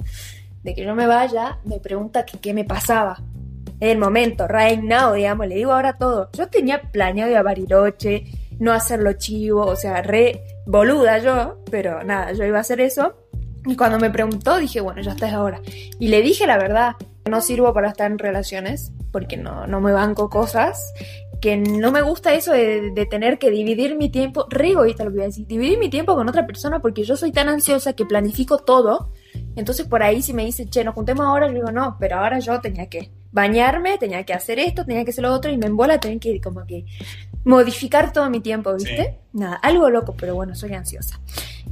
de 0.64 0.76
que 0.76 0.84
yo 0.84 0.94
me 0.96 1.08
vaya, 1.08 1.58
me 1.66 1.80
pregunta 1.80 2.26
que 2.26 2.38
qué 2.38 2.54
me 2.54 2.64
pasaba. 2.64 3.22
En 3.80 3.90
el 3.90 3.98
momento, 3.98 4.48
right 4.48 4.80
now, 4.80 5.14
digamos, 5.14 5.48
le 5.48 5.56
digo 5.56 5.74
ahora 5.74 5.98
todo. 5.98 6.30
Yo 6.34 6.48
tenía 6.48 6.84
planeado 6.84 7.32
ir 7.32 7.38
a 7.38 7.44
Bariloche, 7.44 8.26
no 8.62 8.72
hacerlo 8.72 9.14
chivo, 9.14 9.66
o 9.66 9.76
sea, 9.76 10.04
re 10.04 10.44
boluda 10.68 11.18
yo, 11.18 11.58
pero 11.72 12.04
nada, 12.04 12.32
yo 12.34 12.46
iba 12.46 12.60
a 12.60 12.62
hacer 12.62 12.80
eso. 12.80 13.16
Y 13.66 13.76
cuando 13.76 13.98
me 13.98 14.12
preguntó, 14.12 14.58
dije, 14.58 14.82
bueno, 14.82 15.02
ya 15.02 15.12
estás 15.12 15.34
ahora. 15.34 15.62
Y 16.00 16.10
le 16.10 16.22
dije 16.22 16.46
la 16.46 16.58
verdad, 16.58 16.96
no 17.28 17.42
sirvo 17.42 17.74
para 17.74 17.90
estar 17.90 18.12
en 18.12 18.20
relaciones, 18.20 18.92
porque 19.12 19.36
no, 19.36 19.66
no 19.66 19.82
me 19.82 19.92
banco 19.92 20.30
cosas, 20.30 20.94
que 21.42 21.58
no 21.58 21.92
me 21.92 22.04
gusta 22.04 22.36
eso 22.36 22.54
de, 22.54 23.08
tener 23.10 23.40
que 23.40 23.50
dividir 23.50 23.98
mi 23.98 24.10
tiempo, 24.10 24.46
re 24.48 24.70
egoísta 24.70 25.06
lo 25.06 25.12
voy 25.12 25.22
a 25.22 25.26
decir, 25.26 25.48
dividir 25.48 25.80
mi 25.80 25.90
tiempo 25.90 26.14
con 26.14 26.30
otra 26.30 26.46
persona 26.46 26.80
porque 26.80 27.04
yo 27.04 27.18
soy 27.18 27.32
tan 27.32 27.50
ansiosa 27.50 27.94
que 27.94 28.06
planifico 28.06 28.60
todo. 28.60 29.12
Entonces 29.56 29.88
por 29.88 30.04
ahí 30.04 30.22
si 30.22 30.34
me 30.34 30.46
dice, 30.46 30.70
che, 30.70 30.84
nos 30.84 30.94
juntemos 30.94 31.26
ahora, 31.26 31.48
yo 31.48 31.56
digo, 31.56 31.72
no, 31.72 31.98
pero 32.00 32.18
ahora 32.18 32.38
yo 32.38 32.62
tenía 32.62 32.88
que 32.90 33.12
bañarme, 33.32 33.98
tenía 33.98 34.24
que 34.24 34.34
hacer 34.34 34.60
esto, 34.60 34.86
tenía 34.86 35.04
que 35.04 35.10
hacer 35.10 35.24
lo 35.24 35.34
otro 35.34 35.52
y 35.52 35.58
me 35.58 35.66
embola 35.66 36.00
tener 36.00 36.20
que 36.20 36.40
como 36.40 36.66
que 36.68 36.86
modificar 37.44 38.14
todo 38.14 38.30
mi 38.30 38.40
tiempo, 38.40 38.74
¿viste? 38.74 39.04
Sí. 39.04 39.38
Nada, 39.40 39.56
algo 39.56 39.90
loco, 39.90 40.16
pero 40.18 40.36
bueno, 40.36 40.56
soy 40.56 40.74
ansiosa. 40.74 41.20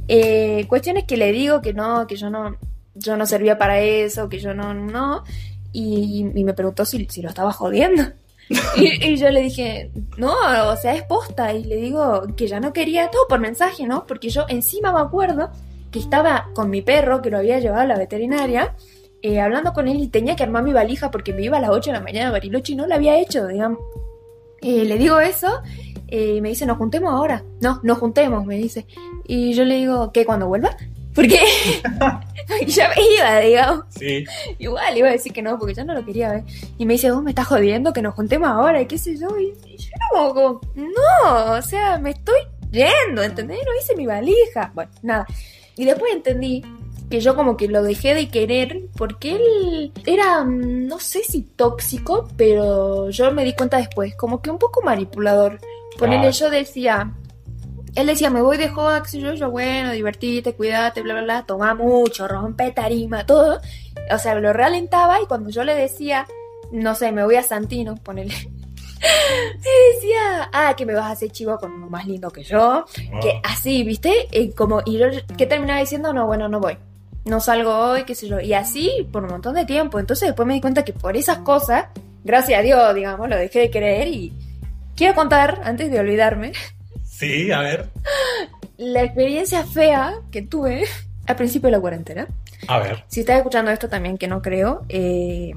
Eh, 0.08 0.66
cuestiones 0.68 1.04
que 1.04 1.16
le 1.16 1.32
digo 1.32 1.60
que 1.60 1.72
no, 1.72 2.06
que 2.06 2.16
yo 2.16 2.30
no, 2.30 2.56
yo 2.94 3.16
no 3.16 3.26
servía 3.26 3.58
para 3.58 3.80
eso, 3.80 4.28
que 4.28 4.38
yo 4.38 4.54
no, 4.54 4.74
no, 4.74 5.24
y, 5.72 6.30
y 6.34 6.44
me 6.44 6.54
preguntó 6.54 6.84
si, 6.84 7.06
si 7.06 7.22
lo 7.22 7.28
estaba 7.28 7.52
jodiendo. 7.52 8.02
y, 8.76 9.12
y, 9.12 9.16
yo 9.16 9.30
le 9.30 9.42
dije, 9.42 9.92
no, 10.16 10.34
o 10.68 10.76
sea, 10.76 10.94
es 10.94 11.04
posta, 11.04 11.52
y 11.54 11.64
le 11.64 11.76
digo 11.76 12.22
que 12.36 12.48
ya 12.48 12.58
no 12.58 12.72
quería 12.72 13.08
todo 13.10 13.28
por 13.28 13.38
mensaje, 13.38 13.86
¿no? 13.86 14.06
Porque 14.06 14.28
yo 14.28 14.44
encima 14.48 14.92
me 14.92 15.00
acuerdo 15.00 15.50
que 15.92 16.00
estaba 16.00 16.48
con 16.54 16.70
mi 16.70 16.82
perro, 16.82 17.22
que 17.22 17.30
lo 17.30 17.38
había 17.38 17.60
llevado 17.60 17.82
a 17.82 17.86
la 17.86 17.96
veterinaria, 17.96 18.74
eh, 19.22 19.40
hablando 19.40 19.72
con 19.72 19.86
él 19.86 20.00
y 20.00 20.08
tenía 20.08 20.34
que 20.34 20.42
armar 20.42 20.62
mi 20.62 20.72
valija 20.72 21.10
porque 21.10 21.32
me 21.32 21.42
iba 21.42 21.58
a 21.58 21.60
las 21.60 21.70
8 21.70 21.90
de 21.90 21.98
la 21.98 22.02
mañana 22.02 22.28
a 22.28 22.32
Bariloche 22.32 22.72
y 22.72 22.76
no 22.76 22.86
lo 22.86 22.94
había 22.94 23.18
hecho, 23.20 23.46
digamos. 23.46 23.78
Eh, 24.62 24.84
le 24.84 24.98
digo 24.98 25.20
eso 25.20 25.60
eh, 26.08 26.34
y 26.36 26.40
me 26.40 26.50
dice, 26.50 26.66
nos 26.66 26.78
juntemos 26.78 27.12
ahora. 27.12 27.42
No, 27.60 27.80
nos 27.82 27.98
juntemos, 27.98 28.44
me 28.44 28.56
dice. 28.56 28.86
Y 29.26 29.54
yo 29.54 29.64
le 29.64 29.76
digo, 29.76 30.12
¿qué? 30.12 30.24
¿Cuando 30.24 30.48
vuelva? 30.48 30.76
Porque 31.14 31.40
ya 32.66 32.88
me 32.88 33.02
iba, 33.16 33.40
digamos. 33.40 33.84
Sí. 33.90 34.24
Igual 34.58 34.96
iba 34.96 35.08
a 35.08 35.12
decir 35.12 35.32
que 35.32 35.42
no, 35.42 35.58
porque 35.58 35.74
ya 35.74 35.84
no 35.84 35.92
lo 35.92 36.04
quería 36.04 36.30
ver. 36.30 36.44
Y 36.78 36.86
me 36.86 36.94
dice, 36.94 37.10
vos 37.10 37.20
me 37.20 37.30
estás 37.30 37.48
jodiendo 37.48 37.92
que 37.92 38.00
nos 38.00 38.14
juntemos 38.14 38.48
ahora 38.48 38.80
y 38.80 38.86
qué 38.86 38.96
sé 38.96 39.16
yo. 39.16 39.28
Y, 39.36 39.52
y 39.66 39.76
yo 39.76 39.90
como, 40.12 40.34
como, 40.34 40.60
no, 40.76 41.52
o 41.54 41.62
sea, 41.62 41.98
me 41.98 42.10
estoy 42.10 42.40
yendo, 42.70 43.24
¿entendés? 43.24 43.58
No 43.66 43.72
hice 43.80 43.96
mi 43.96 44.06
valija. 44.06 44.70
Bueno, 44.72 44.90
nada. 45.02 45.26
Y 45.76 45.84
después 45.84 46.12
entendí 46.12 46.62
que 47.10 47.20
yo 47.20 47.34
como 47.34 47.56
que 47.56 47.66
lo 47.66 47.82
dejé 47.82 48.14
de 48.14 48.28
querer 48.28 48.82
porque 48.96 49.34
él 49.34 49.92
era, 50.06 50.44
no 50.44 51.00
sé 51.00 51.22
si 51.24 51.42
tóxico, 51.42 52.28
pero 52.36 53.10
yo 53.10 53.32
me 53.32 53.44
di 53.44 53.52
cuenta 53.52 53.78
después, 53.78 54.14
como 54.14 54.40
que 54.40 54.50
un 54.50 54.58
poco 54.58 54.80
manipulador. 54.82 55.58
Ponele, 55.98 56.28
ah. 56.28 56.30
yo 56.30 56.50
decía, 56.50 57.12
él 57.96 58.06
decía, 58.06 58.30
me 58.30 58.40
voy 58.40 58.56
de 58.58 58.68
joda, 58.68 59.02
que 59.02 59.20
yo, 59.20 59.34
yo, 59.34 59.50
bueno, 59.50 59.90
divertite, 59.90 60.54
cuídate, 60.54 61.02
bla, 61.02 61.14
bla, 61.14 61.22
bla, 61.24 61.42
toma 61.42 61.74
mucho, 61.74 62.28
rompe 62.28 62.70
tarima, 62.70 63.26
todo. 63.26 63.60
O 64.12 64.18
sea, 64.18 64.36
lo 64.36 64.52
ralentaba 64.52 65.20
y 65.20 65.26
cuando 65.26 65.50
yo 65.50 65.64
le 65.64 65.74
decía, 65.74 66.28
no 66.70 66.94
sé, 66.94 67.10
me 67.10 67.24
voy 67.24 67.34
a 67.34 67.42
Santino, 67.42 67.96
ponele. 67.96 68.34
me 69.00 69.94
decía, 69.94 70.48
ah, 70.52 70.74
que 70.76 70.86
me 70.86 70.94
vas 70.94 71.06
a 71.06 71.10
hacer 71.10 71.32
chivo 71.32 71.58
con 71.58 71.72
uno 71.72 71.90
más 71.90 72.06
lindo 72.06 72.30
que 72.30 72.44
yo, 72.44 72.84
que 73.20 73.40
así, 73.42 73.82
¿viste? 73.82 74.28
Y 74.30 74.52
como, 74.52 74.80
y 74.86 74.96
yo, 74.96 75.06
¿qué 75.36 75.46
terminaba 75.46 75.80
diciendo? 75.80 76.12
No, 76.12 76.26
bueno, 76.26 76.48
no 76.48 76.60
voy 76.60 76.78
no 77.24 77.40
salgo 77.40 77.76
hoy, 77.76 78.04
qué 78.04 78.14
sé 78.14 78.28
yo, 78.28 78.40
y 78.40 78.54
así 78.54 79.06
por 79.12 79.24
un 79.24 79.30
montón 79.30 79.54
de 79.54 79.64
tiempo. 79.64 79.98
Entonces 79.98 80.28
después 80.28 80.46
me 80.46 80.54
di 80.54 80.60
cuenta 80.60 80.84
que 80.84 80.92
por 80.92 81.16
esas 81.16 81.38
cosas, 81.38 81.86
gracias 82.24 82.58
a 82.58 82.62
Dios, 82.62 82.94
digamos, 82.94 83.28
lo 83.28 83.36
dejé 83.36 83.60
de 83.60 83.70
creer 83.70 84.08
y 84.08 84.32
quiero 84.96 85.14
contar, 85.14 85.60
antes 85.64 85.90
de 85.90 86.00
olvidarme. 86.00 86.52
Sí, 87.04 87.52
a 87.52 87.60
ver. 87.60 87.86
La 88.78 89.02
experiencia 89.02 89.62
fea 89.64 90.14
que 90.30 90.40
tuve 90.40 90.84
al 91.26 91.36
principio 91.36 91.66
de 91.66 91.72
la 91.72 91.80
cuarentena. 91.80 92.26
A 92.66 92.78
ver. 92.78 93.04
Si 93.08 93.20
estás 93.20 93.36
escuchando 93.36 93.70
esto 93.70 93.90
también, 93.90 94.16
que 94.16 94.26
no 94.26 94.40
creo, 94.40 94.86
eh, 94.88 95.52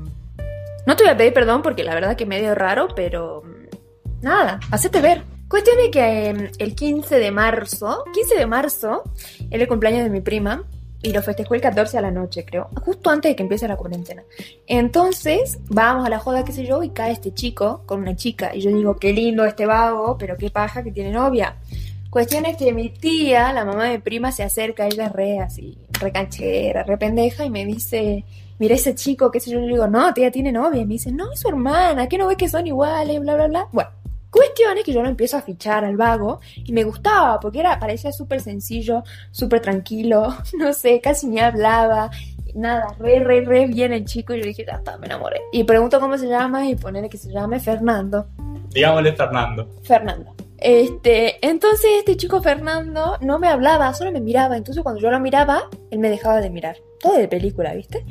no 0.85 0.95
te 0.97 1.03
voy 1.03 1.13
a 1.13 1.17
pedir 1.17 1.33
perdón 1.33 1.61
porque 1.61 1.85
la 1.85 1.95
verdad 1.95 2.17
que 2.17 2.25
medio 2.25 2.53
raro, 2.53 2.89
pero 2.95 3.43
nada, 4.21 4.59
hacete 4.71 4.99
ver. 4.99 5.23
Cuestión 5.47 5.77
es 5.79 5.89
que 5.91 6.29
eh, 6.29 6.51
el 6.57 6.75
15 6.75 7.17
de 7.17 7.31
marzo, 7.31 8.03
15 8.13 8.35
de 8.35 8.45
marzo, 8.45 9.03
era 9.49 9.63
el 9.63 9.69
cumpleaños 9.69 10.03
de 10.03 10.09
mi 10.09 10.19
prima, 10.19 10.63
y 11.03 11.11
lo 11.11 11.21
festejó 11.21 11.53
el 11.53 11.61
14 11.61 11.97
a 11.97 12.01
la 12.01 12.11
noche, 12.11 12.45
creo, 12.45 12.69
justo 12.81 13.09
antes 13.09 13.31
de 13.31 13.35
que 13.35 13.43
empiece 13.43 13.67
la 13.67 13.75
cuarentena. 13.75 14.23
Entonces, 14.65 15.59
vamos 15.67 16.05
a 16.05 16.09
la 16.09 16.17
joda, 16.17 16.45
qué 16.45 16.53
sé 16.53 16.65
yo, 16.65 16.81
y 16.81 16.89
cae 16.89 17.11
este 17.11 17.33
chico 17.33 17.83
con 17.85 17.99
una 17.99 18.15
chica. 18.15 18.55
Y 18.55 18.61
yo 18.61 18.71
digo, 18.71 18.95
qué 18.95 19.11
lindo 19.11 19.43
este 19.43 19.65
vago, 19.65 20.17
pero 20.17 20.37
qué 20.37 20.49
paja 20.49 20.81
que 20.81 20.91
tiene 20.91 21.11
novia. 21.11 21.57
Cuestión 22.09 22.45
es 22.45 22.55
que 22.55 22.71
mi 22.71 22.89
tía, 22.89 23.51
la 23.51 23.65
mamá 23.65 23.89
de 23.89 23.99
prima, 23.99 24.31
se 24.31 24.43
acerca, 24.43 24.87
ella 24.87 25.09
re 25.09 25.39
así, 25.39 25.77
re 25.99 26.11
canchera, 26.11 26.83
re 26.83 26.97
pendeja, 26.97 27.43
y 27.43 27.49
me 27.49 27.65
dice, 27.65 28.23
mira 28.59 28.75
ese 28.75 28.95
chico, 28.95 29.29
qué 29.29 29.41
sé 29.41 29.51
yo, 29.51 29.59
y 29.59 29.63
yo 29.63 29.67
digo, 29.67 29.87
no, 29.87 30.13
tía 30.13 30.31
tiene 30.31 30.53
novia. 30.53 30.83
Y 30.83 30.85
me 30.85 30.93
dice, 30.93 31.11
no, 31.11 31.33
es 31.33 31.41
su 31.41 31.49
hermana, 31.49 32.07
¿qué 32.07 32.17
no 32.17 32.27
ves 32.27 32.37
que 32.37 32.47
son 32.47 32.65
iguales? 32.65 33.19
Bla, 33.19 33.35
bla, 33.35 33.47
bla. 33.47 33.67
Bueno, 33.73 33.89
Cuestión 34.33 34.75
es 34.79 34.83
que 34.83 34.91
yo 34.91 35.03
lo 35.03 35.09
empiezo 35.09 35.37
a 35.37 35.43
fichar 35.43 35.85
al 35.85 35.95
vago 35.95 36.39
y 36.55 36.73
me 36.73 36.83
gustaba 36.83 37.39
porque 37.39 37.59
era, 37.59 37.77
parecía 37.77 38.11
súper 38.11 38.41
sencillo, 38.41 39.03
súper 39.29 39.61
tranquilo, 39.61 40.35
no 40.57 40.73
sé, 40.73 40.99
casi 41.01 41.27
ni 41.27 41.39
hablaba, 41.39 42.09
nada, 42.55 42.95
re, 42.97 43.19
re, 43.19 43.41
re 43.41 43.67
bien 43.67 43.93
el 43.93 44.05
chico 44.05 44.33
y 44.33 44.39
yo 44.39 44.45
dije, 44.45 44.65
ya 44.65 44.77
está, 44.77 44.97
me 44.97 45.05
enamoré. 45.05 45.39
Y 45.51 45.63
pregunto 45.65 45.99
cómo 45.99 46.17
se 46.17 46.27
llama 46.27 46.67
y 46.67 46.75
ponerle 46.75 47.09
que 47.09 47.17
se 47.19 47.31
llame 47.31 47.59
Fernando. 47.59 48.25
Digámosle 48.71 49.13
Fernando. 49.13 49.69
Fernando. 49.83 50.35
Este, 50.57 51.45
entonces 51.45 51.91
este 51.99 52.17
chico 52.17 52.41
Fernando 52.41 53.19
no 53.21 53.37
me 53.37 53.49
hablaba, 53.49 53.93
solo 53.93 54.11
me 54.11 54.19
miraba. 54.19 54.57
Entonces 54.57 54.81
cuando 54.81 54.99
yo 54.99 55.11
lo 55.11 55.19
miraba, 55.19 55.69
él 55.91 55.99
me 55.99 56.09
dejaba 56.09 56.41
de 56.41 56.49
mirar. 56.49 56.77
Todo 56.99 57.19
de 57.19 57.27
película, 57.27 57.75
¿viste? 57.75 58.03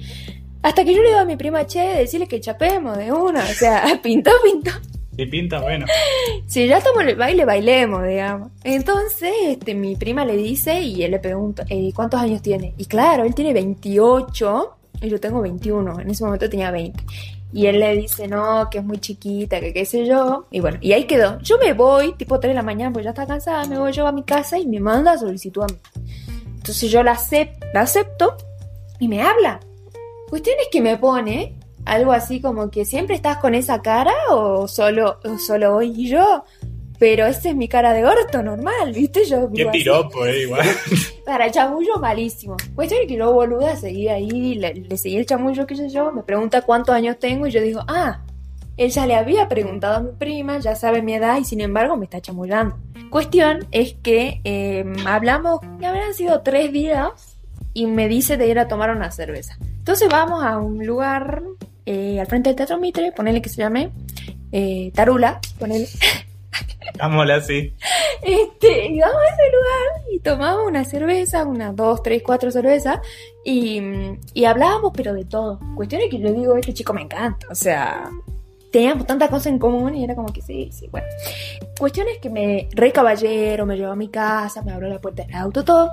Hasta 0.63 0.85
que 0.85 0.95
yo 0.95 1.03
le 1.03 1.11
iba 1.11 1.21
a 1.21 1.25
mi 1.25 1.37
prima 1.37 1.67
Che 1.67 1.81
de 1.81 1.99
decirle 1.99 2.29
que 2.29 2.41
chapemos 2.41 2.97
de 2.97 3.11
una. 3.11 3.41
O 3.41 3.55
sea, 3.55 3.83
pintó, 4.05 4.31
pintó. 4.45 4.71
Si 5.16 5.27
pinta, 5.27 5.61
bueno. 5.61 5.85
Si 6.46 6.66
ya 6.66 6.79
estamos 6.79 7.03
en 7.03 7.11
el 7.11 7.16
baile, 7.16 7.44
bailemos, 7.44 8.03
digamos. 8.07 8.51
Entonces, 8.64 9.33
este, 9.46 9.75
mi 9.75 9.96
prima 9.96 10.25
le 10.25 10.37
dice 10.37 10.81
y 10.81 11.03
él 11.03 11.11
le 11.11 11.18
pregunta, 11.18 11.64
eh, 11.68 11.92
¿cuántos 11.94 12.20
años 12.20 12.40
tiene? 12.42 12.75
Y 12.79 12.87
claro, 12.87 13.25
él 13.25 13.35
tiene 13.35 13.53
28 13.53 14.77
y 15.03 15.09
yo 15.11 15.20
tengo 15.20 15.42
21. 15.42 16.01
En 16.01 16.11
ese 16.11 16.25
momento 16.25 16.48
tenía 16.48 16.70
20. 16.70 17.05
Y 17.55 17.66
él 17.66 17.81
le 17.81 17.94
dice, 17.96 18.27
no, 18.29 18.68
que 18.70 18.79
es 18.79 18.85
muy 18.85 18.98
chiquita, 18.98 19.61
que 19.61 19.75
qué 19.75 19.85
sé 19.85 20.07
yo. 20.07 20.46
Y 20.51 20.61
bueno, 20.61 20.79
y 20.81 20.92
ahí 20.92 21.05
quedó. 21.05 21.38
Yo 21.40 21.59
me 21.59 21.75
voy, 21.75 22.14
tipo 22.14 22.40
3 22.40 22.53
de 22.53 22.55
la 22.55 22.62
mañana, 22.62 22.90
pues 22.92 23.05
ya 23.05 23.11
está 23.11 23.27
cansada, 23.27 23.66
me 23.66 23.79
voy 23.79 23.92
yo 23.92 24.07
a 24.07 24.12
mi 24.12 24.22
casa 24.22 24.59
y 24.59 24.66
me 24.66 24.81
manda 24.81 25.18
solicitud 25.18 25.62
a 25.62 25.66
mí. 25.66 25.79
Entonces 26.57 26.90
yo 26.90 27.03
la, 27.03 27.14
acep- 27.16 27.59
la 27.75 27.83
acepto 27.83 28.37
y 28.98 29.09
me 29.09 29.20
habla. 29.20 29.61
Cuestión 30.31 30.57
es 30.62 30.68
que 30.72 30.81
me 30.81 30.96
pone 30.96 31.57
algo 31.85 32.12
así 32.12 32.40
como 32.40 32.71
que 32.71 32.85
siempre 32.85 33.14
estás 33.16 33.38
con 33.38 33.55
esa 33.55 33.83
cara 33.83 34.12
o 34.31 34.68
solo, 34.68 35.18
o 35.25 35.38
solo 35.38 35.77
hoy 35.77 35.92
y 35.97 36.09
yo. 36.09 36.45
Pero 36.99 37.27
esa 37.27 37.49
es 37.49 37.57
mi 37.57 37.66
cara 37.66 37.92
de 37.92 38.05
orto 38.07 38.45
normal, 38.45 38.92
¿viste? 38.92 39.25
Yo 39.25 39.51
Qué 39.51 39.57
vivo 39.57 39.71
así. 39.71 39.79
piropo, 39.81 40.25
eh, 40.25 40.42
igual. 40.42 40.64
Para 41.27 41.51
chamullo 41.51 41.97
malísimo. 41.97 42.57
Cuestión 42.77 43.01
es 43.03 43.09
que 43.09 43.16
yo, 43.16 43.33
boluda, 43.33 43.75
seguí 43.75 44.07
ahí, 44.07 44.55
le, 44.55 44.75
le 44.75 44.97
seguí 44.97 45.16
el 45.16 45.27
chamullo, 45.27 45.66
qué 45.66 45.75
sé 45.75 45.88
yo, 45.88 46.12
me 46.12 46.23
pregunta 46.23 46.62
cuántos 46.62 46.95
años 46.95 47.18
tengo 47.18 47.49
y 47.49 47.51
yo 47.51 47.61
digo, 47.61 47.81
ah, 47.88 48.21
él 48.77 48.90
ya 48.90 49.05
le 49.07 49.16
había 49.16 49.49
preguntado 49.49 49.97
a 49.97 50.01
mi 50.01 50.12
prima, 50.12 50.59
ya 50.61 50.77
sabe 50.77 51.03
mi 51.03 51.14
edad 51.14 51.38
y 51.40 51.45
sin 51.45 51.61
embargo 51.61 51.97
me 51.97 52.05
está 52.05 52.21
chamullando. 52.21 52.77
Cuestión 53.11 53.66
es 53.73 53.95
que 53.95 54.40
eh, 54.45 54.85
hablamos, 55.05 55.59
que 55.81 55.87
habrán 55.87 56.14
sido 56.14 56.42
tres 56.42 56.73
días 56.73 57.37
y 57.75 57.87
me 57.87 58.07
dice 58.07 58.37
de 58.37 58.47
ir 58.47 58.61
a 58.61 58.68
tomar 58.68 58.90
una 58.95 59.11
cerveza. 59.11 59.57
Entonces 59.79 60.09
vamos 60.09 60.45
a 60.45 60.59
un 60.59 60.87
lugar 60.87 61.42
eh, 61.87 62.21
al 62.21 62.27
frente 62.27 62.51
del 62.51 62.57
Teatro 62.57 62.79
Mitre, 62.79 63.12
ponele 63.12 63.42
que 63.42 63.49
se 63.49 63.57
llame 63.57 63.90
eh, 64.53 64.90
Tarula, 64.95 65.40
ponele. 65.59 65.88
Digámosle 66.92 67.33
así. 67.33 67.75
Este, 68.23 68.87
y 68.88 69.01
vamos 69.01 69.16
a 69.16 69.35
ese 69.35 69.57
lugar 69.57 70.12
y 70.12 70.18
tomamos 70.21 70.66
una 70.66 70.85
cerveza, 70.85 71.45
unas 71.45 71.75
dos, 71.75 72.03
tres, 72.03 72.23
cuatro 72.25 72.51
cervezas 72.51 73.01
y, 73.45 73.81
y 74.35 74.45
hablábamos, 74.45 74.92
pero 74.95 75.14
de 75.14 75.25
todo. 75.25 75.59
Cuestión 75.75 76.03
es 76.03 76.11
que 76.11 76.18
yo 76.18 76.33
digo, 76.33 76.57
este 76.57 76.75
chico 76.75 76.92
me 76.92 77.03
encanta, 77.03 77.47
o 77.51 77.55
sea, 77.55 78.11
teníamos 78.73 79.07
tantas 79.07 79.31
cosas 79.31 79.49
en 79.49 79.59
común 79.59 79.95
y 79.95 80.03
era 80.03 80.14
como 80.14 80.33
que 80.33 80.42
sí, 80.42 80.71
sí, 80.73 80.88
bueno. 80.90 81.07
Cuestión 81.79 82.09
es 82.09 82.18
que 82.18 82.31
me, 82.31 82.68
re 82.73 82.90
caballero, 82.90 83.66
me 83.66 83.77
llevó 83.77 83.92
a 83.92 83.97
mi 83.97 84.09
casa, 84.09 84.62
me 84.62 84.73
abrió 84.73 84.88
la 84.88 85.01
puerta 85.01 85.25
del 85.25 85.35
auto, 85.35 85.64
todo, 85.64 85.90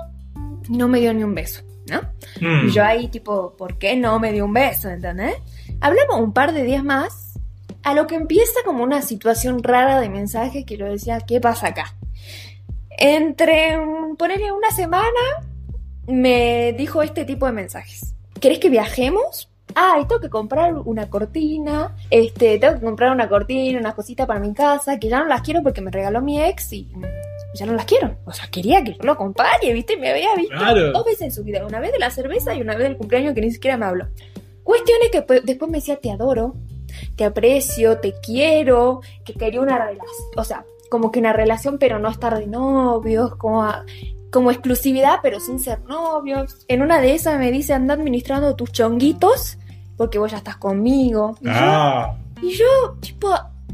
no 0.68 0.88
me 0.88 0.98
dio 0.98 1.12
ni 1.12 1.22
un 1.22 1.34
beso, 1.34 1.62
¿no? 1.88 2.00
Mm. 2.40 2.68
Y 2.68 2.70
yo 2.72 2.84
ahí, 2.84 3.08
tipo, 3.08 3.54
¿por 3.56 3.78
qué 3.78 3.96
no 3.96 4.18
me 4.18 4.32
dio 4.32 4.46
un 4.46 4.52
beso? 4.52 4.88
¿Entendés? 4.88 5.36
Hablamos 5.80 6.20
un 6.20 6.32
par 6.32 6.52
de 6.52 6.64
días 6.64 6.84
más, 6.84 7.34
a 7.82 7.94
lo 7.94 8.06
que 8.06 8.14
empieza 8.14 8.60
como 8.64 8.82
una 8.82 9.02
situación 9.02 9.62
rara 9.62 10.00
de 10.00 10.08
mensajes 10.08 10.64
que 10.66 10.76
yo 10.76 10.86
decía, 10.86 11.20
¿qué 11.20 11.40
pasa 11.40 11.68
acá? 11.68 11.94
Entre, 12.98 13.78
mm, 13.78 14.16
ponerle 14.16 14.52
una 14.52 14.70
semana, 14.70 15.06
me 16.06 16.74
dijo 16.76 17.02
este 17.02 17.24
tipo 17.24 17.46
de 17.46 17.52
mensajes. 17.52 18.14
¿Querés 18.40 18.58
que 18.58 18.68
viajemos? 18.68 19.48
Ah, 19.74 19.98
y 20.02 20.06
tengo 20.06 20.20
que 20.20 20.28
comprar 20.30 20.74
una 20.74 21.08
cortina, 21.08 21.94
este, 22.10 22.58
tengo 22.58 22.74
que 22.74 22.84
comprar 22.84 23.12
una 23.12 23.28
cortina, 23.28 23.78
una 23.78 23.94
cosita 23.94 24.26
para 24.26 24.40
mi 24.40 24.52
casa, 24.52 24.98
que 24.98 25.08
ya 25.08 25.20
no 25.20 25.26
las 25.26 25.42
quiero 25.42 25.62
porque 25.62 25.80
me 25.80 25.90
regaló 25.92 26.20
mi 26.20 26.42
ex 26.42 26.72
y 26.72 26.90
mm, 26.92 27.02
ya 27.54 27.66
no 27.66 27.72
las 27.74 27.84
quiero. 27.84 28.16
O 28.24 28.32
sea, 28.32 28.48
quería 28.50 28.82
que 28.82 28.92
yo 28.94 29.02
lo 29.04 29.12
acompañe, 29.12 29.72
¿viste? 29.72 29.96
Me 29.96 30.10
había 30.10 30.34
visto 30.34 30.56
Claro. 30.58 30.90
dos 30.92 31.04
veces 31.04 31.22
en 31.22 31.32
su 31.32 31.44
vida, 31.44 31.64
una 31.64 31.78
vez 31.78 31.92
de 31.92 32.00
la 32.00 32.10
cerveza 32.10 32.52
y 32.54 32.60
una 32.60 32.74
vez 32.74 32.88
del 32.88 32.96
cumpleaños 32.96 33.32
que 33.32 33.40
ni 33.42 33.50
siquiera 33.52 33.76
me 33.76 33.86
habló. 33.86 34.08
Cuestiones 34.64 35.10
que 35.10 35.22
pues, 35.22 35.44
después 35.44 35.70
me 35.70 35.78
decía, 35.78 35.96
te 36.00 36.10
adoro, 36.10 36.54
te 37.16 37.24
aprecio, 37.24 37.98
te 37.98 38.14
quiero, 38.20 39.00
que 39.24 39.34
quería 39.34 39.60
una 39.60 39.78
relación, 39.78 40.06
o 40.36 40.44
sea, 40.44 40.64
como 40.90 41.10
que 41.12 41.18
una 41.20 41.32
relación 41.32 41.78
pero 41.78 41.98
no 41.98 42.08
estar 42.08 42.36
de 42.38 42.46
novios, 42.46 43.36
como, 43.36 43.62
a- 43.62 43.84
como 44.32 44.50
exclusividad 44.50 45.18
pero 45.22 45.40
sin 45.40 45.58
ser 45.60 45.80
novios. 45.84 46.64
En 46.68 46.82
una 46.82 47.00
de 47.00 47.14
esas 47.14 47.38
me 47.38 47.50
dice, 47.50 47.72
anda 47.74 47.94
administrando 47.94 48.54
tus 48.56 48.72
chonguitos 48.72 49.58
porque 49.96 50.18
vos 50.18 50.30
ya 50.30 50.38
estás 50.38 50.56
conmigo. 50.56 51.36
Y, 51.40 51.48
Ah, 51.48 52.16
yo, 52.40 52.48
y 52.48 52.52
yo, 52.56 52.66
tipo, 53.00 53.28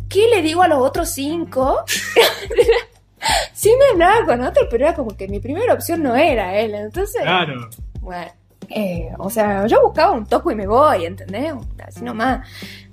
¿qué 0.09 0.29
le 0.29 0.42
digo 0.42 0.62
a 0.62 0.68
los 0.68 0.79
otros 0.79 1.09
cinco? 1.11 1.85
sí 3.53 3.72
me 3.79 3.87
hablaba 3.92 4.25
con 4.27 4.40
otro, 4.42 4.66
pero 4.70 4.87
era 4.87 4.94
como 4.94 5.16
que 5.16 5.29
mi 5.29 5.40
primera 5.40 5.75
opción 5.75 6.03
no 6.03 6.14
era 6.16 6.59
él, 6.59 6.75
entonces... 6.75 7.22
claro. 7.22 7.68
Bueno, 8.01 8.31
eh, 8.70 9.09
o 9.18 9.31
sea, 9.31 9.66
yo 9.66 9.83
buscaba 9.83 10.12
un 10.12 10.26
toco 10.26 10.50
y 10.50 10.55
me 10.55 10.66
voy, 10.66 11.05
¿entendés? 11.07 11.52
Así 11.87 12.02
nomás, 12.02 12.46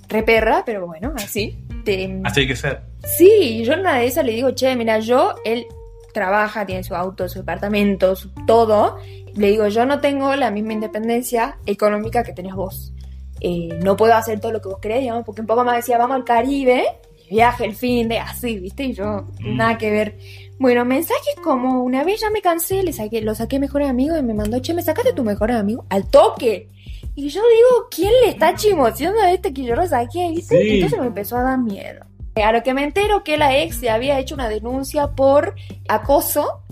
re 0.08 0.22
perra, 0.22 0.62
pero 0.64 0.86
bueno, 0.86 1.12
así. 1.16 1.58
Te- 1.84 2.20
Así 2.24 2.40
hay 2.40 2.46
que 2.46 2.56
ser. 2.56 2.80
Sí, 3.04 3.62
yo 3.64 3.74
en 3.74 3.80
una 3.80 3.98
de 3.98 4.06
esas 4.06 4.24
le 4.24 4.32
digo, 4.32 4.50
che, 4.52 4.74
mira, 4.76 4.98
yo, 4.98 5.34
él 5.44 5.66
trabaja, 6.12 6.64
tiene 6.64 6.82
su 6.84 6.94
auto, 6.94 7.28
su 7.28 7.40
departamento, 7.40 8.14
su 8.16 8.30
todo. 8.46 8.98
Le 9.34 9.48
digo, 9.50 9.66
yo 9.68 9.84
no 9.84 10.00
tengo 10.00 10.34
la 10.36 10.50
misma 10.50 10.72
independencia 10.74 11.58
económica 11.66 12.22
que 12.22 12.32
tenés 12.32 12.54
vos. 12.54 12.92
Eh, 13.40 13.78
no 13.82 13.96
puedo 13.96 14.14
hacer 14.14 14.40
todo 14.40 14.52
lo 14.52 14.60
que 14.62 14.68
vos 14.68 14.78
querés, 14.78 15.00
digamos, 15.00 15.24
porque 15.24 15.40
un 15.42 15.46
poco 15.46 15.64
más 15.64 15.76
decía, 15.76 15.98
vamos 15.98 16.14
al 16.16 16.24
Caribe, 16.24 16.84
viaje 17.28 17.64
el 17.66 17.74
fin 17.74 18.08
de 18.08 18.18
así, 18.20 18.58
¿viste? 18.60 18.84
Y 18.84 18.92
yo, 18.94 19.26
Mm. 19.40 19.56
nada 19.56 19.76
que 19.76 19.90
ver. 19.90 20.18
Bueno, 20.58 20.84
mensajes 20.84 21.34
como 21.42 21.82
una 21.82 22.04
vez 22.04 22.20
ya 22.20 22.30
me 22.30 22.40
cansé, 22.40 22.82
le 22.82 22.92
saqué, 22.92 23.20
lo 23.20 23.34
saqué 23.34 23.58
mejores 23.58 23.88
amigos 23.88 24.18
y 24.18 24.22
me 24.22 24.34
mandó, 24.34 24.58
che, 24.60 24.72
me 24.74 24.82
sacaste 24.82 25.12
tu 25.12 25.24
mejor 25.24 25.50
amigo 25.52 25.84
al 25.90 26.08
toque. 26.08 26.68
Y 27.16 27.28
yo 27.28 27.40
digo, 27.42 27.88
¿quién 27.90 28.12
le 28.22 28.30
está 28.30 28.54
chimoseando 28.54 29.20
a 29.20 29.30
este 29.32 29.52
que 29.52 29.64
yo 29.64 29.74
lo 29.74 29.86
saqué? 29.86 30.30
¿viste? 30.30 30.60
Sí. 30.62 30.70
Entonces 30.76 30.98
me 31.00 31.06
empezó 31.06 31.36
a 31.36 31.42
dar 31.42 31.58
miedo. 31.58 32.04
A 32.36 32.50
lo 32.52 32.62
que 32.62 32.74
me 32.74 32.82
entero 32.84 33.22
que 33.24 33.36
la 33.36 33.56
ex 33.58 33.76
se 33.76 33.90
había 33.90 34.18
hecho 34.18 34.34
una 34.34 34.48
denuncia 34.48 35.08
por 35.12 35.54
acoso, 35.88 36.62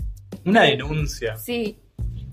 Una 0.45 0.63
denuncia. 0.63 1.37
sí. 1.37 1.77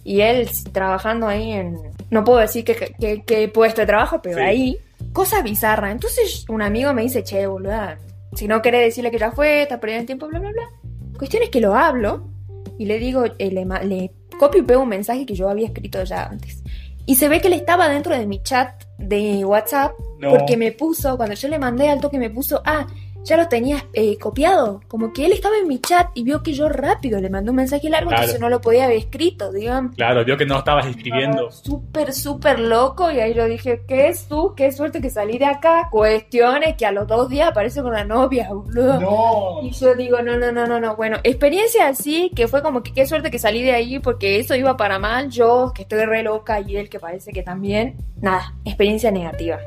Y 0.03 0.23
él 0.23 0.49
trabajando 0.73 1.29
ahí 1.29 1.53
en... 1.53 1.77
No 2.11 2.25
puedo 2.25 2.39
decir 2.39 2.65
que, 2.65 2.75
que, 2.99 3.23
que 3.23 3.49
puesto 3.49 3.83
de 3.83 3.87
trabajo, 3.87 4.21
pero 4.23 4.39
Sí. 4.39 4.43
ahí. 4.43 4.79
Cosa 5.13 5.43
bizarra. 5.43 5.91
Entonces 5.91 6.47
un 6.49 6.63
amigo 6.63 6.95
me 6.95 7.03
dice, 7.03 7.23
che, 7.23 7.47
boluda, 7.47 7.99
si 8.35 8.49
no 8.49 8.63
querés 8.63 8.81
decirle 8.87 9.11
que 9.11 9.19
ya 9.19 9.31
fue, 9.31 9.63
está 9.63 9.79
perdiendo 9.79 10.01
el 10.01 10.07
tiempo, 10.07 10.27
bla, 10.29 10.39
bla, 10.41 10.51
bla. 10.51 10.71
Cuestión 11.21 11.43
es 11.43 11.51
que 11.51 11.61
lo 11.61 11.75
hablo 11.75 12.31
y 12.79 12.87
le 12.87 12.99
digo, 12.99 13.27
eh, 13.27 13.51
le, 13.51 13.67
le 13.85 14.11
copio 14.39 14.63
y 14.63 14.65
pego 14.65 14.85
un 14.85 14.89
mensaje 14.89 15.27
que 15.27 15.35
yo 15.35 15.51
había 15.51 15.67
escrito 15.67 16.03
ya 16.03 16.25
antes. 16.25 16.63
Y 17.05 17.17
se 17.17 17.29
ve 17.29 17.43
que 17.43 17.49
él 17.49 17.53
estaba 17.53 17.91
dentro 17.91 18.17
de 18.17 18.27
mi 18.27 18.43
chat 18.43 18.85
de 18.97 19.45
WhatsApp 19.45 19.93
No. 20.19 20.31
porque 20.31 20.57
me 20.57 20.73
puso, 20.73 21.19
cuando 21.19 21.35
yo 21.35 21.49
le 21.49 21.59
mandé 21.59 21.91
al 21.91 22.01
toque, 22.01 22.19
me 22.19 22.31
puso, 22.31 22.63
ah, 22.65 22.87
ya 23.25 23.37
lo 23.37 23.49
tenías 23.49 23.85
eh, 23.93 24.17
copiado. 24.19 24.81
Como 24.89 25.13
que 25.13 25.27
él 25.27 25.33
estaba 25.33 25.57
en 25.57 25.69
mi 25.69 25.79
chat 25.81 26.09
y 26.15 26.23
vio 26.25 26.43
que 26.43 26.53
yo 26.53 26.69
rápido 26.69 27.21
le 27.21 27.31
mandé 27.31 27.51
un 27.51 27.57
mensaje 27.57 27.89
largo, 27.91 28.09
Claro. 28.09 28.23
entonces 28.23 28.41
no 28.41 28.49
lo 28.49 28.61
podía 28.61 28.85
haber 28.85 28.97
escrito, 28.97 29.53
digamos. 29.53 29.95
Claro, 29.97 30.25
vio 30.25 30.37
que 30.37 30.47
no 30.47 30.59
estabas 30.59 30.87
escribiendo. 30.87 31.51
Súper, 31.51 32.13
súper 32.13 32.59
loco. 32.59 33.11
Y 33.11 33.21
ahí 33.21 33.35
yo 33.35 33.45
dije, 33.47 33.83
¿qué 33.87 34.09
es 34.09 34.27
tú? 34.27 34.55
Qué 34.57 34.73
suerte 34.73 35.01
que 35.01 35.11
salí 35.11 35.39
de 35.39 35.47
acá. 35.47 35.89
Cuestiones 35.91 36.77
que 36.77 36.87
a 36.87 36.93
los 36.93 37.07
dos 37.07 37.29
días 37.29 37.49
aparece 37.51 37.83
con 37.83 37.93
la 37.93 38.05
novia, 38.05 38.49
boludo. 38.53 39.01
No. 39.01 39.59
Y 39.63 39.71
yo 39.73 39.95
digo, 39.95 40.23
no, 40.23 40.37
no, 40.37 40.51
no, 40.53 40.67
no, 40.67 40.81
no. 40.81 40.97
Bueno, 40.97 41.19
experiencia 41.23 41.89
así, 41.89 42.31
que 42.35 42.49
fue 42.49 42.63
como 42.63 42.83
que 42.83 42.93
qué 42.93 43.07
suerte 43.07 43.31
que 43.31 43.39
salí 43.39 43.63
de 43.63 43.73
ahí 43.73 43.99
porque 43.99 44.39
eso 44.41 44.55
iba 44.55 44.77
para 44.77 44.99
mal. 44.99 45.31
Yo, 45.31 45.73
que 45.75 45.83
estoy 45.83 46.05
re 46.05 46.23
loca, 46.23 46.61
y 46.61 46.77
él, 46.77 46.89
que 46.89 46.99
parece 46.99 47.33
que 47.33 47.43
también. 47.43 47.97
Nada, 48.21 48.55
experiencia 48.65 49.11
negativa. 49.11 49.59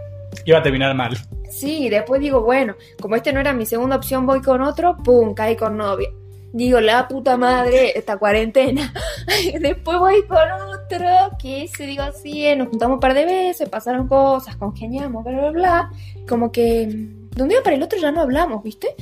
Iba 0.45 0.59
a 0.59 0.63
terminar 0.63 0.95
mal. 0.95 1.15
Sí, 1.53 1.87
después 1.89 2.19
digo, 2.19 2.41
bueno, 2.41 2.75
como 2.99 3.15
este 3.15 3.31
no 3.31 3.39
era 3.39 3.53
mi 3.53 3.65
segunda 3.67 3.95
opción, 3.97 4.25
voy 4.25 4.41
con 4.41 4.61
otro, 4.61 4.97
pum, 4.97 5.33
caí 5.35 5.55
con 5.55 5.77
novia. 5.77 6.09
Digo, 6.51 6.79
la 6.79 7.07
puta 7.07 7.37
madre, 7.37 7.97
esta 7.97 8.17
cuarentena. 8.17 8.91
después 9.61 9.99
voy 9.99 10.23
con 10.27 10.37
otro, 10.51 11.37
que 11.39 11.67
se 11.67 11.85
digo 11.85 12.03
así, 12.03 12.55
nos 12.55 12.69
juntamos 12.69 12.95
un 12.95 12.99
par 12.99 13.13
de 13.13 13.25
veces, 13.25 13.69
pasaron 13.69 14.07
cosas, 14.07 14.55
congeniamos, 14.55 15.23
bla, 15.23 15.33
bla, 15.33 15.51
bla. 15.51 15.91
Como 16.27 16.51
que 16.51 16.87
mm, 16.87 17.29
de 17.35 17.43
un 17.43 17.49
día 17.49 17.61
para 17.63 17.75
el 17.75 17.83
otro 17.83 17.99
ya 17.99 18.11
no 18.11 18.21
hablamos, 18.21 18.63
¿viste? 18.63 18.95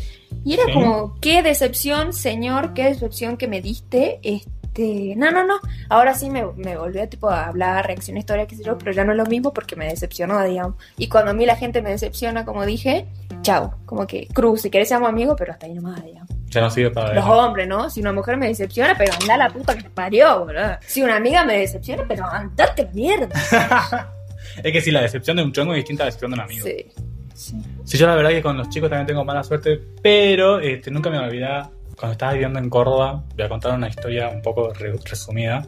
Y 0.43 0.53
era 0.55 0.63
Sí. 0.65 0.73
como, 0.73 1.15
qué 1.21 1.41
decepción, 1.43 2.13
señor, 2.13 2.73
qué 2.73 2.83
decepción 2.85 3.37
que 3.37 3.47
me 3.47 3.61
diste. 3.61 4.19
Este, 4.23 4.49
no, 4.77 5.31
no, 5.31 5.45
no. 5.45 5.55
Ahora 5.89 6.13
sí 6.13 6.29
me, 6.29 6.45
me 6.55 6.77
volvió 6.77 7.07
tipo 7.09 7.29
a 7.29 7.47
hablar, 7.47 7.87
reacción, 7.87 8.17
historia, 8.17 8.47
qué 8.47 8.55
sé 8.55 8.63
yo, 8.63 8.77
pero 8.77 8.91
ya 8.91 9.03
no 9.03 9.11
es 9.11 9.17
lo 9.17 9.25
mismo 9.25 9.53
porque 9.53 9.75
me 9.75 9.87
decepcionó, 9.87 10.41
digamos. 10.43 10.75
Y 10.97 11.07
cuando 11.07 11.31
a 11.31 11.33
mí 11.33 11.45
la 11.45 11.55
gente 11.55 11.81
me 11.81 11.89
decepciona, 11.89 12.45
como 12.45 12.65
dije, 12.65 13.05
chao. 13.41 13.75
Como 13.85 14.07
que 14.07 14.27
cruz, 14.27 14.61
si 14.61 14.69
querés 14.69 14.87
seamos 14.87 15.09
amigos, 15.09 15.35
pero 15.37 15.51
hasta 15.51 15.65
ahí 15.65 15.73
nomás, 15.73 16.03
digamos. 16.03 16.29
Ya 16.47 16.61
no 16.61 16.69
sirve 16.69 16.91
para 16.91 17.13
Los 17.13 17.25
hombres, 17.25 17.67
¿no? 17.67 17.89
Si 17.89 18.01
una 18.01 18.11
mujer 18.11 18.37
me 18.37 18.47
decepciona, 18.47 18.95
pero 18.97 19.13
anda 19.13 19.37
la 19.37 19.49
puta 19.49 19.75
que 19.75 19.83
te 19.83 19.89
parió, 19.89 20.45
boludo. 20.45 20.77
Si 20.85 21.01
una 21.01 21.15
amiga 21.15 21.45
me 21.45 21.59
decepciona, 21.59 22.03
pero 22.07 22.25
andate 22.25 22.87
mierda. 22.93 23.29
Es 24.63 24.73
que 24.73 24.81
si 24.81 24.91
la 24.91 25.01
decepción 25.01 25.37
de 25.37 25.43
un 25.43 25.53
chongo 25.53 25.71
es 25.71 25.77
distinta 25.77 26.03
a 26.03 26.05
la 26.05 26.07
decepción 26.07 26.31
de 26.31 26.35
un 26.35 26.41
amigo. 26.41 26.65
Sí. 26.65 26.85
Sí. 27.33 27.55
Sí, 27.85 27.97
yo 27.97 28.05
la 28.05 28.15
verdad 28.15 28.31
que 28.31 28.41
con 28.41 28.57
los 28.57 28.69
chicos 28.69 28.89
también 28.89 29.07
tengo 29.07 29.23
mala 29.23 29.43
suerte, 29.43 29.79
pero 30.01 30.59
este, 30.59 30.91
nunca 30.91 31.09
me 31.09 31.17
voy 31.17 31.25
a 31.25 31.27
olvidar, 31.29 31.69
cuando 32.01 32.13
estaba 32.13 32.33
viviendo 32.33 32.59
en 32.59 32.69
Córdoba, 32.69 33.23
voy 33.35 33.45
a 33.45 33.47
contar 33.49 33.73
una 33.75 33.87
historia 33.87 34.27
un 34.29 34.41
poco 34.41 34.73
re- 34.73 34.97
resumida. 35.09 35.65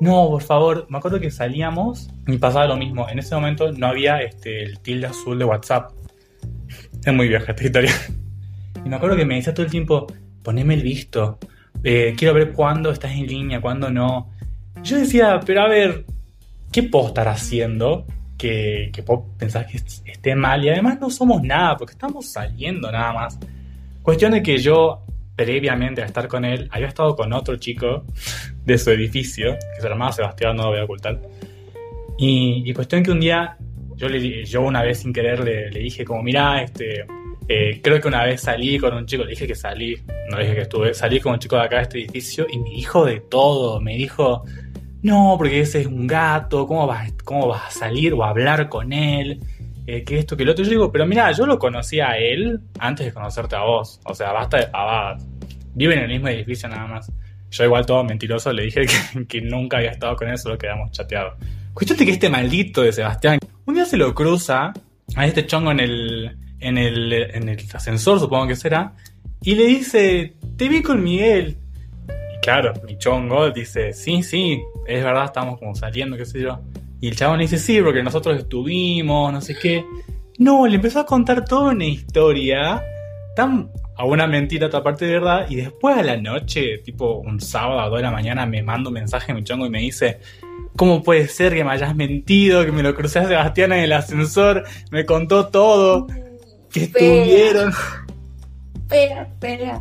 No, 0.00 0.28
por 0.28 0.42
favor, 0.42 0.86
me 0.90 0.98
acuerdo 0.98 1.18
que 1.20 1.30
salíamos 1.30 2.10
y 2.26 2.36
pasaba 2.36 2.66
lo 2.66 2.76
mismo. 2.76 3.08
En 3.08 3.18
ese 3.18 3.34
momento 3.34 3.72
no 3.72 3.86
había 3.86 4.20
este, 4.20 4.62
el 4.62 4.78
tilde 4.80 5.06
azul 5.06 5.38
de 5.38 5.44
WhatsApp. 5.46 5.92
Es 7.04 7.14
muy 7.14 7.28
vieja 7.28 7.52
esta 7.52 7.64
historia. 7.64 7.92
Y 8.84 8.88
me 8.88 8.96
acuerdo 8.96 9.16
que 9.16 9.24
me 9.24 9.34
decía 9.36 9.52
todo 9.54 9.64
el 9.66 9.72
tiempo, 9.72 10.06
poneme 10.44 10.74
el 10.74 10.82
visto, 10.82 11.38
eh, 11.82 12.14
quiero 12.16 12.34
ver 12.34 12.52
cuándo 12.52 12.90
estás 12.92 13.10
en 13.12 13.26
línea, 13.26 13.60
cuándo 13.60 13.90
no. 13.90 14.30
Yo 14.84 14.96
decía, 14.98 15.40
pero 15.44 15.62
a 15.62 15.68
ver, 15.68 16.04
¿qué 16.70 16.84
puedo 16.84 17.08
estar 17.08 17.26
haciendo 17.26 18.04
que, 18.38 18.90
que 18.92 19.02
vos 19.02 19.24
pensás 19.38 19.66
que 19.66 19.78
est- 19.78 20.06
esté 20.06 20.36
mal? 20.36 20.64
Y 20.64 20.68
además 20.68 21.00
no 21.00 21.10
somos 21.10 21.42
nada, 21.42 21.76
porque 21.76 21.92
estamos 21.94 22.26
saliendo 22.26 22.92
nada 22.92 23.12
más. 23.12 23.38
Cuestión 24.02 24.30
de 24.32 24.42
que 24.42 24.58
yo, 24.58 25.02
previamente 25.36 26.02
a 26.02 26.06
estar 26.06 26.26
con 26.26 26.44
él, 26.44 26.68
había 26.72 26.88
estado 26.88 27.14
con 27.14 27.32
otro 27.32 27.56
chico 27.56 28.04
de 28.64 28.78
su 28.78 28.90
edificio, 28.90 29.56
que 29.74 29.82
se 29.82 29.88
llamaba 29.88 30.12
Sebastián, 30.12 30.56
no 30.56 30.64
lo 30.64 30.70
voy 30.70 30.80
a 30.80 30.84
ocultar. 30.84 31.20
Y, 32.18 32.62
y 32.64 32.72
cuestión 32.72 33.02
que 33.02 33.10
un 33.10 33.20
día, 33.20 33.56
yo, 33.96 34.08
le, 34.08 34.44
yo 34.44 34.62
una 34.62 34.82
vez 34.82 35.00
sin 35.00 35.12
querer 35.12 35.44
le, 35.44 35.70
le 35.70 35.80
dije 35.80 36.04
como, 36.04 36.22
mira, 36.22 36.62
este, 36.62 37.04
eh, 37.48 37.80
creo 37.82 38.00
que 38.00 38.08
una 38.08 38.24
vez 38.24 38.40
salí 38.40 38.78
con 38.78 38.94
un 38.94 39.06
chico, 39.06 39.22
le 39.24 39.30
dije 39.30 39.46
que 39.46 39.54
salí, 39.54 39.96
no 40.30 40.38
dije 40.38 40.54
que 40.54 40.62
estuve, 40.62 40.94
salí 40.94 41.20
con 41.20 41.34
un 41.34 41.38
chico 41.38 41.56
de 41.56 41.62
acá 41.62 41.76
de 41.76 41.82
este 41.82 41.98
edificio 41.98 42.46
y 42.50 42.58
me 42.58 42.70
dijo 42.70 43.04
de 43.04 43.20
todo, 43.20 43.80
me 43.80 43.96
dijo, 43.96 44.44
no, 45.02 45.36
porque 45.38 45.60
ese 45.60 45.82
es 45.82 45.86
un 45.86 46.06
gato, 46.06 46.66
¿cómo 46.66 46.86
vas, 46.86 47.12
cómo 47.24 47.46
vas 47.46 47.66
a 47.66 47.70
salir 47.70 48.14
o 48.14 48.24
a 48.24 48.30
hablar 48.30 48.68
con 48.68 48.92
él? 48.92 49.40
Eh, 49.86 50.02
que 50.02 50.18
esto, 50.18 50.36
que 50.36 50.44
lo 50.44 50.52
otro. 50.52 50.64
Yo 50.64 50.70
digo, 50.70 50.92
pero 50.92 51.06
mira, 51.06 51.30
yo 51.32 51.46
lo 51.46 51.58
conocí 51.58 52.00
a 52.00 52.18
él 52.18 52.60
antes 52.78 53.06
de 53.06 53.12
conocerte 53.12 53.54
a 53.56 53.62
vos. 53.62 54.00
O 54.04 54.14
sea, 54.14 54.32
basta 54.32 54.58
de 54.58 54.66
pavadas. 54.66 55.24
Viven 55.74 55.98
en 55.98 56.04
el 56.04 56.10
mismo 56.10 56.28
edificio 56.28 56.68
nada 56.68 56.86
más. 56.86 57.12
Yo 57.50 57.64
igual 57.64 57.86
todo 57.86 58.02
mentiroso 58.02 58.52
le 58.52 58.64
dije 58.64 58.86
que, 59.28 59.40
nunca 59.40 59.78
había 59.78 59.90
estado 59.90 60.16
con 60.16 60.28
él, 60.28 60.38
solo 60.38 60.58
quedamos 60.58 60.90
chateados. 60.90 61.34
Cuestión 61.72 61.98
que 61.98 62.10
este 62.10 62.28
maldito 62.28 62.82
de 62.82 62.92
Sebastián, 62.92 63.38
un 63.64 63.74
día 63.74 63.84
se 63.84 63.96
lo 63.96 64.14
cruza 64.14 64.72
a 65.14 65.26
este 65.26 65.46
chongo 65.46 65.70
en 65.70 65.80
el, 65.80 66.36
en 66.58 66.78
el, 66.78 67.12
en 67.12 67.48
el 67.48 67.58
ascensor, 67.72 68.18
supongo 68.18 68.48
que 68.48 68.56
será, 68.56 68.94
y 69.42 69.54
le 69.54 69.66
dice, 69.66 70.34
te 70.56 70.68
vi 70.68 70.82
con 70.82 71.02
Miguel. 71.02 71.58
Y 72.08 72.40
claro, 72.40 72.72
mi 72.86 72.96
chongo 72.98 73.50
dice, 73.50 73.92
sí, 73.92 74.22
sí, 74.22 74.60
es 74.86 75.04
verdad, 75.04 75.26
estamos 75.26 75.58
como 75.58 75.74
saliendo, 75.74 76.16
qué 76.16 76.24
sé 76.24 76.40
yo. 76.40 76.60
Y 77.00 77.08
el 77.08 77.16
chabón 77.16 77.38
le 77.38 77.44
dice, 77.44 77.58
sí, 77.58 77.80
porque 77.82 78.02
nosotros 78.02 78.38
estuvimos, 78.38 79.32
no 79.32 79.40
sé 79.40 79.56
qué. 79.56 79.84
No, 80.38 80.66
le 80.66 80.76
empezó 80.76 81.00
a 81.00 81.06
contar 81.06 81.44
toda 81.44 81.72
una 81.72 81.84
historia, 81.84 82.82
tan 83.34 83.70
a 83.98 84.04
una 84.04 84.26
mentira, 84.26 84.66
otra 84.66 84.82
parte 84.82 85.06
de 85.06 85.12
verdad, 85.12 85.46
y 85.48 85.56
después 85.56 85.96
a 85.96 86.02
la 86.02 86.16
noche, 86.16 86.78
tipo 86.78 87.14
un 87.18 87.40
sábado 87.40 87.80
a 87.80 87.88
2 87.88 87.98
de 87.98 88.02
la 88.02 88.10
mañana, 88.10 88.44
me 88.44 88.62
manda 88.62 88.88
un 88.88 88.94
mensaje 88.94 89.32
mi 89.32 89.42
chongo 89.42 89.64
y 89.64 89.70
me 89.70 89.80
dice, 89.80 90.20
¿cómo 90.76 91.02
puede 91.02 91.28
ser 91.28 91.54
que 91.54 91.64
me 91.64 91.70
hayas 91.70 91.96
mentido, 91.96 92.64
que 92.66 92.72
me 92.72 92.82
lo 92.82 92.94
crucé 92.94 93.20
a 93.20 93.28
Sebastián 93.28 93.72
en 93.72 93.80
el 93.80 93.92
ascensor, 93.94 94.64
me 94.90 95.06
contó 95.06 95.48
todo, 95.48 96.06
que 96.70 96.84
Espera. 96.84 97.14
estuvieron... 97.14 97.72
Espera, 98.74 99.22
espera. 99.22 99.80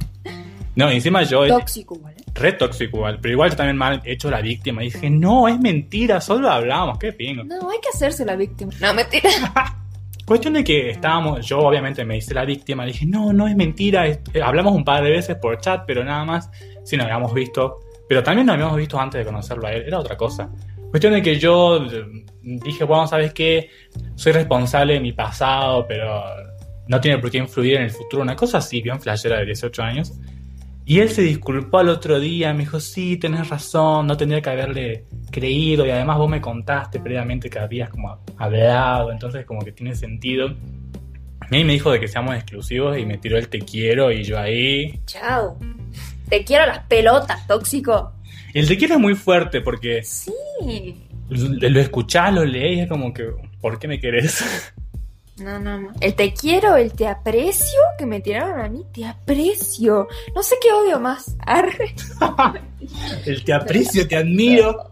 No, 0.76 0.90
encima 0.90 1.24
yo, 1.24 1.48
Tóxico, 1.48 1.98
¿vale? 2.00 2.18
re 2.34 2.52
tóxico 2.54 2.98
igual, 2.98 3.20
pero 3.22 3.32
igual 3.34 3.50
yo 3.52 3.56
también 3.56 3.78
mal 3.78 4.02
hecho 4.04 4.30
la 4.30 4.42
víctima, 4.42 4.84
y 4.84 4.88
dije, 4.92 5.10
no, 5.10 5.48
es 5.48 5.58
mentira, 5.60 6.20
solo 6.20 6.50
hablamos, 6.50 6.98
qué 7.00 7.14
pingo. 7.14 7.44
No, 7.46 7.70
hay 7.70 7.80
que 7.82 7.90
hacerse 7.94 8.26
la 8.26 8.36
víctima. 8.36 8.74
No, 8.82 8.94
mentira. 8.94 9.30
Cuestión 10.26 10.54
de 10.56 10.64
que 10.64 10.90
estábamos, 10.90 11.46
yo 11.46 11.60
obviamente 11.60 12.04
me 12.04 12.18
hice 12.18 12.34
la 12.34 12.44
víctima, 12.46 12.84
le 12.86 12.92
dije, 12.92 13.06
no, 13.06 13.32
no 13.32 13.48
es 13.48 13.56
mentira, 13.56 14.08
es- 14.08 14.20
eh, 14.34 14.42
hablamos 14.42 14.74
un 14.74 14.84
par 14.84 15.04
de 15.04 15.12
veces 15.12 15.36
por 15.38 15.60
chat, 15.62 15.84
pero 15.88 16.04
nada 16.04 16.26
más, 16.26 16.50
sí 16.84 16.98
nos 16.98 17.06
habíamos 17.06 17.34
visto, 17.34 17.80
pero 18.10 18.22
también 18.24 18.48
nos 18.48 18.56
habíamos 18.56 18.76
visto 18.78 19.00
antes 19.00 19.20
de 19.20 19.26
conocerlo 19.26 19.68
a 19.68 19.72
él, 19.74 19.84
era 19.88 20.00
otra 20.00 20.18
cosa. 20.18 20.50
Cuestión 20.90 21.14
de 21.14 21.22
que 21.22 21.40
yo 21.40 21.78
eh, 21.86 22.06
dije, 22.42 22.84
bueno, 22.84 23.06
¿sabes 23.08 23.34
qué? 23.34 23.70
Soy 24.16 24.32
responsable 24.34 24.94
de 24.96 25.00
mi 25.00 25.14
pasado, 25.14 25.86
pero 25.88 26.24
no 26.88 27.00
tiene 27.00 27.20
por 27.20 27.30
qué 27.32 27.38
influir 27.38 27.76
en 27.76 27.84
el 27.84 27.92
futuro, 27.92 28.24
una 28.24 28.36
cosa 28.36 28.58
así, 28.58 28.82
bien 28.82 29.00
flashera 29.00 29.38
de 29.40 29.46
18 29.46 29.84
años. 29.84 30.14
Y 30.88 31.00
él 31.00 31.10
se 31.10 31.24
disculpó 31.24 31.80
al 31.80 31.90
otro 31.90 32.20
día, 32.20 32.54
me 32.54 32.60
dijo, 32.60 32.80
sí, 32.80 33.18
tenés 33.18 33.50
razón, 33.50 34.06
no 34.06 34.16
tendría 34.16 34.40
que 34.42 34.52
haberle 34.52 35.06
creído 35.32 35.84
y 35.86 35.90
además 35.90 36.18
vos 36.20 36.30
me 36.30 36.40
contaste 36.40 37.00
previamente 37.00 37.50
que 37.50 37.58
habías 37.58 37.90
como 37.90 38.20
hablado, 38.38 39.12
entonces 39.12 39.46
como 39.46 39.62
que 39.62 39.72
tiene 39.72 39.96
sentido. 39.96 40.56
Y 41.50 41.64
me 41.64 41.74
dijo 41.74 41.92
de 41.92 42.00
que 42.00 42.08
seamos 42.08 42.36
exclusivos 42.36 42.98
y 43.00 43.06
me 43.06 43.18
tiró 43.18 43.38
el 43.38 43.50
te 43.50 43.60
quiero 43.60 44.12
y 44.12 44.24
yo 44.24 44.40
ahí... 44.40 45.00
Chao. 45.08 45.58
Te 46.30 46.44
quiero 46.44 46.66
las 46.68 46.80
pelotas, 46.86 47.46
tóxico. 47.48 48.14
El 48.54 48.68
te 48.68 48.78
quiero 48.78 48.96
es 48.96 49.00
muy 49.02 49.16
fuerte 49.16 49.62
porque 49.62 50.04
Sí. 50.04 50.34
lo 51.30 51.70
lo 51.70 51.80
escuchás, 51.80 52.32
lo 52.34 52.46
lees 52.46 52.78
y 52.78 52.80
es 52.82 52.90
como 52.90 53.12
que, 53.12 53.26
¿por 53.60 53.80
qué 53.80 53.88
me 53.88 54.00
querés? 54.00 54.72
No, 55.38 55.60
no, 55.60 55.80
no. 55.80 55.92
El 56.00 56.16
te 56.16 56.34
quiero, 56.34 56.78
el 56.78 56.94
te 56.94 57.08
aprecio 57.08 57.80
que 57.98 58.06
me 58.06 58.22
tiraron 58.22 58.60
a 58.60 58.70
mí, 58.70 58.86
te 58.94 59.06
aprecio. 59.06 60.08
No 60.34 60.42
sé 60.42 60.56
qué 60.62 60.72
odio 60.72 61.00
más. 61.00 61.36
Arre. 61.46 61.94
El 63.26 63.44
te 63.44 63.54
aprecio, 63.54 64.08
te 64.08 64.16
admiro. 64.16 64.88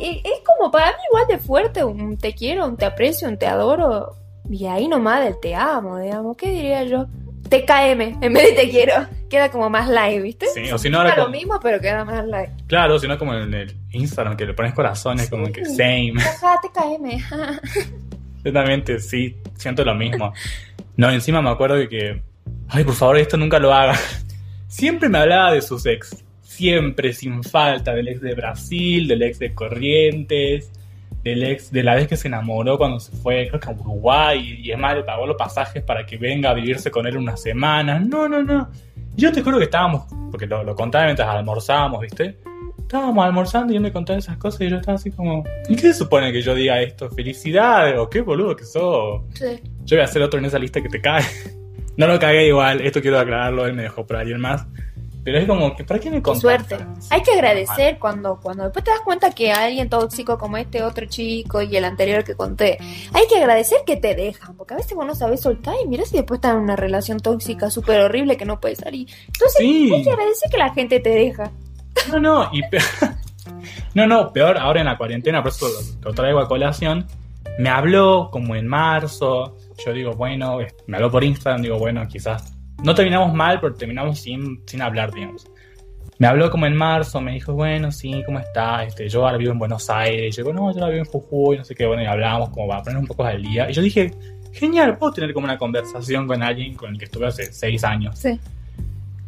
Es 0.00 0.40
como 0.44 0.70
para 0.70 0.88
mí 0.88 0.98
igual 1.10 1.26
de 1.28 1.38
fuerte 1.38 1.84
un 1.84 2.18
te 2.18 2.34
quiero, 2.34 2.66
un 2.66 2.76
te 2.76 2.84
aprecio, 2.84 3.28
un 3.28 3.38
te 3.38 3.46
adoro. 3.46 4.16
Y 4.50 4.66
ahí 4.66 4.88
nomás 4.88 5.24
del 5.24 5.38
te 5.40 5.54
amo, 5.54 5.98
digamos. 5.98 6.36
¿Qué 6.36 6.50
diría 6.50 6.82
yo? 6.84 7.06
TKM, 7.48 8.22
en 8.22 8.32
vez 8.32 8.50
de 8.50 8.62
te 8.62 8.70
quiero. 8.70 9.06
Queda 9.30 9.50
como 9.50 9.70
más 9.70 9.88
live, 9.88 10.20
¿viste? 10.20 10.46
Sí, 10.46 10.70
o 10.72 10.78
si 10.78 10.90
no 10.90 10.98
ahora 10.98 11.10
Era 11.10 11.18
lo 11.18 11.24
como, 11.26 11.36
mismo, 11.36 11.60
pero 11.62 11.80
queda 11.80 12.04
más 12.04 12.24
live. 12.24 12.50
Claro, 12.66 12.98
si 12.98 13.06
no 13.06 13.18
como 13.18 13.34
en 13.34 13.54
el 13.54 13.76
Instagram 13.92 14.36
que 14.36 14.46
le 14.46 14.54
pones 14.54 14.74
corazones, 14.74 15.30
como 15.30 15.50
que 15.52 15.64
same. 15.64 16.14
Ajá, 16.18 16.60
TKM. 16.60 17.96
Yo 18.46 18.52
también 18.52 18.84
te, 18.84 19.00
sí, 19.00 19.34
siento 19.56 19.84
lo 19.84 19.92
mismo. 19.96 20.32
No, 20.96 21.10
encima 21.10 21.42
me 21.42 21.50
acuerdo 21.50 21.74
de 21.74 21.88
que, 21.88 22.22
ay, 22.68 22.84
por 22.84 22.94
favor, 22.94 23.18
esto 23.18 23.36
nunca 23.36 23.58
lo 23.58 23.74
haga. 23.74 23.94
Siempre 24.68 25.08
me 25.08 25.18
hablaba 25.18 25.50
de 25.50 25.60
sus 25.60 25.84
ex. 25.84 26.24
Siempre, 26.42 27.12
sin 27.12 27.42
falta, 27.42 27.92
del 27.92 28.06
ex 28.06 28.20
de 28.20 28.34
Brasil, 28.36 29.08
del 29.08 29.22
ex 29.24 29.40
de 29.40 29.52
Corrientes, 29.52 30.70
del 31.24 31.42
ex 31.42 31.72
de 31.72 31.82
la 31.82 31.96
vez 31.96 32.06
que 32.06 32.16
se 32.16 32.28
enamoró 32.28 32.78
cuando 32.78 33.00
se 33.00 33.10
fue, 33.16 33.48
creo 33.48 33.58
que 33.58 33.68
a 33.68 33.72
Uruguay, 33.72 34.60
y 34.62 34.70
es 34.70 34.78
más, 34.78 34.94
le 34.94 35.02
pagó 35.02 35.26
los 35.26 35.36
pasajes 35.36 35.82
para 35.82 36.06
que 36.06 36.16
venga 36.16 36.50
a 36.50 36.54
vivirse 36.54 36.88
con 36.88 37.04
él 37.08 37.16
unas 37.16 37.42
semanas. 37.42 38.06
No, 38.06 38.28
no, 38.28 38.44
no. 38.44 38.70
Yo 39.16 39.32
te 39.32 39.42
juro 39.42 39.58
que 39.58 39.64
estábamos, 39.64 40.04
porque 40.30 40.46
lo 40.46 40.72
contaba 40.76 41.06
mientras 41.06 41.28
almorzábamos, 41.28 42.00
¿viste? 42.00 42.38
Estábamos 42.86 43.24
almorzando 43.26 43.72
y 43.72 43.76
él 43.76 43.82
me 43.82 43.92
contaba 43.92 44.16
esas 44.18 44.36
cosas 44.38 44.60
y 44.60 44.70
yo 44.70 44.76
estaba 44.76 44.94
así 44.94 45.10
como, 45.10 45.42
¿y 45.68 45.74
qué 45.74 45.82
se 45.82 45.94
supone 45.94 46.32
que 46.32 46.40
yo 46.40 46.54
diga 46.54 46.80
esto? 46.80 47.10
¿Felicidades? 47.10 47.98
¿O 47.98 48.08
qué 48.08 48.20
boludo 48.20 48.54
que 48.54 48.64
sos? 48.64 49.22
Sí. 49.34 49.60
Yo 49.84 49.96
voy 49.96 50.02
a 50.02 50.04
hacer 50.04 50.22
otro 50.22 50.38
en 50.38 50.44
esa 50.44 50.58
lista 50.58 50.80
que 50.80 50.88
te 50.88 51.00
cae. 51.00 51.24
No 51.98 52.06
lo 52.06 52.18
cagué 52.18 52.48
igual, 52.48 52.82
esto 52.82 53.00
quiero 53.00 53.18
aclararlo, 53.18 53.64
él 53.66 53.72
me 53.72 53.84
dejó 53.84 54.06
por 54.06 54.16
alguien 54.16 54.38
más. 54.38 54.66
Pero 55.24 55.38
es 55.38 55.46
como 55.46 55.74
que, 55.74 55.82
¿para 55.82 55.98
qué 55.98 56.10
me 56.10 56.16
Qué 56.16 56.22
contas? 56.24 56.42
suerte. 56.42 56.76
Hay 57.08 57.22
que 57.22 57.32
agradecer 57.32 57.98
cuando, 57.98 58.38
cuando 58.38 58.64
después 58.64 58.84
te 58.84 58.90
das 58.90 59.00
cuenta 59.00 59.30
que 59.30 59.50
alguien 59.50 59.88
tóxico 59.88 60.36
como 60.36 60.58
este 60.58 60.82
otro 60.82 61.06
chico 61.06 61.62
y 61.62 61.74
el 61.74 61.86
anterior 61.86 62.22
que 62.22 62.34
conté, 62.34 62.76
hay 63.14 63.22
que 63.30 63.38
agradecer 63.38 63.78
que 63.86 63.96
te 63.96 64.14
dejan, 64.14 64.54
porque 64.58 64.74
a 64.74 64.76
veces 64.76 64.94
vos 64.94 65.06
no 65.06 65.14
sabes 65.14 65.40
soltar 65.40 65.74
y 65.82 65.88
mira 65.88 66.04
si 66.04 66.16
después 66.16 66.36
estás 66.36 66.52
en 66.52 66.60
una 66.60 66.76
relación 66.76 67.18
tóxica 67.18 67.70
súper 67.70 68.02
horrible 68.02 68.36
que 68.36 68.44
no 68.44 68.60
puedes 68.60 68.76
salir. 68.78 69.08
Entonces 69.28 69.56
Sí. 69.58 69.90
hay 69.94 70.04
que 70.04 70.10
agradecer 70.10 70.50
que 70.50 70.58
la 70.58 70.74
gente 70.74 71.00
te 71.00 71.08
deja. 71.10 71.50
No, 72.12 72.20
no, 72.20 72.48
y 72.52 72.62
pe- 72.68 72.78
no, 73.94 74.06
no, 74.06 74.32
peor 74.32 74.58
ahora 74.58 74.80
en 74.80 74.86
la 74.86 74.96
cuarentena, 74.96 75.42
por 75.42 75.50
eso 75.52 75.66
lo, 75.68 76.08
lo 76.08 76.14
traigo 76.14 76.40
a 76.40 76.48
colación. 76.48 77.06
Me 77.58 77.68
habló 77.68 78.28
como 78.30 78.54
en 78.56 78.66
marzo. 78.66 79.56
Yo 79.84 79.92
digo, 79.92 80.12
bueno, 80.12 80.58
me 80.86 80.96
habló 80.96 81.10
por 81.10 81.24
Instagram, 81.24 81.62
digo, 81.62 81.78
bueno, 81.78 82.06
quizás 82.08 82.54
no 82.82 82.94
terminamos 82.94 83.32
mal, 83.34 83.60
pero 83.60 83.74
terminamos 83.74 84.18
sin, 84.20 84.62
sin 84.66 84.82
hablar, 84.82 85.12
digamos. 85.12 85.46
Me 86.18 86.26
habló 86.26 86.50
como 86.50 86.64
en 86.66 86.74
marzo, 86.74 87.20
me 87.20 87.32
dijo, 87.32 87.52
bueno, 87.52 87.92
sí, 87.92 88.22
¿cómo 88.24 88.38
está? 88.38 88.84
Este, 88.84 89.08
yo 89.08 89.24
ahora 89.24 89.36
vivo 89.36 89.52
en 89.52 89.58
Buenos 89.58 89.88
Aires. 89.90 90.34
Yo 90.36 90.44
digo, 90.44 90.54
no, 90.54 90.72
yo 90.72 90.80
la 90.80 90.88
vivo 90.88 91.00
en 91.00 91.04
Jujuy, 91.10 91.58
no 91.58 91.64
sé 91.64 91.74
qué, 91.74 91.86
bueno, 91.86 92.02
y 92.02 92.06
hablábamos 92.06 92.50
como 92.50 92.68
para 92.68 92.82
poner 92.82 92.98
un 92.98 93.06
poco 93.06 93.24
al 93.24 93.42
día. 93.42 93.70
Y 93.70 93.74
yo 93.74 93.82
dije, 93.82 94.12
genial, 94.52 94.96
puedo 94.96 95.12
tener 95.12 95.34
como 95.34 95.44
una 95.44 95.58
conversación 95.58 96.26
con 96.26 96.42
alguien 96.42 96.74
con 96.74 96.90
el 96.92 96.98
que 96.98 97.04
estuve 97.04 97.26
hace 97.26 97.52
seis 97.52 97.84
años. 97.84 98.18
Sí. 98.18 98.40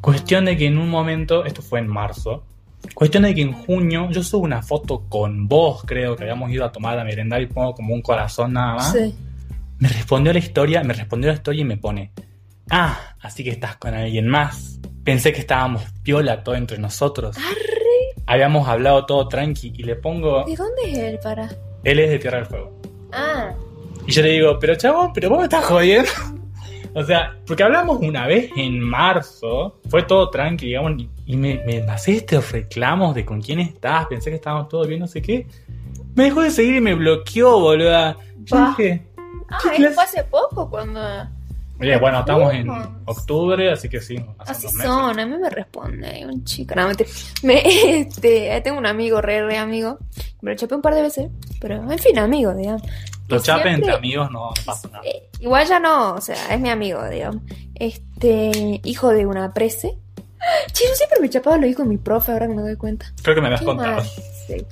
Cuestión 0.01 0.45
de 0.47 0.57
que 0.57 0.67
en 0.67 0.79
un 0.79 0.89
momento, 0.89 1.45
esto 1.45 1.61
fue 1.61 1.81
en 1.81 1.89
marzo, 1.89 2.45
cuestión 2.95 3.23
de 3.25 3.35
que 3.35 3.43
en 3.43 3.53
junio 3.53 4.09
yo 4.11 4.23
subo 4.23 4.45
una 4.45 4.63
foto 4.63 5.05
con 5.09 5.49
vos, 5.49 5.83
creo 5.87 6.17
que 6.17 6.25
habíamos 6.25 6.51
ido 6.51 6.65
a 6.65 6.73
tomar 6.73 6.97
la 6.97 7.05
merendar 7.05 7.41
y 7.43 7.47
pongo 7.47 7.75
como 7.75 7.95
un 7.95 8.03
corazón 8.03 8.53
nada 8.55 8.75
más. 8.75 8.93
Sí. 8.93 9.15
Me 9.79 9.89
respondió 9.89 10.33
la 10.33 10.39
historia, 10.41 10.83
me 10.83 10.95
respondió 10.95 11.29
la 11.31 11.35
historia 11.37 11.63
y 11.63 11.65
me 11.65 11.77
pone, 11.77 12.11
ah, 12.71 12.99
así 13.21 13.45
que 13.45 13.51
estás 13.51 13.77
con 13.77 13.95
alguien 13.95 14.27
más. 14.27 14.81
Pensé 15.05 15.33
que 15.33 15.41
estábamos 15.41 15.83
piola 16.03 16.43
todo 16.43 16.55
entre 16.57 16.79
nosotros. 16.79 17.37
Arre. 17.39 18.23
Habíamos 18.27 18.69
hablado 18.69 19.07
todo 19.07 19.27
tranqui 19.29 19.73
y 19.77 19.83
le 19.85 19.97
pongo, 19.97 20.45
¿De 20.45 20.55
dónde 20.57 20.83
es 20.91 20.99
él 20.99 21.19
para? 21.23 21.49
él 21.85 21.99
es 21.99 22.11
de 22.11 22.19
Tierra 22.19 22.39
del 22.39 22.47
Fuego. 22.47 22.81
Ah, 23.13 23.55
Y 24.07 24.13
yo 24.13 24.23
le 24.23 24.31
digo, 24.33 24.59
pero 24.59 24.75
chabón, 24.75 25.13
pero 25.15 25.31
vos 25.31 25.39
me 25.39 25.45
estás 25.45 25.65
jodiendo. 25.65 26.11
O 26.95 27.05
sea, 27.05 27.37
porque 27.47 27.63
hablamos 27.63 27.99
una 28.01 28.27
vez 28.27 28.51
en 28.57 28.81
marzo, 28.81 29.79
fue 29.89 30.03
todo 30.05 30.31
tranqui, 30.31 30.67
digamos, 30.67 30.93
y- 31.29 31.37
me, 31.37 31.63
me 31.65 31.81
pasé 31.83 32.17
estos 32.17 32.51
reclamos 32.53 33.15
de 33.15 33.25
con 33.25 33.41
quién 33.41 33.61
estás, 33.61 34.07
pensé 34.07 34.31
que 34.31 34.37
estábamos 34.37 34.69
todos 34.69 34.89
bien, 34.89 35.01
no 35.01 35.07
sé 35.07 35.23
qué. 35.23 35.47
Me 36.15 36.25
dejó 36.25 36.43
de 36.43 36.51
seguir 36.51 36.75
y 36.77 36.81
me 36.81 36.95
bloqueó, 36.95 37.61
boluda. 37.61 38.17
Yo 38.45 38.57
Pa. 38.57 38.75
dije, 38.77 39.05
Ah, 39.51 39.59
¿Qué 39.77 39.83
eso 39.83 39.93
fue 39.95 40.05
hace 40.05 40.25
poco 40.25 40.69
cuando... 40.69 41.01
oye, 41.81 41.97
bueno, 41.99 42.21
estamos 42.21 42.53
en 42.53 42.69
octubre, 43.07 43.71
así 43.73 43.89
que 43.89 44.01
sí, 44.03 44.17
Así 44.41 44.67
meses. 44.67 44.83
son, 44.83 45.19
a 45.19 45.25
mí 45.25 45.39
me 45.39 45.49
responde 45.49 46.27
un 46.27 46.45
chico. 46.45 46.75
No, 46.75 46.89
me, 47.43 47.63
este, 48.01 48.61
tengo 48.63 48.77
un 48.79 48.85
amigo, 48.87 49.23
re, 49.23 49.43
re 49.47 49.57
amigo. 49.57 49.99
Me 50.43 50.51
lo 50.51 50.57
chapé 50.59 50.75
un 50.75 50.83
par 50.83 50.95
de 50.95 51.01
veces, 51.03 51.31
pero 51.61 51.77
en 51.91 51.99
fin, 51.99 52.19
amigo, 52.19 52.55
digamos. 52.55 52.83
Los 53.29 53.43
chapes 53.43 53.63
siempre- 53.65 53.73
entre 53.87 53.93
amigos 53.95 54.31
no, 54.31 54.49
no 54.51 54.55
pasa 54.67 54.89
nada. 54.89 55.05
Eh, 55.07 55.29
igual 55.41 55.67
ya 55.67 55.81
no, 55.81 56.15
o 56.15 56.21
sea, 56.21 56.37
es 56.55 56.61
mi 56.61 56.69
amigo, 56.69 57.07
digamos. 57.09 57.43
Este, 57.75 58.81
hijo 58.85 59.09
de 59.11 59.25
una 59.27 59.55
prese. 59.55 59.97
Che, 60.73 60.85
yo 60.89 60.95
siempre 60.95 61.21
me 61.21 61.29
chapaba 61.29 61.57
los 61.59 61.69
hijos 61.71 61.85
de 61.85 61.91
mi 61.91 61.99
profe, 61.99 62.33
ahora 62.33 62.47
que 62.49 62.55
me 62.55 62.63
doy 62.63 62.77
cuenta. 62.77 63.13
Creo 63.23 63.35
que 63.35 63.41
me 63.41 63.49
habías 63.49 63.63
contado. 63.63 64.03
sí. 64.47 64.65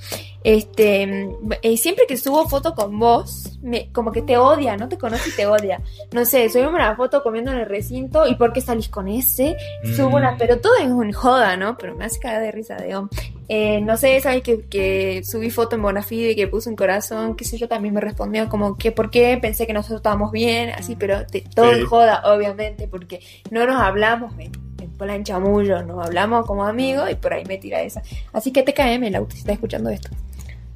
Este, 0.44 1.06
mm, 1.06 1.50
eh, 1.62 1.76
siempre 1.76 2.06
que 2.06 2.16
subo 2.16 2.48
foto 2.48 2.72
con 2.74 2.96
vos, 3.00 3.58
me, 3.62 3.90
como 3.92 4.12
que 4.12 4.22
te 4.22 4.38
odia, 4.38 4.76
no 4.76 4.88
te 4.88 4.96
conoce 4.96 5.30
y 5.30 5.32
te 5.32 5.46
odia. 5.46 5.80
No 6.12 6.24
sé, 6.24 6.48
subimos 6.48 6.72
una 6.72 6.94
foto 6.94 7.22
comiendo 7.22 7.50
en 7.50 7.58
el 7.58 7.66
recinto 7.66 8.26
y 8.28 8.36
¿por 8.36 8.52
qué 8.52 8.60
salís 8.60 8.88
con 8.88 9.08
ese? 9.08 9.56
Subo 9.96 10.10
Mm. 10.10 10.14
una, 10.14 10.36
pero 10.38 10.58
todo 10.60 10.76
es 10.76 10.86
un 10.86 11.12
joda, 11.12 11.56
¿no? 11.56 11.76
Pero 11.76 11.96
me 11.96 12.04
hace 12.04 12.20
cagar 12.20 12.42
de 12.42 12.52
risa, 12.52 12.76
digo. 12.76 13.08
Eh, 13.48 13.80
no 13.80 13.96
sé, 13.96 14.20
sabes 14.20 14.42
que, 14.42 14.66
que 14.66 15.22
subí 15.24 15.50
foto 15.50 15.74
en 15.76 15.82
Bonafide 15.82 16.30
y 16.32 16.36
que 16.36 16.46
puse 16.48 16.68
un 16.68 16.76
corazón, 16.76 17.34
qué 17.36 17.44
sé 17.44 17.58
yo, 17.58 17.68
también 17.68 17.94
me 17.94 18.00
respondió 18.00 18.48
como 18.48 18.76
que 18.76 18.92
por 18.92 19.10
qué, 19.10 19.38
pensé 19.40 19.66
que 19.66 19.72
nosotros 19.72 19.98
estábamos 19.98 20.30
bien, 20.32 20.70
así, 20.70 20.94
pero 20.96 21.26
te- 21.26 21.42
todo 21.54 21.72
Sí. 21.72 21.80
en 21.80 21.86
joda, 21.86 22.22
obviamente, 22.24 22.86
porque 22.88 23.20
no 23.50 23.66
nos 23.66 23.80
hablamos 23.80 24.32
en 24.38 24.52
plan 24.96 25.22
chamullo, 25.24 25.82
nos 25.82 26.06
hablamos 26.06 26.46
como 26.46 26.64
amigos 26.64 27.10
y 27.10 27.14
por 27.14 27.32
ahí 27.32 27.44
me 27.44 27.58
tira 27.58 27.80
esa. 27.82 28.02
Así 28.32 28.52
que 28.52 28.62
TKM, 28.62 29.10
Lauti, 29.10 29.34
si 29.36 29.40
está 29.40 29.52
escuchando 29.52 29.90
esto. 29.90 30.08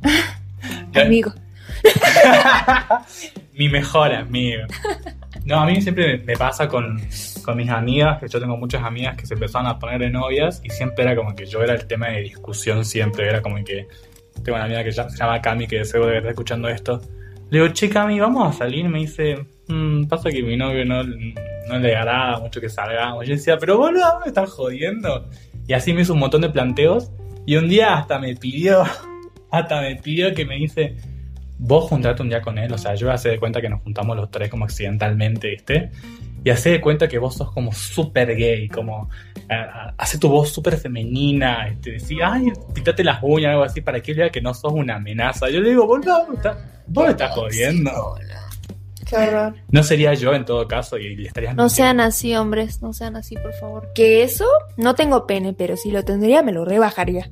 Amigo. 0.94 1.33
Mi 3.54 3.68
mejor 3.68 4.12
amigo. 4.12 4.62
No, 5.44 5.61
a 5.61 5.66
mí 5.66 5.80
siempre 5.80 6.18
me- 6.18 6.24
me 6.24 6.37
pasa 6.37 6.68
con, 6.68 7.00
con 7.44 7.56
mis 7.56 7.68
amigas, 7.70 8.18
que 8.20 8.28
yo 8.28 8.40
tengo 8.40 8.56
muchas 8.56 8.83
amigas 8.83 9.16
que 9.16 9.26
se 9.26 9.35
empezaron 9.35 9.66
a 9.66 9.78
poner 9.78 10.00
de 10.00 10.11
novias 10.11 10.61
y 10.64 10.70
siempre 10.70 11.04
era 11.04 11.14
como 11.16 11.35
que 11.35 11.46
yo 11.46 11.62
era 11.62 11.74
el 11.74 11.87
tema 11.87 12.09
de 12.09 12.20
discusión, 12.22 12.85
siempre 12.85 13.28
era 13.28 13.40
como 13.42 13.56
que 13.64 13.87
tengo 14.42 14.56
una 14.56 14.64
amiga 14.64 14.83
que 14.85 14.90
ya- 14.92 15.09
se 15.09 15.16
llama 15.16 15.40
Cami, 15.40 15.66
que 15.66 15.85
seguro 15.85 16.11
que 16.11 16.18
está 16.18 16.30
escuchando 16.30 16.68
esto. 16.68 17.00
Le 17.50 17.60
digo, 17.60 17.72
che 17.72 17.88
Cami, 17.88 18.20
vamos 18.20 18.48
a 18.48 18.52
salir, 18.56 18.88
me 18.88 19.00
dice, 19.00 19.44
"Mm, 19.68 20.04
pasa 20.04 20.30
que 20.30 20.42
mi 20.42 20.56
novio 20.56 20.84
no, 20.84 21.02
no 21.02 21.78
le 21.78 21.96
agrada 21.96 22.38
mucho 22.38 22.60
que 22.60 22.68
salgamos. 22.68 23.26
Yo 23.26 23.34
decía, 23.34 23.58
pero 23.58 23.78
boludo, 23.78 24.20
me 24.20 24.28
estás 24.28 24.50
jodiendo. 24.50 25.28
Y 25.66 25.72
así 25.72 25.92
me 25.92 26.02
hizo 26.02 26.14
un 26.14 26.20
montón 26.20 26.40
de 26.42 26.50
planteos 26.50 27.10
y 27.46 27.56
un 27.56 27.68
día 27.68 27.96
hasta 27.96 28.18
me 28.18 28.34
pidió, 28.34 28.82
hasta 29.50 29.80
me 29.80 29.96
pidió 29.96 30.34
que 30.34 30.44
me 30.44 30.56
dice, 30.56 30.96
vos 31.58 31.84
juntarte 31.88 32.22
un 32.22 32.28
día 32.28 32.40
con 32.40 32.58
él, 32.58 32.72
o 32.72 32.78
sea, 32.78 32.94
yo 32.94 33.10
hace 33.10 33.30
de 33.30 33.38
cuenta 33.38 33.60
que 33.60 33.68
nos 33.68 33.82
juntamos 33.82 34.16
los 34.16 34.30
tres 34.30 34.50
como 34.50 34.64
accidentalmente, 34.64 35.48
¿viste? 35.50 35.90
Y 36.42 36.50
hace 36.50 36.70
de 36.70 36.81
cuenta 36.81 37.07
que 37.07 37.18
vos 37.18 37.35
sos 37.35 37.53
como 37.53 37.70
súper 37.72 38.35
gay, 38.35 38.68
como 38.68 39.11
ah, 39.50 39.92
hace 39.98 40.16
tu 40.18 40.29
voz 40.29 40.48
súper 40.50 40.76
femenina, 40.79 41.68
este, 41.68 41.92
decir, 41.92 42.18
ay, 42.24 42.50
pítate 42.72 43.05
las 43.05 43.18
uñas, 43.22 43.50
algo 43.50 43.64
así, 43.64 43.81
para 43.83 44.00
que 44.00 44.12
él 44.12 44.18
vea 44.18 44.31
que 44.31 44.40
no 44.40 44.55
sos 44.55 44.72
una 44.72 44.96
amenaza. 44.96 45.50
Yo 45.50 45.61
le 45.61 45.70
digo, 45.70 45.87
boludo, 45.87 46.18
vos 46.20 46.29
me 46.31 46.35
estás- 46.37 46.57
vos 46.87 47.05
me 47.05 47.11
estás 47.11 47.35
jodiendo. 47.35 47.90
Qué 49.07 49.16
horror. 49.16 49.55
No 49.70 49.83
sería 49.83 50.14
yo 50.14 50.33
en 50.35 50.44
todo 50.44 50.66
caso 50.68 50.96
y 50.96 51.16
le 51.16 51.26
estarías 51.29 51.55
No 51.57 51.64
mintiendo. 51.64 51.74
sean 51.76 52.00
así, 52.00 52.35
hombres, 52.37 52.81
no 52.81 52.92
sean 52.92 53.16
así, 53.16 53.35
por 53.37 53.53
favor. 53.55 53.88
Que 53.94 54.22
eso, 54.22 54.46
no 54.76 54.94
tengo 54.94 55.26
pene, 55.26 55.53
pero 55.53 55.76
si 55.76 55.90
lo 55.90 56.05
tendría, 56.05 56.42
me 56.42 56.53
lo 56.53 56.64
rebajaría. 56.64 57.29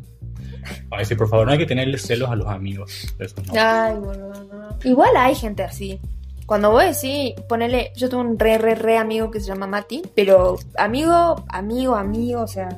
Ay, 0.90 1.04
sí, 1.04 1.14
por 1.14 1.28
favor, 1.30 1.46
no 1.46 1.52
hay 1.52 1.58
que 1.58 1.66
tenerle 1.66 1.96
celos 1.98 2.28
a 2.30 2.34
los 2.36 2.48
amigos. 2.48 3.14
Eso 3.18 3.36
no. 3.46 3.52
Ay, 3.56 3.94
boludo, 3.96 4.44
no. 4.52 4.78
Igual 4.90 5.16
hay 5.16 5.34
gente 5.34 5.62
así. 5.62 6.00
Cuando 6.48 6.70
vos 6.70 6.82
decís, 6.82 7.34
ponele, 7.46 7.92
yo 7.94 8.08
tengo 8.08 8.22
un 8.22 8.38
re, 8.38 8.56
re, 8.56 8.74
re 8.74 8.96
amigo 8.96 9.30
que 9.30 9.38
se 9.38 9.48
llama 9.48 9.66
Mati, 9.66 10.00
pero 10.14 10.56
amigo, 10.78 11.44
amigo, 11.46 11.94
amigo, 11.94 12.40
o 12.40 12.46
sea, 12.46 12.70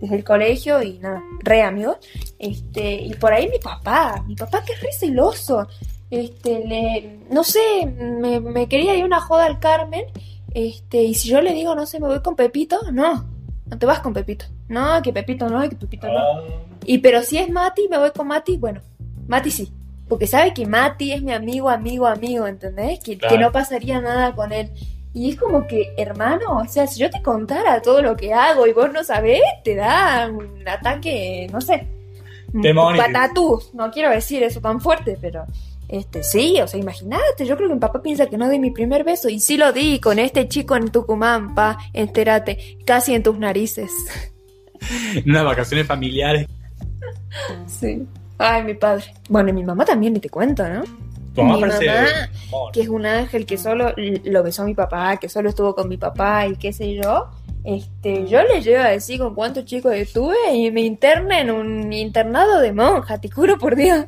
desde 0.00 0.14
el 0.14 0.22
colegio 0.22 0.80
y 0.80 1.00
nada, 1.00 1.24
re 1.40 1.62
amigo. 1.62 1.96
Este, 2.38 2.94
y 2.94 3.12
por 3.14 3.32
ahí 3.32 3.48
mi 3.48 3.58
papá, 3.58 4.22
mi 4.28 4.36
papá 4.36 4.62
que 4.64 4.74
es 4.74 4.80
re 4.80 4.92
celoso. 4.92 5.66
Este, 6.08 6.64
le, 6.68 7.18
no 7.28 7.42
sé, 7.42 7.86
me, 7.98 8.38
me 8.38 8.68
quería 8.68 8.94
ir 8.94 9.04
una 9.04 9.20
joda 9.20 9.46
al 9.46 9.58
Carmen, 9.58 10.04
este, 10.54 11.02
y 11.02 11.14
si 11.14 11.28
yo 11.28 11.40
le 11.40 11.52
digo, 11.52 11.74
no 11.74 11.84
sé, 11.84 11.98
me 11.98 12.06
voy 12.06 12.20
con 12.22 12.36
Pepito, 12.36 12.78
no, 12.92 13.26
no 13.66 13.76
te 13.76 13.86
vas 13.86 13.98
con 13.98 14.14
Pepito. 14.14 14.44
No, 14.68 15.02
que 15.02 15.12
Pepito 15.12 15.48
no, 15.48 15.68
que 15.68 15.74
Pepito 15.74 16.06
no. 16.06 16.16
Ah, 16.16 16.42
Y 16.84 16.98
pero 16.98 17.24
si 17.24 17.38
es 17.38 17.50
Mati, 17.50 17.88
me 17.88 17.98
voy 17.98 18.12
con 18.12 18.28
Mati, 18.28 18.56
bueno, 18.56 18.82
Mati 19.26 19.50
sí. 19.50 19.72
Porque 20.08 20.26
sabe 20.26 20.54
que 20.54 20.66
Mati 20.66 21.12
es 21.12 21.22
mi 21.22 21.32
amigo, 21.32 21.68
amigo, 21.68 22.06
amigo, 22.06 22.46
¿entendés? 22.46 23.00
Que, 23.00 23.18
Claro. 23.18 23.34
que 23.34 23.40
no 23.42 23.52
pasaría 23.52 24.00
nada 24.00 24.34
con 24.34 24.52
él. 24.52 24.70
Y 25.12 25.30
es 25.30 25.36
como 25.36 25.66
que, 25.66 25.94
hermano, 25.96 26.58
o 26.58 26.68
sea, 26.68 26.86
si 26.86 27.00
yo 27.00 27.10
te 27.10 27.22
contara 27.22 27.80
todo 27.82 28.02
lo 28.02 28.16
que 28.16 28.34
hago 28.34 28.66
y 28.66 28.72
vos 28.72 28.92
no 28.92 29.02
sabés, 29.02 29.40
te 29.64 29.74
da 29.74 30.28
un 30.30 30.62
ataque, 30.68 31.48
no 31.50 31.60
sé, 31.60 31.86
un 32.52 32.60
Demónico. 32.62 33.02
patatús. 33.04 33.72
No 33.74 33.90
quiero 33.90 34.10
decir 34.10 34.42
eso 34.42 34.60
tan 34.60 34.80
fuerte, 34.80 35.16
pero 35.20 35.46
este 35.88 36.22
sí, 36.22 36.60
o 36.60 36.68
sea, 36.68 36.78
imagínate, 36.78 37.46
yo 37.46 37.56
creo 37.56 37.68
que 37.68 37.74
mi 37.74 37.80
papá 37.80 38.02
piensa 38.02 38.26
que 38.26 38.36
no 38.36 38.48
di 38.50 38.58
mi 38.58 38.70
primer 38.72 39.04
beso 39.04 39.28
y 39.30 39.40
sí 39.40 39.56
lo 39.56 39.72
di 39.72 40.00
con 40.00 40.18
este 40.18 40.48
chico 40.48 40.76
en 40.76 40.90
Tucumán, 40.90 41.54
pa, 41.54 41.78
entérate, 41.94 42.78
casi 42.84 43.14
en 43.14 43.22
tus 43.22 43.38
narices. 43.38 43.90
En 45.14 45.24
unas 45.30 45.44
vacaciones 45.44 45.86
familiares. 45.86 46.46
Sí. 47.66 48.06
Ay, 48.38 48.62
mi 48.64 48.74
padre. 48.74 49.04
Bueno, 49.28 49.50
y 49.50 49.52
mi 49.52 49.64
mamá 49.64 49.84
también, 49.84 50.12
ni 50.12 50.20
te 50.20 50.28
cuento, 50.28 50.68
¿no? 50.68 50.82
Tu 51.34 51.42
mamá 51.42 51.54
Mi 51.54 51.60
parece 51.60 51.86
mamá. 51.86 52.08
Que 52.72 52.80
es 52.82 52.88
un 52.88 53.06
ángel 53.06 53.46
que 53.46 53.58
solo 53.58 53.92
lo 53.96 54.42
besó 54.42 54.64
mi 54.64 54.74
papá, 54.74 55.16
que 55.18 55.28
solo 55.28 55.48
estuvo 55.48 55.74
con 55.74 55.88
mi 55.88 55.96
papá 55.96 56.46
y 56.46 56.56
qué 56.56 56.72
sé 56.72 56.94
yo. 56.94 57.28
Este, 57.64 58.26
yo 58.26 58.42
le 58.44 58.60
llevo 58.62 58.84
a 58.84 58.88
decir 58.88 59.18
con 59.18 59.34
cuántos 59.34 59.64
chicos 59.64 59.92
estuve 59.94 60.36
y 60.54 60.70
me 60.70 60.82
interna 60.82 61.40
en 61.40 61.50
un 61.50 61.92
internado 61.92 62.60
de 62.60 62.72
monja, 62.72 63.20
te 63.20 63.28
juro 63.30 63.58
por 63.58 63.74
Dios. 63.74 64.06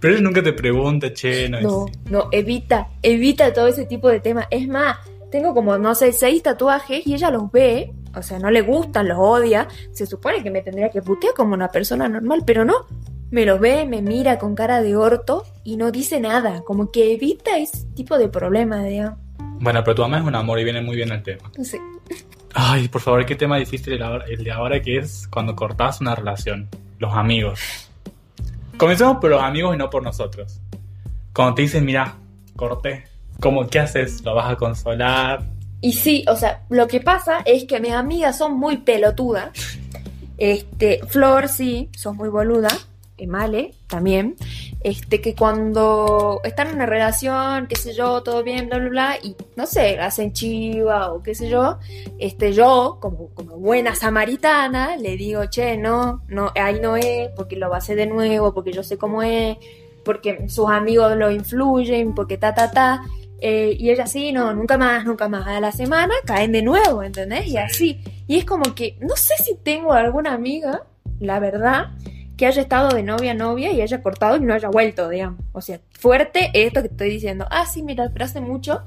Pero 0.00 0.16
él 0.16 0.22
nunca 0.22 0.42
te 0.42 0.52
pregunta, 0.52 1.12
che, 1.12 1.48
no, 1.48 1.60
No, 1.60 1.86
es- 1.86 2.10
no, 2.10 2.28
evita, 2.32 2.88
evita 3.02 3.52
todo 3.52 3.68
ese 3.68 3.84
tipo 3.86 4.08
de 4.08 4.20
temas. 4.20 4.46
Es 4.50 4.66
más, 4.66 4.96
tengo 5.30 5.54
como, 5.54 5.78
no 5.78 5.94
sé, 5.94 6.12
seis 6.12 6.42
tatuajes 6.42 7.06
y 7.06 7.14
ella 7.14 7.30
los 7.30 7.52
ve, 7.52 7.92
o 8.16 8.22
sea, 8.22 8.38
no 8.38 8.50
le 8.50 8.62
gustan, 8.62 9.06
los 9.08 9.18
odia. 9.18 9.68
Se 9.92 10.04
supone 10.06 10.42
que 10.42 10.50
me 10.50 10.62
tendría 10.62 10.90
que 10.90 11.00
putear 11.02 11.34
como 11.34 11.54
una 11.54 11.68
persona 11.68 12.08
normal, 12.08 12.42
pero 12.44 12.64
no. 12.64 12.86
Me 13.30 13.44
los 13.46 13.60
ve, 13.60 13.84
me 13.86 14.02
mira 14.02 14.38
con 14.38 14.54
cara 14.54 14.82
de 14.82 14.96
orto 14.96 15.44
y 15.62 15.76
no 15.76 15.90
dice 15.92 16.18
nada, 16.20 16.62
como 16.62 16.90
que 16.90 17.12
evita 17.14 17.58
ese 17.58 17.84
tipo 17.94 18.18
de 18.18 18.28
problemas, 18.28 18.84
digamos. 18.86 19.18
Bueno, 19.60 19.84
pero 19.84 19.94
tu 19.94 20.02
mamá 20.02 20.18
es 20.18 20.24
un 20.24 20.34
amor 20.34 20.58
y 20.58 20.64
viene 20.64 20.80
muy 20.82 20.96
bien 20.96 21.12
al 21.12 21.22
tema. 21.22 21.50
Sé. 21.62 21.78
Ay, 22.54 22.88
por 22.88 23.00
favor, 23.00 23.24
qué 23.24 23.36
tema 23.36 23.56
difícil 23.58 23.92
el, 23.92 24.02
ahora- 24.02 24.24
el 24.28 24.42
de 24.42 24.50
ahora 24.50 24.82
que 24.82 24.96
es 24.98 25.28
cuando 25.28 25.54
cortás 25.54 26.00
una 26.00 26.14
relación. 26.14 26.68
Los 26.98 27.14
amigos. 27.14 27.60
Comencemos 28.76 29.18
por 29.20 29.30
los 29.30 29.42
amigos 29.42 29.74
y 29.74 29.78
no 29.78 29.90
por 29.90 30.02
nosotros. 30.02 30.58
Cuando 31.32 31.54
te 31.54 31.62
dicen, 31.62 31.84
mira, 31.84 32.16
corté. 32.56 33.04
¿Cómo, 33.40 33.66
¿Qué 33.68 33.78
haces? 33.78 34.22
¿Lo 34.24 34.34
vas 34.34 34.50
a 34.50 34.56
consolar? 34.56 35.42
Y 35.80 35.92
sí, 35.92 36.24
o 36.28 36.36
sea, 36.36 36.62
lo 36.68 36.88
que 36.88 37.00
pasa 37.00 37.38
es 37.46 37.64
que 37.64 37.80
mis 37.80 37.92
amigas 37.92 38.36
son 38.36 38.58
muy 38.58 38.78
pelotudas. 38.78 39.50
Este, 40.42 41.00
Flor 41.06 41.48
sí, 41.48 41.90
son 41.94 42.16
muy 42.16 42.30
boluda. 42.30 42.68
Y 43.20 43.26
Male 43.26 43.74
también. 43.86 44.36
Este, 44.82 45.20
que 45.20 45.34
cuando 45.34 46.40
están 46.42 46.68
en 46.68 46.76
una 46.76 46.86
relación, 46.86 47.66
qué 47.66 47.76
sé 47.76 47.92
yo, 47.92 48.22
todo 48.22 48.42
bien, 48.42 48.68
bla, 48.68 48.78
bla, 48.78 48.88
bla, 48.88 49.18
y 49.22 49.36
no 49.56 49.66
sé, 49.66 49.98
hacen 49.98 50.32
chiva 50.32 51.12
o 51.12 51.22
qué 51.22 51.34
sé 51.34 51.50
yo, 51.50 51.78
este, 52.18 52.52
yo, 52.54 52.98
como, 53.00 53.28
como 53.34 53.58
buena 53.58 53.94
samaritana, 53.94 54.96
le 54.96 55.16
digo, 55.16 55.44
che, 55.46 55.76
no, 55.76 56.22
no, 56.28 56.50
ahí 56.54 56.80
no 56.80 56.96
es, 56.96 57.28
porque 57.36 57.56
lo 57.56 57.68
va 57.68 57.76
a 57.76 57.78
hacer 57.78 57.96
de 57.96 58.06
nuevo, 58.06 58.54
porque 58.54 58.72
yo 58.72 58.82
sé 58.82 58.96
cómo 58.96 59.22
es, 59.22 59.58
porque 60.04 60.48
sus 60.48 60.70
amigos 60.70 61.16
lo 61.16 61.30
influyen, 61.30 62.14
porque 62.14 62.38
ta, 62.38 62.54
ta, 62.54 62.70
ta. 62.70 63.02
Eh, 63.42 63.76
y 63.78 63.90
ella 63.90 64.06
sí, 64.06 64.32
no, 64.32 64.52
nunca 64.54 64.76
más, 64.76 65.04
nunca 65.04 65.28
más. 65.28 65.46
A 65.46 65.60
la 65.60 65.72
semana 65.72 66.14
caen 66.24 66.52
de 66.52 66.62
nuevo, 66.62 67.02
¿entendés? 67.02 67.46
Y 67.46 67.56
así. 67.56 68.00
Y 68.26 68.38
es 68.38 68.44
como 68.44 68.74
que, 68.74 68.96
no 69.00 69.16
sé 69.16 69.34
si 69.42 69.56
tengo 69.56 69.92
alguna 69.92 70.32
amiga, 70.34 70.84
la 71.20 71.38
verdad, 71.38 71.90
que 72.40 72.46
haya 72.46 72.62
estado 72.62 72.88
de 72.88 73.02
novia 73.02 73.32
a 73.32 73.34
novia 73.34 73.70
y 73.70 73.82
haya 73.82 74.02
cortado 74.02 74.38
y 74.38 74.40
no 74.40 74.54
haya 74.54 74.70
vuelto, 74.70 75.10
digamos. 75.10 75.40
O 75.52 75.60
sea, 75.60 75.78
fuerte 75.90 76.50
esto 76.54 76.80
que 76.80 76.88
estoy 76.88 77.10
diciendo. 77.10 77.44
Ah, 77.50 77.66
sí, 77.66 77.82
mira, 77.82 78.08
pero 78.10 78.24
hace 78.24 78.40
mucho, 78.40 78.80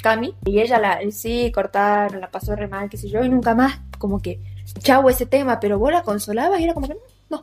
Cami, 0.00 0.32
y 0.46 0.60
ella 0.60 0.78
la, 0.78 1.00
sí, 1.10 1.50
cortaron, 1.52 2.20
la 2.20 2.30
pasó 2.30 2.54
re 2.54 2.68
mal, 2.68 2.88
qué 2.88 2.96
sé 2.96 3.08
yo, 3.08 3.24
y 3.24 3.28
nunca 3.28 3.52
más, 3.56 3.80
como 3.98 4.20
que, 4.22 4.38
chau 4.78 5.08
ese 5.08 5.26
tema, 5.26 5.58
pero 5.58 5.76
vos 5.76 5.90
la 5.90 6.04
consolabas 6.04 6.60
y 6.60 6.64
era 6.64 6.72
como 6.72 6.86
que, 6.86 6.96
no, 7.28 7.40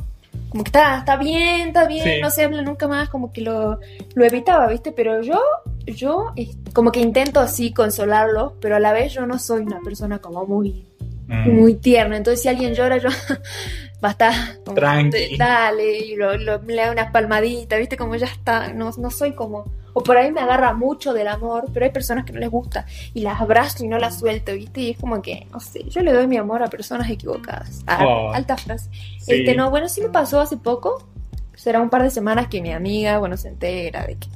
como 0.47 0.63
que 0.63 0.69
está, 0.69 0.99
está 0.99 1.17
bien, 1.17 1.67
está 1.67 1.85
bien, 1.85 2.03
Sí. 2.05 2.21
no 2.21 2.29
se 2.31 2.45
habla 2.45 2.61
nunca 2.61 2.87
más, 2.87 3.09
como 3.09 3.33
que 3.33 3.41
lo, 3.41 3.81
lo 4.15 4.23
evitaba, 4.23 4.67
¿viste? 4.69 4.93
Pero 4.93 5.21
yo 5.21 5.37
yo 5.85 6.31
eh, 6.37 6.49
como 6.71 6.93
que 6.93 7.01
intento 7.01 7.41
así 7.41 7.73
consolarlo, 7.73 8.53
pero 8.61 8.77
a 8.77 8.79
la 8.79 8.93
vez 8.93 9.11
yo 9.11 9.25
no 9.27 9.37
soy 9.37 9.63
una 9.63 9.81
persona 9.81 10.19
como 10.19 10.45
muy, 10.45 10.85
Mm. 11.27 11.49
muy 11.51 11.73
tierna. 11.75 12.17
Entonces 12.17 12.41
si 12.41 12.47
alguien 12.49 12.73
llora, 12.73 12.97
yo 12.97 13.09
basta. 14.01 14.31
como, 14.65 14.75
Tranqui. 14.75 15.37
Dale, 15.37 15.97
y 15.99 16.15
lo, 16.15 16.37
lo- 16.37 16.61
le 16.61 16.75
da 16.75 16.91
unas 16.91 17.11
palmaditas, 17.11 17.79
viste, 17.79 17.97
como 17.97 18.15
ya 18.15 18.27
está. 18.27 18.73
No, 18.73 18.91
no 18.97 19.11
soy 19.11 19.33
como... 19.33 19.65
O 19.93 20.03
por 20.03 20.15
ahí 20.15 20.31
me 20.31 20.41
agarra 20.41 20.73
mucho 20.75 21.11
del 21.11 21.27
amor, 21.27 21.65
pero 21.73 21.85
hay 21.87 21.91
personas 21.91 22.23
que 22.23 22.31
no 22.31 22.39
les 22.39 22.51
gusta 22.51 22.85
y 23.15 23.21
las 23.21 23.41
abrazo 23.41 23.83
y 23.83 23.87
no 23.87 23.97
las 23.97 24.19
suelto, 24.19 24.53
viste, 24.53 24.79
y 24.81 24.89
es 24.91 24.97
como 24.99 25.23
que, 25.23 25.47
no 25.51 25.59
sé, 25.59 25.85
yo 25.89 26.01
le 26.01 26.13
doy 26.13 26.27
mi 26.27 26.37
amor 26.37 26.61
a 26.61 26.67
personas 26.67 27.09
equivocadas. 27.09 27.81
Ah, 27.87 28.05
Oh. 28.05 28.31
Alta 28.31 28.57
frase. 28.57 28.91
Sí. 29.19 29.33
Este, 29.33 29.55
no, 29.55 29.71
bueno, 29.71 29.89
sí 29.89 30.01
me 30.01 30.09
pasó 30.09 30.39
hace 30.39 30.55
poco. 30.55 31.03
Será 31.55 31.81
un 31.81 31.89
par 31.89 32.03
de 32.03 32.11
semanas 32.11 32.47
que 32.47 32.61
mi 32.61 32.71
amiga, 32.73 33.17
bueno, 33.17 33.37
se 33.37 33.47
entera 33.47 34.05
de 34.05 34.17
que, 34.17 34.27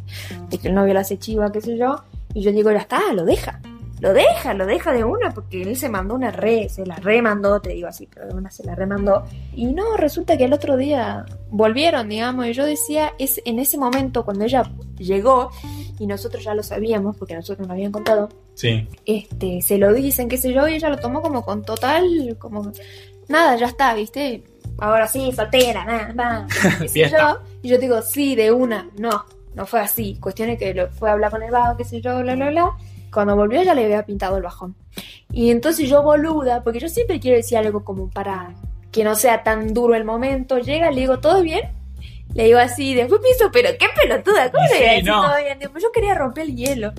de 0.49 0.57
que 0.57 0.67
el 0.67 0.73
novio 0.73 0.95
la 0.95 1.01
hace 1.01 1.19
chiva, 1.19 1.51
qué 1.51 1.61
sé 1.61 1.77
yo. 1.77 2.03
Y 2.33 2.41
yo 2.41 2.51
digo, 2.51 2.71
ya 2.71 2.79
está, 2.79 3.13
lo 3.13 3.23
deja. 3.23 3.61
Lo 4.01 4.13
deja, 4.13 4.53
lo 4.55 4.65
deja 4.65 4.91
de 4.91 5.03
una, 5.03 5.29
porque 5.31 5.61
él 5.61 5.75
se 5.77 5.87
mandó 5.87 6.15
una 6.15 6.31
re, 6.31 6.67
se 6.69 6.85
la 6.87 6.95
remandó, 6.95 7.61
te 7.61 7.69
digo 7.69 7.87
así, 7.87 8.07
pero 8.11 8.27
de 8.27 8.33
una 8.33 8.49
se 8.49 8.63
la 8.65 8.73
remandó. 8.75 9.23
Y 9.55 9.67
no, 9.67 9.95
resulta 9.95 10.37
que 10.37 10.45
el 10.45 10.53
otro 10.53 10.75
día 10.75 11.23
volvieron, 11.51 12.09
digamos, 12.09 12.47
y 12.47 12.53
yo 12.53 12.65
decía, 12.65 13.13
es 13.19 13.39
en 13.45 13.59
ese 13.59 13.77
momento 13.77 14.25
cuando 14.25 14.43
ella 14.43 14.63
llegó, 14.97 15.51
y 15.99 16.07
nosotros 16.07 16.43
ya 16.43 16.55
lo 16.55 16.63
sabíamos, 16.63 17.15
porque 17.15 17.35
nosotros 17.35 17.59
nos 17.67 17.69
habían 17.75 17.91
contado, 17.91 18.29
Sí. 18.55 18.87
este, 19.05 19.61
se 19.61 19.77
lo 19.77 19.93
dicen, 19.93 20.27
qué 20.29 20.37
sé 20.37 20.51
yo, 20.51 20.67
y 20.67 20.73
ella 20.75 20.89
lo 20.89 20.97
tomó 20.97 21.21
como 21.21 21.45
con 21.45 21.61
total, 21.63 22.35
como, 22.39 22.71
nada, 23.29 23.55
ya 23.55 23.67
está, 23.67 23.93
¿viste? 23.93 24.43
Ahora 24.79 25.07
sí, 25.07 25.31
soltera, 25.31 25.85
nada, 25.85 26.11
nada, 26.13 26.47
qué 26.79 26.87
sé 26.87 26.89
Fiesta. 26.89 27.33
yo. 27.33 27.39
Y 27.61 27.69
yo 27.69 27.77
digo, 27.77 28.01
sí, 28.01 28.35
de 28.35 28.51
una, 28.51 28.89
no, 28.97 29.25
no 29.53 29.65
fue 29.67 29.79
así. 29.79 30.17
Cuestiones 30.19 30.57
que 30.57 30.73
lo 30.73 30.89
fue 30.89 31.09
a 31.09 31.13
hablar 31.13 31.29
con 31.29 31.43
el 31.43 31.51
bajo, 31.51 31.77
qué 31.77 31.83
sé 31.83 32.01
yo, 32.01 32.19
bla, 32.23 32.33
bla, 32.35 32.49
bla. 32.49 32.71
Cuando 33.11 33.35
volvió 33.35 33.61
ya 33.63 33.73
le 33.73 33.85
había 33.85 34.05
pintado 34.05 34.37
el 34.37 34.43
bajón. 34.43 34.75
Y 35.31 35.51
entonces 35.51 35.89
yo 35.89 36.01
boluda, 36.03 36.63
porque 36.63 36.79
yo 36.79 36.89
siempre 36.89 37.19
quiero 37.19 37.37
decir 37.37 37.57
algo 37.57 37.83
como 37.83 38.09
para 38.09 38.53
que 38.91 39.03
no 39.03 39.15
sea 39.15 39.43
tan 39.43 39.73
duro 39.73 39.95
el 39.95 40.03
momento, 40.03 40.57
llega, 40.59 40.91
le 40.91 41.01
digo, 41.01 41.19
¿todo 41.19 41.41
bien? 41.41 41.61
Le 42.33 42.45
digo 42.45 42.59
así, 42.59 42.93
después 42.93 43.21
pienso, 43.21 43.49
pero 43.51 43.69
qué 43.79 43.87
pelotuda, 43.95 44.51
¿cómo 44.51 44.63
le 44.67 44.79
decir 44.79 45.05
no. 45.05 45.21
todo 45.21 45.37
bien? 45.43 45.59
Digo, 45.59 45.73
yo 45.79 45.91
quería 45.91 46.15
romper 46.15 46.43
el 46.43 46.55
hielo. 46.55 46.93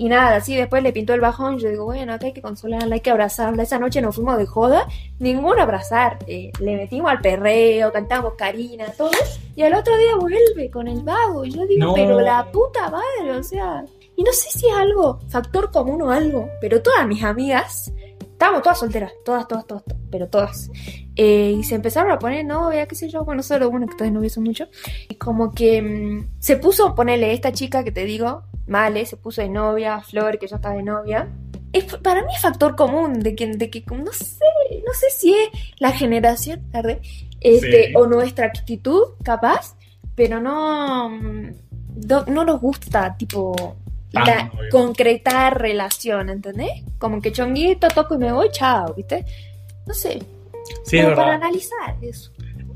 Y 0.00 0.08
nada, 0.08 0.36
así 0.36 0.54
después 0.54 0.80
le 0.84 0.92
pintó 0.92 1.12
el 1.12 1.20
bajón. 1.20 1.58
Yo 1.58 1.68
digo, 1.68 1.84
bueno, 1.84 2.12
acá 2.12 2.26
hay 2.26 2.32
que 2.32 2.40
consolarla, 2.40 2.94
hay 2.94 3.00
que 3.00 3.10
abrazarla. 3.10 3.64
Esa 3.64 3.80
noche 3.80 4.00
nos 4.00 4.14
fuimos 4.14 4.38
de 4.38 4.46
joda, 4.46 4.86
ningún 5.18 5.58
abrazar. 5.58 6.18
Eh, 6.28 6.52
le 6.60 6.76
metimos 6.76 7.10
al 7.10 7.20
perreo, 7.20 7.92
cantamos 7.92 8.34
Karina, 8.38 8.86
todo. 8.96 9.10
Y 9.56 9.62
al 9.62 9.74
otro 9.74 9.98
día 9.98 10.14
vuelve 10.14 10.70
con 10.70 10.86
el 10.86 11.00
vago. 11.02 11.44
Y 11.44 11.50
yo 11.50 11.66
digo, 11.66 11.86
No. 11.86 11.94
pero 11.94 12.20
la 12.20 12.46
puta 12.52 12.88
madre, 12.90 13.32
o 13.32 13.42
sea. 13.42 13.84
Y 14.18 14.24
no 14.24 14.32
sé 14.32 14.50
si 14.50 14.66
es 14.66 14.74
algo, 14.74 15.20
factor 15.28 15.70
común 15.70 16.02
o 16.02 16.10
algo, 16.10 16.50
pero 16.60 16.82
todas 16.82 17.06
mis 17.06 17.22
amigas, 17.22 17.92
estábamos 18.20 18.62
todas 18.62 18.80
solteras, 18.80 19.12
todas, 19.24 19.46
todas, 19.46 19.64
todas, 19.64 19.84
todas, 19.84 20.02
pero 20.10 20.28
todas. 20.28 20.70
Eh, 21.14 21.54
y 21.56 21.62
se 21.62 21.76
empezaron 21.76 22.10
a 22.10 22.18
poner 22.18 22.44
novia, 22.44 22.88
qué 22.88 22.96
sé 22.96 23.08
yo, 23.08 23.24
bueno, 23.24 23.44
solo 23.44 23.70
una 23.70 23.86
que 23.86 23.92
todavía 23.94 24.14
no 24.14 24.20
beso 24.20 24.40
mucho. 24.40 24.66
Y 25.08 25.14
como 25.14 25.52
que 25.52 25.80
mm, 25.80 26.40
se 26.40 26.56
puso, 26.56 26.96
ponerle 26.96 27.32
esta 27.32 27.52
chica 27.52 27.84
que 27.84 27.92
te 27.92 28.04
digo, 28.06 28.42
Male, 28.66 29.06
se 29.06 29.16
puso 29.16 29.40
de 29.40 29.50
novia, 29.50 30.00
Flor, 30.00 30.36
que 30.40 30.48
ya 30.48 30.56
está 30.56 30.70
de 30.70 30.82
novia. 30.82 31.28
Es, 31.72 31.84
para 31.84 32.22
mí 32.22 32.32
es 32.34 32.42
factor 32.42 32.74
común 32.74 33.20
de 33.20 33.36
que, 33.36 33.46
de 33.46 33.70
que 33.70 33.84
no 33.86 34.12
sé, 34.12 34.44
no 34.84 34.94
sé 34.94 35.10
si 35.10 35.32
es 35.32 35.48
la 35.78 35.92
generación, 35.92 36.62
¿verdad? 36.72 36.98
Este, 37.40 37.86
Sí. 37.86 37.92
o 37.94 38.08
nuestra 38.08 38.46
actitud, 38.46 39.00
capaz, 39.22 39.76
pero 40.16 40.40
no, 40.40 41.08
mm, 41.08 41.50
no, 42.08 42.24
no 42.26 42.44
nos 42.44 42.60
gusta, 42.60 43.16
tipo, 43.16 43.76
Tan 44.12 44.26
la- 44.26 44.50
relación, 45.50 46.30
¿entendés? 46.30 46.82
Como 46.98 47.20
que 47.20 47.32
chonguito, 47.32 47.88
toco 47.88 48.14
y 48.14 48.18
me 48.18 48.32
voy, 48.32 48.48
chao, 48.50 48.94
¿viste? 48.94 49.24
No 49.86 49.94
sé, 49.94 50.18
Sí, 50.84 50.98
es 50.98 51.06
para 51.14 51.34
analizar 51.34 51.96
eso. 52.02 52.30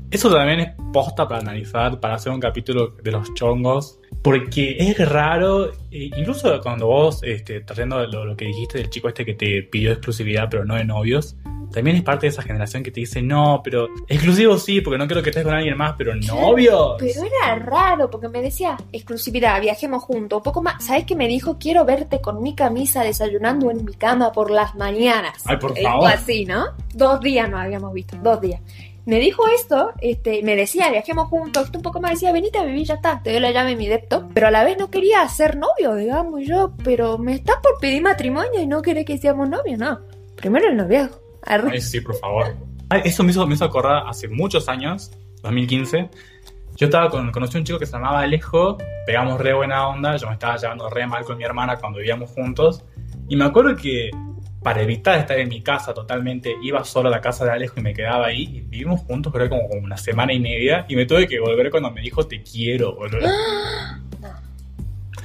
Eso 0.09 0.31
también 0.31 0.59
es 0.59 0.69
posta 0.91 1.27
para 1.27 1.41
analizar, 1.41 1.99
para 1.99 2.15
hacer 2.15 2.31
un 2.31 2.39
capítulo 2.39 2.95
de 3.01 3.11
los 3.11 3.33
chongos. 3.33 3.99
Porque 4.21 4.77
es 4.79 5.09
raro, 5.09 5.71
eh, 5.91 6.09
incluso 6.15 6.61
cuando 6.61 6.87
vos, 6.87 7.21
este, 7.23 7.61
trayendo 7.61 8.05
lo, 8.07 8.23
lo 8.25 8.37
que 8.37 8.45
dijiste 8.45 8.77
del 8.77 8.89
chico 8.89 9.09
este 9.09 9.25
que 9.25 9.33
te 9.33 9.63
pidió 9.63 9.91
exclusividad 9.91 10.47
pero 10.49 10.63
no 10.65 10.75
de 10.75 10.85
novios, 10.85 11.35
también 11.71 11.97
es 11.97 12.03
parte 12.03 12.25
de 12.25 12.29
esa 12.31 12.41
generación 12.41 12.83
que 12.83 12.91
te 12.91 12.99
dice, 12.99 13.21
no, 13.21 13.61
pero 13.63 13.87
exclusivo 14.07 14.57
sí, 14.57 14.81
porque 14.81 14.97
no 14.97 15.07
quiero 15.07 15.21
que 15.21 15.29
estés 15.29 15.43
con 15.43 15.53
alguien 15.53 15.77
más, 15.77 15.95
pero 15.97 16.15
novios. 16.15 16.95
Pero 16.99 17.23
era 17.23 17.55
raro 17.55 18.09
porque 18.09 18.29
me 18.29 18.41
decía 18.41 18.77
exclusividad, 18.91 19.59
viajemos 19.61 20.03
juntos, 20.03 20.37
un 20.37 20.43
poco 20.43 20.61
más. 20.61 20.83
¿Sabes 20.83 21.05
qué 21.05 21.15
me 21.15 21.27
dijo? 21.27 21.57
Quiero 21.59 21.85
verte 21.85 22.21
con 22.21 22.41
mi 22.41 22.55
camisa 22.55 23.03
desayunando 23.03 23.71
en 23.71 23.85
mi 23.85 23.93
cama 23.93 24.31
por 24.31 24.51
las 24.51 24.75
mañanas. 24.75 25.43
Ay, 25.45 25.57
por 25.57 25.77
favor. 25.77 26.09
así, 26.09 26.45
¿no? 26.45 26.65
Dos 26.93 27.19
días 27.21 27.49
nos 27.49 27.61
habíamos 27.61 27.93
visto, 27.93 28.17
dos 28.21 28.41
días. 28.41 28.61
Me 29.05 29.19
dijo 29.19 29.45
esto, 29.47 29.91
este, 29.99 30.41
me 30.43 30.55
decía, 30.55 30.89
viajemos 30.89 31.27
juntos, 31.27 31.65
esto 31.65 31.77
un 31.77 31.83
poco 31.83 31.99
más 31.99 32.11
decía, 32.11 32.31
venite 32.31 32.57
a 32.57 32.63
vivir, 32.63 32.87
ya 32.87 32.93
está, 32.93 33.21
te 33.21 33.31
doy 33.31 33.41
la 33.41 33.51
llave 33.51 33.71
de 33.71 33.75
mi 33.75 33.87
depto, 33.87 34.29
pero 34.33 34.47
a 34.47 34.51
la 34.51 34.63
vez 34.63 34.77
no 34.77 34.89
quería 34.89 35.27
ser 35.27 35.57
novio, 35.57 35.95
digamos, 35.95 36.41
yo, 36.45 36.71
pero 36.85 37.17
me 37.17 37.33
estás 37.33 37.57
por 37.61 37.77
pedir 37.81 38.01
matrimonio 38.01 38.61
y 38.61 38.67
no 38.67 38.81
querés 38.81 39.05
que 39.05 39.17
seamos 39.17 39.49
novios, 39.49 39.77
no. 39.77 39.99
Primero 40.37 40.69
el 40.69 40.77
noviazgo. 40.77 41.22
Ay, 41.45 41.81
sí, 41.81 42.01
por 42.01 42.15
favor. 42.15 42.55
Ay, 42.89 43.01
eso 43.05 43.23
me 43.23 43.31
hizo, 43.31 43.45
me 43.47 43.55
hizo 43.55 43.65
acordar 43.65 44.03
hace 44.07 44.27
muchos 44.27 44.69
años, 44.69 45.11
2015. 45.41 46.09
Yo 46.75 46.87
estaba 46.87 47.09
con, 47.09 47.31
conocí 47.31 47.57
a 47.57 47.59
un 47.59 47.65
chico 47.65 47.79
que 47.79 47.85
se 47.85 47.93
llamaba 47.93 48.21
Alejo, 48.21 48.77
pegamos 49.05 49.39
re 49.39 49.53
buena 49.53 49.87
onda, 49.87 50.17
yo 50.17 50.27
me 50.27 50.33
estaba 50.33 50.57
llevando 50.57 50.89
re 50.89 51.05
mal 51.05 51.23
con 51.23 51.37
mi 51.37 51.43
hermana 51.43 51.77
cuando 51.77 51.99
vivíamos 51.99 52.31
juntos. 52.31 52.83
Y 53.29 53.35
me 53.35 53.45
acuerdo 53.45 53.75
que 53.75 54.09
para 54.63 54.81
evitar 54.81 55.19
estar 55.19 55.37
en 55.37 55.49
mi 55.49 55.61
casa 55.61 55.93
totalmente, 55.93 56.55
iba 56.61 56.83
solo 56.83 57.09
a 57.09 57.11
la 57.11 57.21
casa 57.21 57.45
de 57.45 57.51
Alejo 57.51 57.79
y 57.79 57.83
me 57.83 57.93
quedaba 57.93 58.27
ahí. 58.27 58.43
Y 58.43 58.61
vivimos 58.61 59.01
juntos, 59.01 59.31
creo 59.31 59.45
que 59.45 59.49
como, 59.49 59.67
como 59.67 59.81
una 59.81 59.97
semana 59.97 60.33
y 60.33 60.39
media. 60.39 60.85
Y 60.87 60.95
me 60.95 61.05
tuve 61.05 61.27
que 61.27 61.39
volver 61.39 61.69
cuando 61.69 61.91
me 61.91 62.01
dijo 62.01 62.25
te 62.25 62.41
quiero, 62.41 62.95
boludo. 62.95 63.27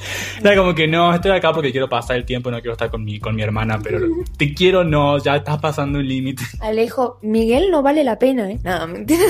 Era 0.41 0.57
como 0.57 0.75
que 0.75 0.87
no, 0.87 1.15
estoy 1.15 1.33
acá 1.33 1.53
porque 1.53 1.71
quiero 1.71 1.89
pasar 1.89 2.17
el 2.17 2.25
tiempo, 2.25 2.51
no 2.51 2.59
quiero 2.59 2.73
estar 2.73 2.91
con 2.91 3.05
mi, 3.05 3.19
con 3.19 3.35
mi 3.35 3.43
hermana, 3.43 3.79
pero 3.83 4.01
te 4.37 4.55
quiero 4.55 4.85
no, 4.85 5.19
ya 5.19 5.37
estás 5.37 5.59
pasando 5.59 5.99
un 5.99 6.07
límite. 6.07 6.43
Alejo, 6.61 7.19
Miguel 7.23 7.71
no 7.71 7.83
vale 7.83 8.05
la 8.05 8.19
pena, 8.19 8.51
¿eh? 8.51 8.59
No, 8.63 8.87
mentira. 8.87 9.25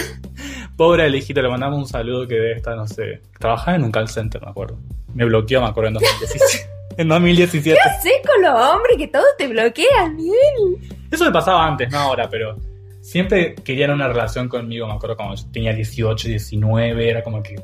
Pobre 0.77 1.05
Alejito, 1.05 1.43
le 1.43 1.49
mandamos 1.49 1.79
un 1.79 1.89
saludo 1.89 2.27
que 2.27 2.35
debe 2.35 2.53
estar, 2.55 2.77
no 2.77 2.87
sé, 2.87 3.21
trabajaba 3.39 3.77
en 3.77 3.85
un 3.85 3.91
call 3.91 4.09
center, 4.09 4.41
me 4.43 4.51
acuerdo. 4.51 4.79
Me 5.14 5.25
bloqueó, 5.25 5.61
me 5.61 5.69
acuerdo, 5.69 5.89
en 5.89 5.95
2017. 5.95 6.71
en 6.99 7.09
2017. 7.09 7.81
sé 8.03 8.11
con 8.27 8.43
los 8.43 8.61
hombres 8.61 8.97
que 8.97 9.09
todos 9.09 9.27
te 9.37 9.49
bloquean, 9.49 10.16
Miguel. 10.16 10.93
Eso 11.11 11.25
me 11.25 11.33
pasaba 11.33 11.66
antes, 11.66 11.91
no 11.91 11.99
ahora, 11.99 12.29
pero 12.29 12.57
siempre 13.01 13.55
querían 13.55 13.91
una 13.91 14.07
relación 14.07 14.49
conmigo, 14.49 14.87
me 14.87 14.93
acuerdo 14.93 15.16
cuando 15.16 15.35
yo 15.35 15.45
tenía 15.51 15.73
18, 15.73 16.29
19, 16.29 17.11
era 17.11 17.23
como 17.23 17.43
que 17.43 17.57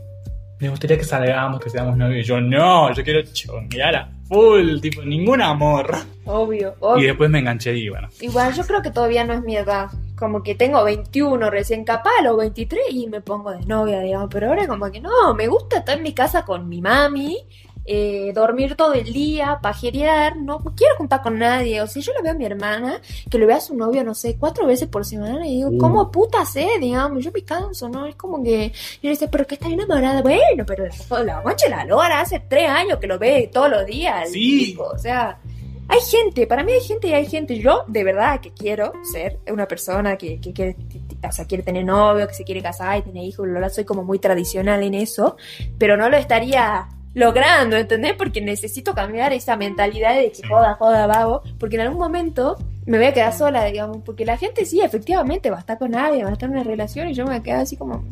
me 0.65 0.71
gustaría 0.71 0.99
que 0.99 1.05
salgamos, 1.05 1.61
que 1.61 1.71
seamos 1.71 1.97
novios. 1.97 2.25
Y 2.25 2.29
yo, 2.29 2.41
no, 2.41 2.93
yo 2.93 3.03
quiero 3.05 3.23
chonguear 3.23 3.97
a 3.97 4.09
full, 4.29 4.81
tipo, 4.81 5.03
ningún 5.03 5.43
amor. 5.43 5.95
Obvio, 6.25 6.71
Y 6.71 6.75
obvio. 6.81 7.09
después 7.09 7.31
me 7.31 7.39
enganché 7.41 7.77
y 7.77 7.89
bueno. 7.89 8.09
Igual 8.21 8.55
yo 8.55 8.65
creo 8.67 8.81
que 8.83 8.91
todavía 8.91 9.25
no 9.25 9.35
es 9.35 9.43
mi 9.43 9.57
edad. 9.57 9.89
Como 10.17 10.43
que 10.43 10.55
tengo 10.55 10.83
21 10.85 11.51
recién 11.51 11.85
capaz, 11.85 12.11
o 12.29 12.37
23 12.37 12.83
y 12.91 13.07
me 13.09 13.21
pongo 13.21 13.51
de 13.51 13.61
novia, 13.67 14.01
digamos. 14.01 14.29
Pero 14.33 14.49
ahora 14.49 14.67
como 14.67 14.91
que 14.91 15.01
no, 15.01 15.35
me 15.35 15.49
gusta 15.49 15.79
estar 15.79 15.97
en 15.99 16.03
mi 16.03 16.13
casa 16.15 16.45
con 16.45 16.69
mi 16.69 16.81
mami, 16.81 17.39
eh, 17.87 18.33
dormir 18.35 18.77
todo 18.77 18.95
el 18.95 19.13
día, 19.13 19.59
pajerear, 19.63 20.37
no 20.37 20.59
quiero 20.77 20.97
juntar 20.97 21.23
con 21.23 21.39
nadie. 21.39 21.81
O 21.83 21.87
sea, 21.87 22.01
yo 22.03 22.13
le 22.15 22.23
veo 22.23 22.33
a 22.33 22.35
mi 22.35 22.45
hermana, 22.47 23.01
que 23.31 23.39
le 23.39 23.47
veo 23.47 23.57
a 23.57 23.61
su 23.61 23.77
novio, 23.77 24.03
no 24.05 24.15
sé, 24.15 24.37
cuatro 24.39 24.67
veces 24.67 24.89
por 24.89 25.05
semana 25.05 25.47
y 25.47 25.57
digo, 25.57 25.71
Uh. 25.71 25.79
¿cómo 25.79 26.11
puta 26.11 26.45
sé? 26.45 26.67
Digamos, 26.81 27.25
yo 27.25 27.31
me 27.33 27.43
canso, 27.43 27.89
¿no? 27.89 28.07
Es 28.07 28.17
como 28.17 28.43
que 28.43 28.69
yo 28.71 28.75
le 29.03 29.11
decía, 29.11 29.31
pero 29.31 29.47
que 29.47 29.55
está 29.55 29.69
enamorada. 29.69 30.23
Bueno, 30.23 30.65
pero 30.67 30.85
la, 30.87 31.23
la 31.25 31.41
guacha 31.41 31.69
la 31.69 31.85
lora 31.85 32.21
hace 32.21 32.41
tres 32.41 32.69
años 32.69 32.99
que 32.99 33.07
lo 33.07 33.19
ve 33.19 33.51
todos 33.53 33.71
los 33.71 33.85
días. 33.87 34.31
Sí. 34.31 34.67
tipo, 34.67 34.85
o 34.85 34.99
sea... 34.99 35.39
Hay 35.87 36.01
gente, 36.01 36.47
para 36.47 36.65
mí 36.65 36.73
hay 36.73 36.81
gente 36.81 37.09
y 37.09 37.13
hay 37.13 37.27
gente. 37.27 37.59
Yo, 37.59 37.85
de 37.89 38.05
verdad, 38.05 38.41
que 38.41 38.53
quiero 38.55 38.95
ser 39.13 39.39
una 39.53 39.69
persona 39.69 40.17
que, 40.17 40.41
que, 40.41 40.51
quiere- 40.55 40.77
o 41.23 41.31
sea, 41.31 41.45
quiere 41.47 41.63
tener 41.63 41.85
novio, 41.85 42.27
que 42.27 42.33
se 42.33 42.43
quiere 42.43 42.63
casar 42.63 42.97
y 42.97 43.03
tener 43.03 43.23
hijos. 43.23 43.47
Lola, 43.47 43.69
soy 43.69 43.85
como 43.85 44.03
muy 44.03 44.19
tradicional 44.19 44.83
en 44.83 44.95
eso, 44.95 45.37
pero 45.77 45.99
no 45.99 46.09
lo 46.09 46.17
estaría 46.17 46.89
logrando, 47.15 47.77
¿entendés? 47.77 48.15
Porque 48.15 48.41
necesito 48.41 48.95
cambiar 48.95 49.33
esa 49.33 49.57
mentalidad 49.57 50.15
de 50.17 50.31
que 50.33 50.47
joda, 50.47 50.75
joda, 50.75 51.07
vago, 51.07 51.43
porque 51.59 51.77
en 51.77 51.83
algún 51.83 51.99
momento 51.99 52.57
me 52.87 52.99
voy 52.99 53.07
a 53.07 53.15
quedar 53.15 53.33
sola, 53.33 53.65
digamos, 53.65 53.99
porque 54.05 54.25
la 54.25 54.37
gente 54.37 54.67
sí, 54.67 54.81
efectivamente, 54.81 55.49
va 55.51 55.57
a 55.57 55.61
estar 55.61 55.79
con 55.79 55.95
alguien, 55.95 56.27
va 56.27 56.31
a 56.31 56.33
estar 56.35 56.49
en 56.49 56.57
una 56.57 56.65
relación 56.65 57.09
y 57.09 57.15
yo 57.15 57.25
me 57.25 57.31
voy 57.31 57.39
a 57.39 57.43
quedar 57.43 57.61
así 57.61 57.77
como 57.77 58.05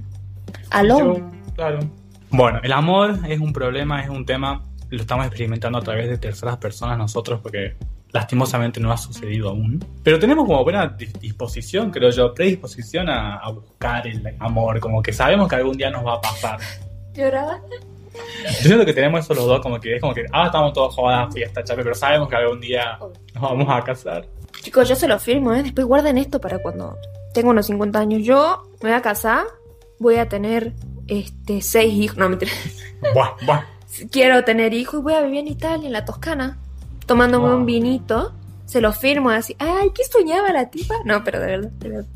alone. 0.70 1.22
Claro. 1.54 1.80
Bueno, 2.30 2.60
el 2.62 2.72
amor 2.72 3.18
es 3.28 3.38
un 3.40 3.52
problema, 3.52 4.02
es 4.02 4.08
un 4.08 4.24
tema, 4.24 4.62
lo 4.88 5.00
estamos 5.00 5.26
experimentando 5.26 5.78
a 5.78 5.82
través 5.82 6.08
de 6.08 6.16
terceras 6.16 6.56
personas 6.56 6.96
nosotros 6.96 7.40
porque 7.42 7.74
lastimosamente 8.12 8.80
no 8.80 8.92
ha 8.92 8.96
sucedido 8.96 9.50
aún. 9.50 9.84
Pero 10.02 10.18
tenemos 10.18 10.46
como 10.46 10.62
buena 10.64 10.96
dis- 10.96 11.18
disposición, 11.18 11.90
creo 11.90 12.10
yo, 12.10 12.32
predisposición 12.32 13.08
a, 13.10 13.36
a 13.38 13.50
buscar 13.50 14.06
el 14.06 14.34
amor, 14.38 14.80
como 14.80 15.02
que 15.02 15.12
sabemos 15.12 15.48
que 15.48 15.56
algún 15.56 15.76
día 15.76 15.90
nos 15.90 16.06
va 16.06 16.14
a 16.14 16.20
pasar. 16.20 16.58
Lloraba. 17.14 17.60
Yo 18.62 18.68
siento 18.68 18.84
que 18.84 18.92
tenemos 18.92 19.20
eso 19.24 19.34
los 19.34 19.46
dos, 19.46 19.60
como 19.60 19.80
que 19.80 19.96
es 19.96 20.00
como 20.00 20.14
que, 20.14 20.24
ah, 20.32 20.46
estamos 20.46 20.72
todos 20.72 20.94
jodas, 20.94 21.32
fiesta, 21.32 21.62
chape, 21.64 21.82
pero 21.82 21.94
sabemos 21.94 22.28
que 22.28 22.36
algún 22.36 22.60
día 22.60 22.98
nos 23.34 23.42
vamos 23.42 23.66
a 23.70 23.82
casar. 23.82 24.26
Chicos, 24.62 24.88
yo 24.88 24.94
se 24.96 25.08
lo 25.08 25.18
firmo, 25.18 25.52
¿eh? 25.54 25.62
Después 25.62 25.86
guarden 25.86 26.18
esto 26.18 26.40
para 26.40 26.58
cuando 26.60 26.96
tengo 27.34 27.50
unos 27.50 27.66
50 27.66 27.98
años. 27.98 28.22
Yo 28.22 28.62
me 28.82 28.90
voy 28.90 28.98
a 28.98 29.02
casar, 29.02 29.44
voy 29.98 30.16
a 30.16 30.28
tener 30.28 30.72
este 31.08 31.60
seis 31.62 31.92
hijos. 31.94 32.16
No, 32.18 32.28
mentira. 32.28 32.52
Buah, 33.14 33.30
buah. 33.44 33.64
Quiero 34.10 34.42
tener 34.44 34.72
hijos 34.74 35.00
y 35.00 35.02
voy 35.02 35.14
a 35.14 35.22
vivir 35.22 35.40
en 35.40 35.48
Italia, 35.48 35.86
en 35.86 35.92
la 35.92 36.04
Toscana, 36.04 36.58
tomándome 37.06 37.48
Wow. 37.48 37.56
un 37.58 37.66
vinito. 37.66 38.32
Se 38.64 38.80
lo 38.80 38.92
firmo 38.92 39.28
así. 39.30 39.54
Ay, 39.58 39.90
¿qué 39.94 40.02
soñaba 40.04 40.50
la 40.52 40.70
tipa? 40.70 40.94
No, 41.04 41.22
pero 41.24 41.40
de 41.40 41.46
verdad, 41.46 41.70
de 41.72 41.88
verdad. 41.90 42.06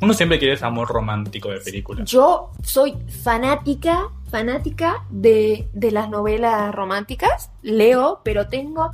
Uno 0.00 0.14
siempre 0.14 0.38
quiere 0.38 0.54
ese 0.54 0.64
amor 0.64 0.88
romántico 0.88 1.50
de 1.50 1.60
película. 1.60 2.04
Yo 2.04 2.50
soy 2.62 2.96
fanática, 3.22 4.08
fanática 4.30 5.04
de, 5.10 5.68
de 5.74 5.90
las 5.90 6.08
novelas 6.08 6.74
románticas. 6.74 7.50
Leo, 7.62 8.20
pero 8.24 8.48
tengo. 8.48 8.90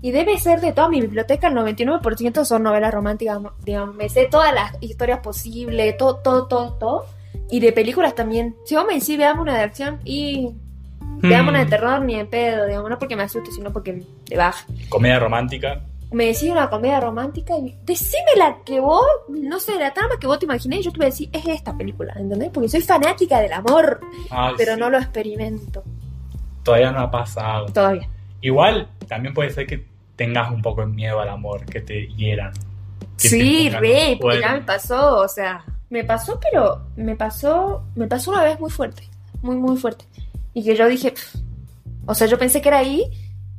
Y 0.00 0.10
debe 0.10 0.36
ser 0.38 0.60
de 0.60 0.72
toda 0.72 0.88
mi 0.88 1.00
biblioteca, 1.00 1.46
el 1.46 1.54
99% 1.54 2.44
son 2.44 2.64
novelas 2.64 2.92
románticas. 2.92 3.38
Digamos, 3.64 3.94
me 3.94 4.08
sé 4.08 4.26
todas 4.28 4.52
las 4.52 4.76
historias 4.80 5.20
posibles, 5.20 5.96
todo, 5.96 6.16
todo, 6.16 6.48
todo, 6.48 6.72
todo. 6.72 7.06
Y 7.48 7.60
de 7.60 7.72
películas 7.72 8.16
también. 8.16 8.56
Si 8.64 8.74
vos 8.74 8.84
me 8.84 8.94
decís, 8.94 9.16
veamos 9.16 9.42
una 9.42 9.56
de 9.56 9.62
acción 9.62 10.00
y. 10.04 10.50
Veamos 11.18 11.50
una 11.50 11.60
de 11.60 11.66
terror 11.66 12.00
ni 12.02 12.16
de 12.16 12.24
pedo, 12.24 12.66
digamos, 12.66 12.90
no 12.90 12.98
porque 12.98 13.14
me 13.14 13.22
asuste, 13.22 13.52
sino 13.52 13.72
porque 13.72 14.02
te 14.24 14.36
baja. 14.36 14.66
Comedia 14.88 15.20
romántica. 15.20 15.84
Me 16.12 16.26
decís 16.26 16.50
una 16.50 16.68
comedia 16.68 17.00
romántica 17.00 17.56
y 17.56 17.76
decime 17.84 18.32
la 18.36 18.58
que 18.64 18.80
vos, 18.80 19.04
no 19.28 19.58
sé, 19.58 19.76
la 19.78 19.92
trama 19.94 20.16
que 20.20 20.26
vos 20.26 20.38
te 20.38 20.44
imaginés, 20.44 20.80
y 20.80 20.82
yo 20.82 20.92
te 20.92 20.98
voy 20.98 21.06
a 21.06 21.10
decir, 21.10 21.28
es 21.32 21.46
esta 21.48 21.76
película, 21.76 22.12
¿entendés? 22.16 22.50
Porque 22.50 22.68
soy 22.68 22.82
fanática 22.82 23.40
del 23.40 23.52
amor, 23.52 24.00
Ay, 24.30 24.54
pero 24.58 24.74
sí. 24.74 24.80
no 24.80 24.90
lo 24.90 24.98
experimento 24.98 25.82
Todavía 26.62 26.92
no 26.92 27.00
ha 27.00 27.10
pasado. 27.10 27.66
todavía. 27.66 28.08
Igual, 28.40 28.88
también 29.08 29.34
puede 29.34 29.50
ser 29.50 29.66
que 29.66 29.84
tengas 30.16 30.50
un 30.52 30.62
poco 30.62 30.82
de 30.82 30.88
miedo 30.88 31.18
al 31.20 31.28
amor, 31.28 31.64
que 31.66 31.80
te 31.80 32.06
hieran. 32.08 32.52
Que 33.16 33.22
te 33.22 33.28
Sí, 33.28 33.64
pongan 33.66 33.82
re, 33.82 34.18
porque 34.20 34.40
ya 34.40 34.52
me 34.52 34.60
pasó, 34.62 35.16
o 35.18 35.28
sea, 35.28 35.64
me 35.90 36.04
pasó, 36.04 36.38
pero 36.40 36.82
me 36.96 37.16
pasó, 37.16 37.84
me 37.96 38.06
pasó 38.06 38.30
una 38.30 38.42
vez 38.44 38.60
muy 38.60 38.70
fuerte, 38.70 39.08
muy, 39.42 39.56
muy 39.56 39.76
fuerte. 39.76 40.04
Y 40.54 40.62
que 40.62 40.76
yo 40.76 40.86
dije, 40.88 41.10
"Pff". 41.12 41.36
o 42.06 42.14
sea, 42.14 42.26
yo 42.26 42.38
pensé 42.38 42.60
que 42.60 42.68
era 42.68 42.78
ahí 42.78 43.04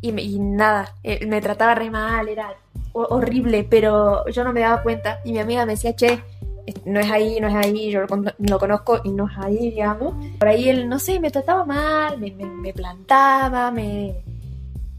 y, 0.03 0.11
me- 0.11 0.21
y 0.21 0.37
nada, 0.37 0.93
eh, 1.03 1.25
me 1.25 1.41
trataba 1.41 1.73
re 1.75 1.89
mal, 1.89 2.27
era 2.27 2.53
ho- 2.91 3.07
horrible, 3.09 3.63
pero 3.67 4.27
yo 4.27 4.43
no 4.43 4.51
me 4.53 4.59
daba 4.59 4.83
cuenta. 4.83 5.19
Y 5.25 5.31
mi 5.31 5.39
amiga 5.39 5.65
me 5.65 5.73
decía, 5.73 5.95
che, 5.95 6.19
no 6.85 6.99
es 6.99 7.09
ahí, 7.09 7.39
no 7.39 7.47
es 7.47 7.55
ahí, 7.55 7.89
yo 7.89 8.01
lo, 8.01 8.07
lo 8.37 8.59
conozco 8.59 8.99
y 9.03 9.09
no 9.11 9.27
es 9.29 9.37
ahí, 9.37 9.71
digamos. 9.71 10.13
Por 10.39 10.47
ahí 10.49 10.69
él, 10.69 10.87
no 10.89 10.99
sé, 10.99 11.19
me 11.19 11.31
trataba 11.31 11.65
mal, 11.65 12.19
me, 12.19 12.31
me, 12.31 12.45
me 12.45 12.73
plantaba, 12.73 13.71
me... 13.71 14.13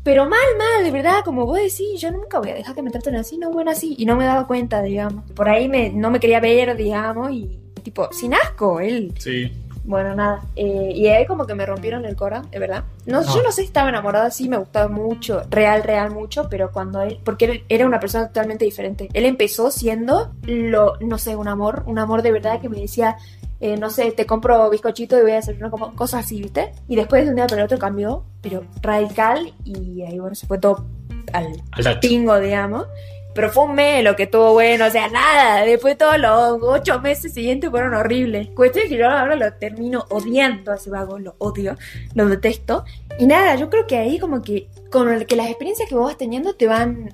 Pero 0.02 0.24
mal, 0.28 0.40
mal, 0.58 0.84
de 0.84 0.90
verdad, 0.90 1.24
como 1.24 1.46
vos 1.46 1.56
decís, 1.58 1.98
yo 2.00 2.10
nunca 2.10 2.38
voy 2.38 2.50
a 2.50 2.54
dejar 2.54 2.74
que 2.74 2.82
me 2.82 2.90
traten 2.90 3.16
así, 3.16 3.38
no, 3.38 3.50
bueno, 3.50 3.70
así, 3.70 3.94
y 3.98 4.04
no 4.04 4.16
me 4.16 4.24
daba 4.26 4.46
cuenta, 4.46 4.82
digamos. 4.82 5.30
Por 5.32 5.48
ahí 5.48 5.66
me, 5.68 5.88
no 5.90 6.10
me 6.10 6.20
quería 6.20 6.40
ver, 6.40 6.76
digamos, 6.76 7.30
y 7.32 7.58
tipo, 7.82 8.08
sin 8.12 8.34
asco, 8.34 8.80
él. 8.80 9.14
Sí. 9.18 9.50
Bueno, 9.84 10.14
nada, 10.14 10.40
eh, 10.56 10.92
y 10.94 11.06
ahí 11.08 11.26
como 11.26 11.46
que 11.46 11.54
me 11.54 11.66
rompieron 11.66 12.06
el 12.06 12.16
cora, 12.16 12.42
de 12.50 12.58
verdad. 12.58 12.84
No, 13.04 13.20
No. 13.20 13.34
Yo 13.34 13.42
no 13.42 13.52
sé 13.52 13.60
si 13.60 13.66
estaba 13.66 13.90
enamorada, 13.90 14.30
sí, 14.30 14.48
me 14.48 14.56
gustaba 14.56 14.88
mucho, 14.88 15.42
real, 15.50 15.82
real 15.82 16.10
mucho, 16.10 16.48
pero 16.48 16.72
cuando 16.72 17.02
él, 17.02 17.20
porque 17.22 17.44
él 17.44 17.64
era 17.68 17.86
una 17.86 18.00
persona 18.00 18.28
totalmente 18.28 18.64
diferente. 18.64 19.08
Él 19.12 19.26
empezó 19.26 19.70
siendo, 19.70 20.32
lo, 20.42 20.96
no 21.00 21.18
sé, 21.18 21.36
un 21.36 21.48
amor, 21.48 21.82
un 21.86 21.98
amor 21.98 22.22
de 22.22 22.32
verdad 22.32 22.60
que 22.60 22.70
me 22.70 22.80
decía, 22.80 23.16
eh, 23.60 23.76
no 23.76 23.90
sé, 23.90 24.12
te 24.12 24.26
compro 24.26 24.70
bizcochito 24.70 25.18
y 25.18 25.22
voy 25.22 25.32
a 25.32 25.38
hacer 25.38 25.56
una 25.56 25.70
como 25.70 25.94
cosas 25.94 26.24
así, 26.24 26.40
¿viste? 26.40 26.72
Y 26.88 26.96
después 26.96 27.24
de 27.24 27.30
un 27.30 27.36
día 27.36 27.46
para 27.46 27.60
el 27.60 27.66
otro 27.66 27.78
cambió, 27.78 28.24
pero 28.40 28.64
radical, 28.80 29.52
y 29.64 30.02
ahí 30.02 30.18
bueno, 30.18 30.34
se 30.34 30.46
fue 30.46 30.58
todo 30.58 30.86
al 31.32 31.62
Al 31.72 32.00
pingo, 32.00 32.38
digamos. 32.40 32.86
Pero 33.34 33.50
fue 33.50 33.64
un 33.64 33.74
mes 33.74 34.04
lo 34.04 34.14
que 34.16 34.24
estuvo 34.24 34.52
bueno, 34.52 34.86
o 34.86 34.90
sea, 34.90 35.08
nada. 35.08 35.62
Después 35.64 35.98
todos 35.98 36.18
los 36.18 36.58
ocho 36.62 37.00
meses 37.00 37.34
siguientes 37.34 37.68
fueron 37.70 37.94
horribles. 37.94 38.48
Cuestión 38.54 38.84
es 38.84 38.90
que 38.90 38.96
yo 38.98 39.10
ahora 39.10 39.34
lo 39.36 39.52
termino 39.54 40.04
odiando 40.10 40.70
a 40.72 40.76
ese 40.76 40.90
vago, 40.90 41.18
lo 41.18 41.34
odio, 41.38 41.76
lo 42.14 42.26
detesto. 42.28 42.84
Y 43.18 43.26
nada, 43.26 43.56
yo 43.56 43.70
creo 43.70 43.86
que 43.86 43.96
ahí 43.98 44.18
como 44.18 44.40
que 44.42 44.68
con 44.90 45.08
el 45.12 45.26
que 45.26 45.34
las 45.36 45.48
experiencias 45.48 45.88
que 45.88 45.94
vos 45.94 46.04
vas 46.06 46.16
teniendo 46.18 46.54
te 46.54 46.66
van 46.68 47.12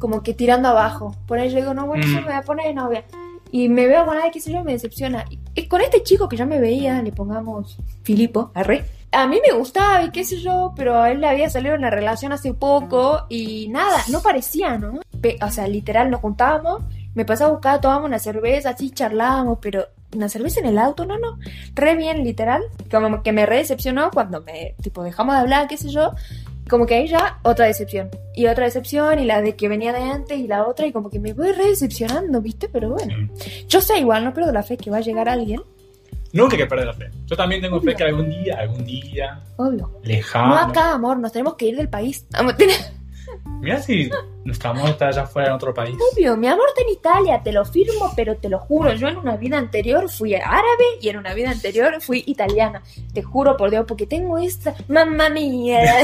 como 0.00 0.22
que 0.22 0.34
tirando 0.34 0.68
abajo. 0.68 1.14
Por 1.28 1.38
ahí 1.38 1.50
yo 1.50 1.56
digo, 1.56 1.74
no, 1.74 1.86
bueno, 1.86 2.04
Mm. 2.06 2.10
yo 2.10 2.16
me 2.20 2.26
voy 2.26 2.34
a 2.34 2.42
poner 2.42 2.66
de 2.66 2.74
novia. 2.74 3.04
Y 3.52 3.68
me 3.68 3.86
veo 3.86 4.04
con 4.06 4.14
alguien, 4.14 4.32
qué 4.32 4.40
sé 4.40 4.52
yo, 4.52 4.62
me 4.64 4.72
decepciona. 4.72 5.24
Y- 5.54 5.66
con 5.68 5.80
este 5.80 6.02
chico 6.02 6.28
que 6.28 6.36
ya 6.36 6.46
me 6.46 6.60
veía, 6.60 7.02
le 7.02 7.12
pongamos 7.12 7.78
Filipo, 8.02 8.50
arre. 8.54 8.84
A 9.12 9.26
mí 9.26 9.40
me 9.44 9.56
gustaba 9.56 10.04
y 10.04 10.10
qué 10.10 10.24
sé 10.24 10.40
yo, 10.40 10.72
pero 10.76 11.00
a 11.00 11.10
él 11.10 11.20
le 11.20 11.28
había 11.28 11.50
salido 11.50 11.74
una 11.74 11.90
relación 11.90 12.32
hace 12.32 12.54
poco 12.54 13.26
y 13.28 13.68
nada, 13.68 13.98
no 14.08 14.22
parecía, 14.22 14.78
¿no? 14.78 15.00
O 15.42 15.50
sea, 15.50 15.66
literal, 15.66 16.10
nos 16.10 16.20
juntábamos, 16.20 16.82
me 17.14 17.24
pasaba 17.24 17.50
a 17.50 17.52
buscar, 17.54 17.80
tomábamos 17.80 18.08
una 18.08 18.18
cerveza, 18.20 18.70
así 18.70 18.90
charlábamos, 18.90 19.58
pero 19.60 19.86
una 20.14 20.28
cerveza 20.28 20.60
en 20.60 20.66
el 20.66 20.78
auto, 20.78 21.06
no, 21.06 21.18
no, 21.18 21.38
re 21.74 21.96
bien, 21.96 22.22
literal. 22.24 22.62
Como 22.90 23.22
que 23.22 23.32
me 23.32 23.46
re 23.46 23.58
decepcionó 23.58 24.10
cuando 24.12 24.42
me, 24.42 24.74
tipo, 24.82 25.02
dejamos 25.02 25.34
de 25.34 25.40
hablar, 25.40 25.68
qué 25.68 25.76
sé 25.76 25.88
yo. 25.88 26.12
Como 26.68 26.86
que 26.86 26.94
ahí 26.94 27.08
ya 27.08 27.40
otra 27.42 27.66
decepción. 27.66 28.10
Y 28.34 28.46
otra 28.46 28.64
decepción, 28.64 29.18
y 29.18 29.24
la 29.24 29.42
de 29.42 29.56
que 29.56 29.68
venía 29.68 29.92
de 29.92 30.02
antes, 30.02 30.38
y 30.38 30.46
la 30.46 30.66
otra, 30.66 30.86
y 30.86 30.92
como 30.92 31.10
que 31.10 31.18
me 31.18 31.32
voy 31.32 31.50
re 31.50 31.68
decepcionando, 31.68 32.40
¿viste? 32.40 32.68
Pero 32.68 32.90
bueno. 32.90 33.28
Yo 33.68 33.80
sé 33.80 33.98
igual, 33.98 34.24
no 34.24 34.32
pierdo 34.32 34.52
la 34.52 34.62
fe 34.62 34.76
que 34.76 34.90
va 34.90 34.98
a 34.98 35.00
llegar 35.00 35.28
alguien, 35.28 35.60
Nunca 36.32 36.54
hay 36.54 36.62
que 36.62 36.66
perder 36.66 36.86
la 36.86 36.94
fe. 36.94 37.10
Yo 37.26 37.36
también 37.36 37.60
tengo 37.60 37.80
fe 37.80 37.94
que 37.94 38.04
algún 38.04 38.30
día, 38.30 38.58
algún 38.58 38.84
día, 38.84 39.40
obvio. 39.56 40.00
lejano. 40.02 40.48
No 40.48 40.56
acá, 40.56 40.92
amor, 40.92 41.18
nos 41.18 41.32
tenemos 41.32 41.54
que 41.54 41.66
ir 41.66 41.76
del 41.76 41.88
país. 41.88 42.26
Mira 43.60 43.80
si 43.80 44.10
nuestro 44.44 44.70
amor 44.70 44.90
está 44.90 45.08
allá 45.08 45.22
afuera 45.22 45.48
en 45.48 45.54
otro 45.54 45.74
país. 45.74 45.96
Obvio, 46.12 46.36
mi 46.36 46.48
amor 46.48 46.66
está 46.68 46.82
en 46.82 46.88
Italia, 46.88 47.42
te 47.42 47.52
lo 47.52 47.64
firmo, 47.64 48.12
pero 48.16 48.36
te 48.36 48.48
lo 48.48 48.58
juro, 48.58 48.92
yo 48.94 49.08
en 49.08 49.18
una 49.18 49.36
vida 49.36 49.58
anterior 49.58 50.08
fui 50.08 50.34
árabe 50.34 50.84
y 51.00 51.08
en 51.08 51.18
una 51.18 51.34
vida 51.34 51.50
anterior 51.50 52.00
fui 52.00 52.24
italiana. 52.26 52.82
Te 53.12 53.22
juro 53.22 53.56
por 53.56 53.70
Dios, 53.70 53.84
porque 53.86 54.06
tengo 54.06 54.38
esta... 54.38 54.74
Mamma 54.88 55.28
mía. 55.28 55.80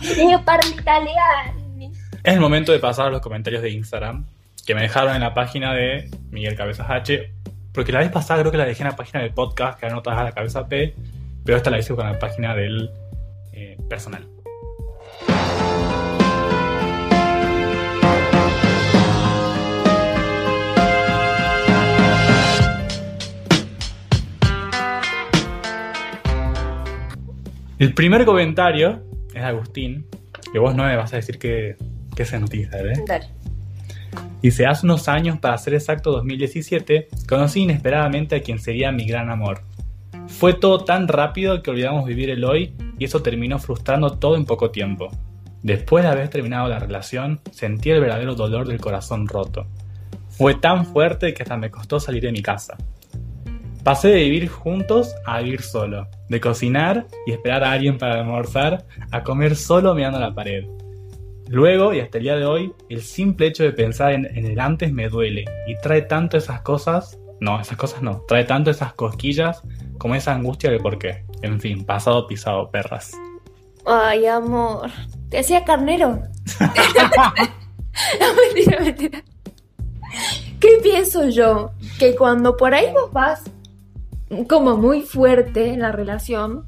Io 0.00 0.44
parlo 0.44 0.70
italiano. 0.70 1.60
Es 2.22 2.34
el 2.34 2.40
momento 2.40 2.72
de 2.72 2.78
pasar 2.78 3.08
a 3.08 3.10
los 3.10 3.20
comentarios 3.20 3.62
de 3.62 3.70
Instagram 3.70 4.26
que 4.66 4.74
me 4.74 4.82
dejaron 4.82 5.14
en 5.14 5.20
la 5.20 5.34
página 5.34 5.74
de 5.74 6.10
Miguel 6.30 6.54
Cabezas 6.54 6.86
H. 6.88 7.32
Porque 7.72 7.92
la 7.92 8.00
vez 8.00 8.10
pasada 8.10 8.40
creo 8.40 8.50
que 8.50 8.58
la 8.58 8.64
dejé 8.64 8.82
en 8.82 8.88
la 8.88 8.96
página 8.96 9.22
del 9.22 9.32
podcast, 9.32 9.78
que 9.78 9.86
anotas 9.86 10.18
a 10.18 10.24
la 10.24 10.32
cabeza 10.32 10.66
P, 10.66 10.94
pero 11.44 11.56
esta 11.56 11.70
la 11.70 11.78
hice 11.78 11.94
con 11.94 12.04
la 12.04 12.18
página 12.18 12.54
del 12.54 12.90
eh, 13.52 13.78
personal. 13.88 14.26
El 27.78 27.94
primer 27.94 28.26
comentario 28.26 29.02
es 29.28 29.34
de 29.34 29.40
Agustín, 29.40 30.06
que 30.52 30.58
vos 30.58 30.74
no 30.74 30.84
me 30.84 30.96
vas 30.96 31.14
a 31.14 31.16
decir 31.16 31.38
qué, 31.38 31.76
qué 32.14 32.26
sentís, 32.26 32.68
¿eh? 32.74 32.92
Dale. 33.06 33.39
Dice, 34.42 34.66
hace 34.66 34.86
unos 34.86 35.08
años, 35.08 35.38
para 35.38 35.58
ser 35.58 35.74
exacto 35.74 36.12
2017, 36.12 37.08
conocí 37.28 37.60
inesperadamente 37.60 38.36
a 38.36 38.42
quien 38.42 38.58
sería 38.58 38.90
mi 38.90 39.04
gran 39.04 39.30
amor. 39.30 39.62
Fue 40.28 40.54
todo 40.54 40.84
tan 40.84 41.08
rápido 41.08 41.62
que 41.62 41.70
olvidamos 41.70 42.06
vivir 42.06 42.30
el 42.30 42.44
hoy 42.44 42.74
y 42.98 43.04
eso 43.04 43.20
terminó 43.22 43.58
frustrando 43.58 44.18
todo 44.18 44.36
en 44.36 44.46
poco 44.46 44.70
tiempo. 44.70 45.10
Después 45.62 46.04
de 46.04 46.10
haber 46.10 46.28
terminado 46.28 46.68
la 46.68 46.78
relación, 46.78 47.40
sentí 47.50 47.90
el 47.90 48.00
verdadero 48.00 48.34
dolor 48.34 48.66
del 48.66 48.80
corazón 48.80 49.26
roto. 49.26 49.66
Fue 50.28 50.54
tan 50.54 50.86
fuerte 50.86 51.34
que 51.34 51.42
hasta 51.42 51.58
me 51.58 51.70
costó 51.70 52.00
salir 52.00 52.22
de 52.22 52.32
mi 52.32 52.40
casa. 52.40 52.78
Pasé 53.84 54.08
de 54.08 54.24
vivir 54.24 54.48
juntos 54.48 55.14
a 55.26 55.40
vivir 55.40 55.60
solo, 55.62 56.08
de 56.28 56.40
cocinar 56.40 57.06
y 57.26 57.32
esperar 57.32 57.64
a 57.64 57.72
alguien 57.72 57.98
para 57.98 58.20
almorzar, 58.20 58.86
a 59.10 59.22
comer 59.22 59.56
solo 59.56 59.94
mirando 59.94 60.18
la 60.18 60.34
pared. 60.34 60.64
Luego, 61.52 61.92
y 61.92 61.98
hasta 61.98 62.18
el 62.18 62.22
día 62.22 62.36
de 62.36 62.46
hoy, 62.46 62.72
el 62.88 63.02
simple 63.02 63.48
hecho 63.48 63.64
de 63.64 63.72
pensar 63.72 64.12
en, 64.12 64.24
en 64.24 64.46
el 64.46 64.60
antes 64.60 64.92
me 64.92 65.08
duele 65.08 65.46
y 65.66 65.76
trae 65.78 66.02
tanto 66.02 66.36
esas 66.36 66.60
cosas, 66.60 67.18
no, 67.40 67.60
esas 67.60 67.76
cosas 67.76 68.02
no, 68.02 68.22
trae 68.28 68.44
tanto 68.44 68.70
esas 68.70 68.92
cosquillas 68.92 69.60
como 69.98 70.14
esa 70.14 70.32
angustia 70.32 70.70
de 70.70 70.78
por 70.78 70.96
qué. 70.96 71.24
En 71.42 71.60
fin, 71.60 71.84
pasado 71.84 72.28
pisado, 72.28 72.70
perras. 72.70 73.10
Ay, 73.84 74.26
amor. 74.26 74.92
Te 75.28 75.40
hacía 75.40 75.64
carnero. 75.64 76.20
no, 76.60 78.26
mentira, 78.54 78.80
mentira. 78.84 79.24
¿Qué 80.60 80.78
pienso 80.80 81.30
yo? 81.30 81.72
Que 81.98 82.14
cuando 82.14 82.56
por 82.56 82.74
ahí 82.74 82.92
vos 82.92 83.12
vas 83.12 83.42
como 84.48 84.76
muy 84.76 85.02
fuerte 85.02 85.70
en 85.70 85.80
la 85.80 85.90
relación 85.90 86.64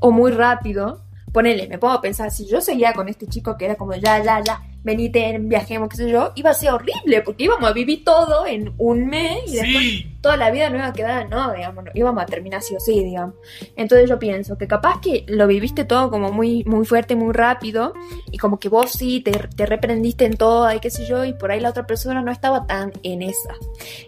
o 0.00 0.10
muy 0.10 0.32
rápido, 0.32 1.01
ponele, 1.32 1.66
me 1.68 1.78
puedo 1.78 2.00
pensar, 2.00 2.30
si 2.30 2.46
yo 2.46 2.60
seguía 2.60 2.92
con 2.92 3.08
este 3.08 3.26
chico 3.26 3.56
que 3.56 3.64
era 3.64 3.74
como 3.76 3.94
ya, 3.94 4.22
ya, 4.22 4.40
ya, 4.40 4.62
venite, 4.84 5.38
viajemos, 5.40 5.88
qué 5.88 5.96
sé 5.96 6.10
yo, 6.10 6.32
iba 6.34 6.50
a 6.50 6.54
ser 6.54 6.70
horrible, 6.70 7.22
porque 7.22 7.44
íbamos 7.44 7.68
a 7.70 7.72
vivir 7.72 8.04
todo 8.04 8.46
en 8.46 8.72
un 8.78 9.06
mes 9.06 9.38
y 9.46 9.56
después 9.56 9.82
Sí. 9.84 10.16
toda 10.20 10.36
la 10.36 10.50
vida 10.50 10.70
no 10.70 10.76
iba 10.76 10.86
a 10.86 10.92
quedar, 10.92 11.28
no, 11.28 11.52
digamos, 11.52 11.84
íbamos 11.94 12.22
a 12.22 12.26
terminar 12.26 12.62
sí 12.62 12.74
o 12.76 12.80
sí, 12.80 13.02
digamos. 13.04 13.34
Entonces 13.76 14.08
yo 14.08 14.18
pienso 14.18 14.56
que 14.58 14.66
capaz 14.66 15.00
que 15.00 15.24
lo 15.28 15.46
viviste 15.46 15.84
todo 15.84 16.10
como 16.10 16.32
muy, 16.32 16.64
muy 16.64 16.84
fuerte, 16.84 17.14
muy 17.16 17.32
rápido, 17.32 17.92
y 18.30 18.38
como 18.38 18.58
que 18.58 18.68
vos 18.68 18.90
sí 18.92 19.20
te, 19.20 19.30
te 19.32 19.66
reprendiste 19.66 20.24
en 20.24 20.36
todo, 20.36 20.72
y 20.72 20.80
qué 20.80 20.90
sé 20.90 21.06
yo, 21.06 21.24
y 21.24 21.32
por 21.34 21.50
ahí 21.52 21.60
la 21.60 21.70
otra 21.70 21.86
persona 21.86 22.22
no 22.22 22.30
estaba 22.32 22.66
tan 22.66 22.92
en 23.02 23.22
esa, 23.22 23.54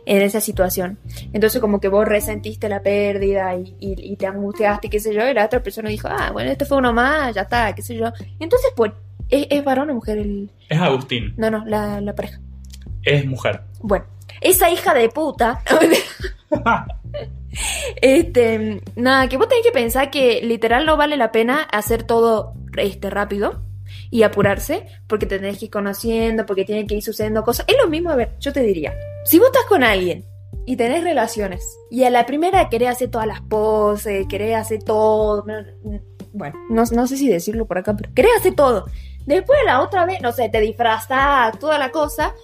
en 0.07 0.23
esa 0.23 0.41
situación. 0.41 0.99
Entonces 1.33 1.61
como 1.61 1.81
que 1.81 1.89
vos 1.89 2.07
resentiste 2.07 2.69
la 2.69 2.83
pérdida 2.83 3.55
y, 3.57 3.75
y- 3.81 4.13
y 4.13 4.17
te 4.17 4.27
angustiaste, 4.27 4.91
qué 4.91 4.99
sé 5.01 5.15
yo, 5.15 5.29
y 5.29 5.35
la 5.35 5.45
otra 5.47 5.63
persona 5.63 5.89
dijo, 5.89 6.09
ah, 6.11 6.31
bueno, 6.33 6.51
este 6.51 6.65
fue 6.65 6.79
uno 6.79 6.93
más, 6.93 7.35
ya 7.35 7.43
está, 7.43 7.73
qué 7.75 7.83
sé 7.83 7.95
yo. 7.97 8.07
Entonces, 8.41 8.71
pues, 8.77 8.93
¿es, 9.29 9.47
es 9.51 9.65
varón 9.65 9.91
o 9.91 9.95
mujer 9.95 10.19
el...? 10.19 10.51
Es 10.69 10.81
Agustín. 10.81 11.35
No, 11.37 11.51
no, 11.51 11.65
la, 11.65 12.01
la 12.01 12.15
pareja. 12.15 12.41
Es 13.03 13.27
mujer. 13.27 13.63
Bueno, 13.81 14.07
esa 14.41 14.71
hija 14.71 14.95
de 14.95 15.09
puta. 15.09 15.63
este, 18.01 18.83
nada, 18.97 19.29
que 19.29 19.37
vos 19.37 19.49
tenés 19.49 19.65
que 19.65 19.73
pensar 19.73 20.11
que 20.11 20.41
literal 20.43 20.87
no 20.87 20.97
vale 20.97 21.17
la 21.17 21.33
pena 21.33 21.63
hacer 21.63 22.03
todo 22.03 22.55
este 22.77 23.11
rápido 23.11 23.63
y 24.11 24.23
apurarse 24.23 24.87
porque 25.07 25.27
te 25.27 25.39
tenés 25.39 25.59
que 25.59 25.67
ir 25.67 25.71
conociendo, 25.71 26.47
porque 26.47 26.65
tienen 26.65 26.87
que 26.87 26.97
ir 26.97 27.03
sucediendo 27.03 27.43
cosas. 27.43 27.67
Es 27.69 27.77
lo 27.83 27.89
mismo, 27.89 28.11
a 28.11 28.17
ver, 28.17 28.37
yo 28.41 28.53
te 28.53 28.61
diría, 28.61 28.95
si 29.25 29.39
vos 29.39 29.49
estás 29.49 29.65
con 29.65 29.83
alguien 29.83 30.25
y 30.67 30.77
tenés 30.77 31.05
relaciones 31.05 31.79
y 31.91 32.05
a 32.05 32.11
la 32.11 32.27
primera 32.27 32.69
querés 32.69 32.91
hacer 32.91 33.11
todas 33.11 33.27
las 33.27 33.41
poses, 33.43 34.27
querés 34.29 34.57
hacer 34.57 34.83
todo, 34.83 35.45
bueno, 36.33 36.59
no, 36.69 36.83
no 36.91 37.07
sé 37.07 37.17
si 37.17 37.29
decirlo 37.29 37.67
por 37.67 37.79
acá, 37.79 37.97
pero 37.97 38.13
querés 38.15 38.33
hacer 38.39 38.55
todo. 38.55 38.87
Después 39.27 39.59
la 39.65 39.81
otra 39.81 40.05
vez, 40.05 40.21
no 40.21 40.33
sé, 40.33 40.49
te 40.51 40.61
disfrazás, 40.61 41.59
toda 41.59 41.79
la 41.79 41.91
cosa, 41.91 42.35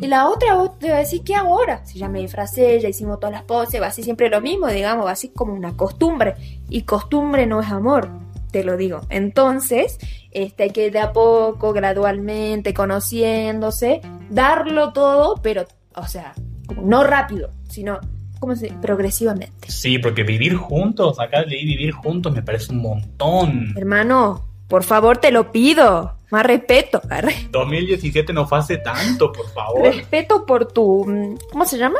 y 0.00 0.06
la 0.06 0.28
otra 0.28 0.54
vos 0.54 0.78
te 0.78 0.88
va 0.88 0.96
a 0.96 1.00
decir, 1.00 1.22
¿qué 1.22 1.34
hago 1.34 1.52
ahora? 1.54 1.84
Si 1.84 1.98
ya 1.98 2.08
me 2.08 2.20
disfracé, 2.20 2.80
ya 2.80 2.88
hicimos 2.88 3.20
todas 3.20 3.32
las 3.32 3.44
poses, 3.44 3.80
va 3.80 3.88
así 3.88 4.02
siempre 4.02 4.30
lo 4.30 4.40
mismo, 4.40 4.68
digamos, 4.68 5.06
va 5.06 5.12
así 5.12 5.30
como 5.30 5.52
una 5.52 5.76
costumbre. 5.76 6.34
Y 6.68 6.82
costumbre 6.82 7.46
no 7.46 7.60
es 7.60 7.70
amor, 7.70 8.08
te 8.50 8.64
lo 8.64 8.76
digo. 8.76 9.02
Entonces, 9.10 9.98
este, 10.30 10.64
hay 10.64 10.70
que 10.70 10.90
de 10.90 11.00
a 11.00 11.12
poco, 11.12 11.72
gradualmente, 11.72 12.72
conociéndose, 12.72 14.00
darlo 14.30 14.92
todo, 14.92 15.34
pero, 15.42 15.66
o 15.94 16.06
sea, 16.06 16.32
como 16.66 16.82
no 16.82 17.04
rápido, 17.04 17.50
sino, 17.68 18.00
¿cómo 18.38 18.56
se 18.56 18.66
dice? 18.66 18.78
Progresivamente. 18.80 19.70
Sí, 19.70 19.98
porque 19.98 20.22
vivir 20.22 20.54
juntos, 20.54 21.20
acá 21.20 21.42
leí 21.42 21.66
vivir 21.66 21.92
juntos 21.92 22.32
me 22.32 22.42
parece 22.42 22.72
un 22.72 22.80
montón. 22.80 23.74
Hermano, 23.76 24.49
por 24.70 24.84
favor, 24.84 25.18
te 25.18 25.30
lo 25.32 25.52
pido. 25.52 26.14
Más 26.30 26.46
respeto. 26.46 27.02
arre. 27.10 27.34
2017 27.50 28.32
no 28.32 28.46
fue 28.46 28.58
hace 28.58 28.78
tanto, 28.78 29.32
por 29.32 29.48
favor. 29.50 29.82
Respeto 29.82 30.46
por 30.46 30.72
tu. 30.72 31.04
mm, 31.04 31.36
¿Cómo 31.52 31.66
se 31.66 31.76
llama? 31.76 31.98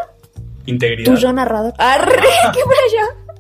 Integridad. 0.67 1.13
Tu 1.13 1.19
yo 1.21 1.33
narrador. 1.33 1.75
¡Arre! 1.79 2.13
¡Qué 2.55 2.61
allá! 2.61 3.35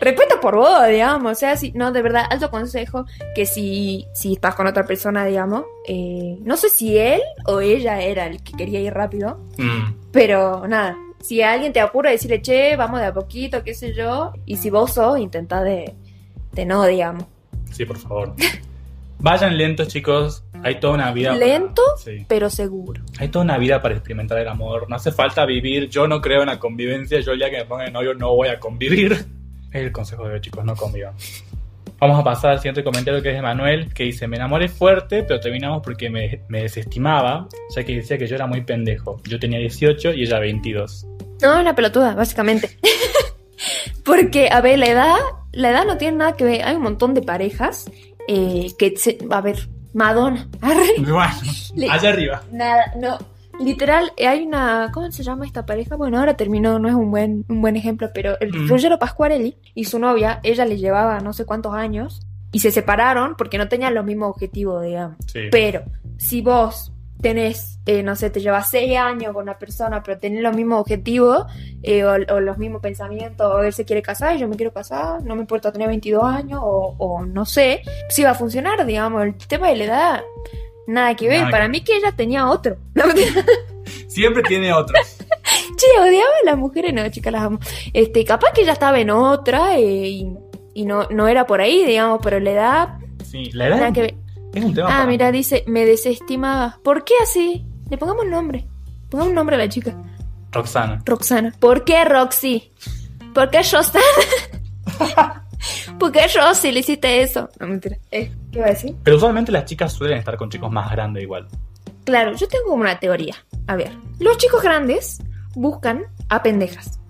Respeto 0.00 0.40
por 0.40 0.56
vos, 0.56 0.86
digamos. 0.88 1.32
O 1.32 1.34
sea, 1.34 1.56
si, 1.56 1.72
no, 1.72 1.90
de 1.90 2.02
verdad, 2.02 2.26
alto 2.30 2.50
consejo 2.50 3.06
que 3.34 3.44
si, 3.46 4.06
si 4.14 4.34
estás 4.34 4.54
con 4.54 4.66
otra 4.66 4.84
persona, 4.84 5.24
digamos, 5.24 5.64
eh, 5.88 6.36
no 6.42 6.56
sé 6.56 6.68
si 6.68 6.96
él 6.96 7.20
o 7.46 7.60
ella 7.60 8.00
era 8.00 8.26
el 8.26 8.42
que 8.42 8.52
quería 8.52 8.80
ir 8.80 8.92
rápido, 8.94 9.38
Mm, 9.58 9.94
pero 10.12 10.66
nada. 10.68 10.96
Si 11.20 11.40
alguien 11.42 11.72
te 11.72 11.80
apura, 11.80 12.10
decirle, 12.10 12.42
che, 12.42 12.76
vamos 12.76 13.00
de 13.00 13.06
a 13.06 13.14
poquito, 13.14 13.64
qué 13.64 13.74
sé 13.74 13.94
yo. 13.94 14.32
Y 14.44 14.58
si 14.58 14.68
vos 14.70 14.92
sos, 14.92 15.18
intenta 15.18 15.62
de, 15.62 15.94
de 16.52 16.66
no, 16.66 16.84
digamos. 16.84 17.24
Sí, 17.74 17.84
por 17.84 17.98
favor. 17.98 18.34
Vayan 19.18 19.56
lentos, 19.56 19.88
chicos. 19.88 20.44
Hay 20.62 20.80
toda 20.80 20.94
una 20.94 21.12
vida. 21.12 21.32
para- 21.32 21.46
Lento, 21.46 21.82
Sí. 21.98 22.24
pero 22.28 22.50
seguro. 22.50 23.02
Hay 23.18 23.28
toda 23.28 23.44
una 23.44 23.58
vida 23.58 23.80
para 23.80 23.94
experimentar 23.94 24.38
el 24.38 24.48
amor. 24.48 24.86
No 24.88 24.96
hace 24.96 25.12
falta 25.12 25.44
vivir. 25.46 25.88
Yo 25.88 26.06
no 26.08 26.20
creo 26.20 26.40
en 26.42 26.46
la 26.48 26.58
convivencia. 26.58 27.20
Yo 27.20 27.32
el 27.32 27.38
día 27.38 27.50
que 27.50 27.58
me 27.58 27.64
ponga 27.64 27.84
de 27.84 27.90
novio 27.90 28.14
no 28.14 28.34
voy 28.34 28.48
a 28.48 28.58
convivir. 28.60 29.12
Es 29.12 29.82
el 29.82 29.92
consejo 29.92 30.26
de 30.26 30.34
hoy, 30.34 30.40
chicos. 30.40 30.64
No 30.64 30.74
convivan. 30.76 31.14
Vamos 32.00 32.18
a 32.20 32.24
pasar 32.24 32.50
al 32.52 32.58
siguiente 32.58 32.82
comentario 32.84 33.22
que 33.22 33.30
es 33.30 33.36
de 33.36 33.40
Manuel, 33.42 33.94
que 33.94 34.02
dice, 34.04 34.26
me 34.26 34.36
enamoré 34.36 34.68
fuerte, 34.68 35.22
pero 35.22 35.40
terminamos 35.40 35.80
porque 35.82 36.10
me, 36.10 36.40
me 36.48 36.62
desestimaba, 36.62 37.48
ya 37.74 37.84
que 37.84 37.94
decía 37.96 38.18
que 38.18 38.26
yo 38.26 38.34
era 38.34 38.46
muy 38.46 38.60
pendejo. 38.62 39.20
Yo 39.24 39.38
tenía 39.38 39.58
18 39.58 40.12
y 40.12 40.22
ella 40.22 40.38
22. 40.38 41.06
No, 41.40 41.60
una 41.60 41.74
pelotuda, 41.74 42.14
básicamente. 42.14 42.76
Porque, 44.04 44.48
a 44.50 44.60
ver, 44.60 44.78
la 44.78 44.86
edad, 44.86 45.16
la 45.52 45.70
edad 45.70 45.84
no 45.86 45.96
tiene 45.96 46.18
nada 46.18 46.36
que 46.36 46.44
ver. 46.44 46.62
Hay 46.64 46.76
un 46.76 46.82
montón 46.82 47.14
de 47.14 47.22
parejas 47.22 47.90
eh, 48.28 48.68
que, 48.78 48.96
se, 48.96 49.18
a 49.30 49.40
ver, 49.40 49.68
Madonna. 49.92 50.46
arre, 50.60 50.94
Bueno, 50.98 51.30
Le- 51.74 51.90
allá 51.90 52.08
arriba. 52.10 52.42
Nada, 52.52 52.92
no. 53.00 53.18
Literal, 53.60 54.12
hay 54.26 54.42
una. 54.46 54.90
¿Cómo 54.92 55.10
se 55.12 55.22
llama 55.22 55.46
esta 55.46 55.64
pareja? 55.64 55.94
Bueno, 55.94 56.18
ahora 56.18 56.36
terminó, 56.36 56.80
no 56.80 56.88
es 56.88 56.94
un 56.94 57.10
buen, 57.12 57.44
un 57.48 57.60
buen 57.60 57.76
ejemplo, 57.76 58.10
pero 58.12 58.36
el 58.40 58.52
Mm. 58.52 58.68
Ruggero 58.68 58.98
Pasquarelli 58.98 59.56
y 59.74 59.84
su 59.84 60.00
novia, 60.00 60.40
ella 60.42 60.64
le 60.64 60.76
llevaba 60.76 61.20
no 61.20 61.32
sé 61.32 61.44
cuántos 61.44 61.72
años 61.72 62.20
y 62.50 62.58
se 62.58 62.72
separaron 62.72 63.36
porque 63.36 63.56
no 63.58 63.68
tenían 63.68 63.94
los 63.94 64.04
mismos 64.04 64.30
objetivos, 64.30 64.82
digamos. 64.82 65.16
Sí. 65.32 65.42
Pero 65.52 65.84
si 66.18 66.42
vos 66.42 66.90
tenés, 67.24 67.78
eh, 67.86 68.02
no 68.02 68.16
sé, 68.16 68.28
te 68.28 68.38
llevas 68.40 68.68
seis 68.68 68.98
años 68.98 69.32
con 69.32 69.44
una 69.44 69.58
persona, 69.58 70.02
pero 70.02 70.18
tenés 70.18 70.42
los 70.42 70.54
mismos 70.54 70.82
objetivos 70.82 71.46
eh, 71.82 72.04
o, 72.04 72.10
o 72.12 72.40
los 72.40 72.58
mismos 72.58 72.82
pensamientos, 72.82 73.50
o 73.50 73.62
él 73.62 73.72
se 73.72 73.86
quiere 73.86 74.02
casar 74.02 74.36
y 74.36 74.40
yo 74.40 74.46
me 74.46 74.56
quiero 74.56 74.74
casar, 74.74 75.22
no 75.22 75.34
me 75.34 75.40
importa 75.40 75.72
tener 75.72 75.88
22 75.88 76.22
años 76.22 76.60
o, 76.62 76.94
o 76.98 77.24
no 77.24 77.46
sé, 77.46 77.80
si 78.10 78.22
va 78.22 78.32
a 78.32 78.34
funcionar, 78.34 78.84
digamos, 78.84 79.22
el 79.22 79.34
tema 79.36 79.68
de 79.70 79.76
la 79.76 79.84
edad, 79.84 80.20
nada 80.86 81.16
que 81.16 81.28
ver. 81.28 81.38
Nada 81.38 81.46
que 81.48 81.52
Para 81.52 81.64
ver. 81.64 81.70
mí 81.70 81.80
que 81.80 81.96
ella 81.96 82.12
tenía 82.12 82.46
otro. 82.46 82.76
No, 82.94 83.04
Siempre 84.06 84.42
tiene 84.42 84.70
otros. 84.74 85.16
che, 85.76 86.00
odiaba 86.00 86.30
a 86.42 86.44
las 86.44 86.58
mujeres, 86.58 86.92
no, 86.92 87.08
chicas, 87.08 87.32
las 87.32 87.42
amo. 87.42 87.58
Este, 87.94 88.22
capaz 88.26 88.52
que 88.54 88.62
ella 88.62 88.72
estaba 88.74 89.00
en 89.00 89.08
otra 89.08 89.78
eh, 89.78 90.08
y, 90.08 90.36
y 90.74 90.84
no, 90.84 91.08
no 91.08 91.26
era 91.26 91.46
por 91.46 91.62
ahí, 91.62 91.86
digamos, 91.86 92.20
pero 92.22 92.38
la 92.38 92.50
edad, 92.50 92.88
Sí, 93.24 93.50
la 93.52 93.70
nada 93.70 93.86
edad 93.86 93.94
que 93.94 94.00
ver. 94.02 94.14
Es 94.54 94.64
un 94.64 94.74
tema. 94.74 94.88
Ah, 94.88 94.98
para- 94.98 95.06
mira, 95.06 95.32
dice, 95.32 95.64
me 95.66 95.84
desestimaba. 95.84 96.78
¿Por 96.82 97.04
qué 97.04 97.14
así? 97.22 97.64
Le 97.90 97.98
pongamos 97.98 98.26
nombre. 98.26 98.66
Pongamos 99.10 99.30
un 99.30 99.34
nombre 99.34 99.56
a 99.56 99.58
la 99.58 99.68
chica. 99.68 99.94
Roxana. 100.52 101.02
Roxana. 101.04 101.52
¿Por 101.58 101.84
qué 101.84 102.04
Roxy? 102.04 102.72
¿Por 103.34 103.50
qué 103.50 103.58
Roxana? 103.62 104.04
¿Por 105.98 106.12
qué 106.12 106.26
Rosy 106.34 106.72
le 106.72 106.80
hiciste 106.80 107.22
eso? 107.22 107.48
No, 107.58 107.66
mentira. 107.66 107.96
Eh, 108.10 108.32
¿Qué 108.52 108.60
va 108.60 108.66
a 108.66 108.70
decir? 108.70 108.94
Pero 109.02 109.16
usualmente 109.16 109.50
las 109.52 109.64
chicas 109.64 109.92
suelen 109.92 110.18
estar 110.18 110.36
con 110.36 110.50
chicos 110.50 110.70
más 110.70 110.90
grandes 110.90 111.22
igual. 111.22 111.48
Claro, 112.04 112.34
yo 112.36 112.46
tengo 112.48 112.74
una 112.74 112.98
teoría. 112.98 113.34
A 113.66 113.76
ver, 113.76 113.92
los 114.20 114.36
chicos 114.36 114.62
grandes 114.62 115.22
buscan 115.54 116.02
a 116.28 116.42
pendejas. 116.42 117.00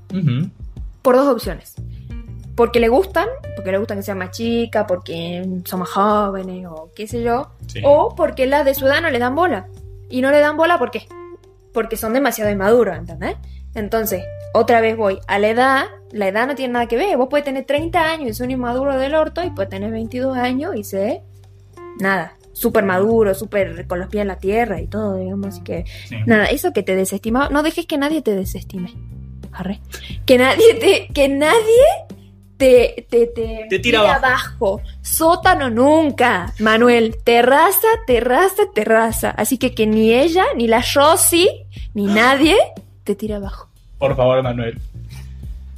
Por 1.02 1.16
dos 1.16 1.26
opciones. 1.28 1.74
Porque 2.56 2.78
le 2.80 2.88
gustan, 2.88 3.26
porque 3.56 3.72
le 3.72 3.78
gustan 3.78 3.98
que 3.98 4.02
sea 4.04 4.14
más 4.14 4.30
chica, 4.30 4.86
porque 4.86 5.44
son 5.64 5.80
más 5.80 5.90
jóvenes 5.90 6.66
o 6.70 6.90
qué 6.94 7.06
sé 7.08 7.22
yo. 7.22 7.48
Sí. 7.66 7.80
O 7.84 8.14
porque 8.14 8.46
las 8.46 8.64
de 8.64 8.74
su 8.74 8.86
edad 8.86 9.00
no 9.02 9.10
le 9.10 9.18
dan 9.18 9.34
bola. 9.34 9.66
Y 10.08 10.20
no 10.20 10.30
le 10.30 10.38
dan 10.38 10.56
bola 10.56 10.78
¿por 10.78 10.90
qué? 10.90 11.08
Porque 11.72 11.96
son 11.96 12.12
demasiado 12.12 12.50
inmaduros, 12.50 12.96
¿entendés? 12.96 13.36
Entonces, 13.74 14.22
otra 14.52 14.80
vez 14.80 14.96
voy 14.96 15.18
a 15.26 15.38
la 15.40 15.48
edad. 15.48 15.84
La 16.12 16.28
edad 16.28 16.46
no 16.46 16.54
tiene 16.54 16.74
nada 16.74 16.86
que 16.86 16.96
ver. 16.96 17.16
Vos 17.16 17.26
puedes 17.28 17.44
tener 17.44 17.64
30 17.64 18.00
años 18.00 18.30
y 18.30 18.34
ser 18.34 18.46
un 18.46 18.52
inmaduro 18.52 18.96
del 18.96 19.14
orto 19.16 19.42
y 19.42 19.50
puedes 19.50 19.70
tener 19.70 19.90
22 19.90 20.36
años 20.36 20.76
y 20.76 20.84
ser 20.84 21.22
nada, 21.98 22.36
súper 22.52 22.84
maduro, 22.84 23.34
súper 23.34 23.86
con 23.88 23.98
los 23.98 24.08
pies 24.08 24.22
en 24.22 24.28
la 24.28 24.36
tierra 24.38 24.80
y 24.80 24.86
todo, 24.86 25.16
digamos. 25.16 25.48
Así 25.48 25.62
que, 25.62 25.84
Sí. 26.08 26.16
nada, 26.26 26.44
eso 26.46 26.72
que 26.72 26.84
te 26.84 26.94
desestima, 26.94 27.48
no 27.48 27.64
dejes 27.64 27.86
que 27.86 27.98
nadie 27.98 28.22
te 28.22 28.36
desestime. 28.36 28.94
Arre. 29.50 29.80
Que 30.24 30.38
nadie 30.38 30.74
te, 30.74 31.08
que 31.12 31.28
nadie 31.28 31.84
te, 32.64 33.06
te, 33.10 33.26
te, 33.26 33.66
Te 33.68 33.78
tira 33.78 34.14
abajo. 34.16 34.80
Sótano 35.02 35.68
nunca, 35.68 36.52
Manuel. 36.60 37.16
Terraza, 37.22 37.88
terraza, 38.06 38.62
terraza. 38.74 39.30
Así 39.30 39.58
que 39.58 39.74
que 39.74 39.86
ni 39.86 40.12
ella, 40.12 40.44
ni 40.56 40.66
la 40.66 40.82
Rosy, 40.94 41.48
ni 41.92 42.04
nadie 42.20 42.56
te 43.04 43.14
tira 43.14 43.36
abajo. 43.36 43.68
Por 43.98 44.16
favor, 44.16 44.42
Manuel. 44.42 44.78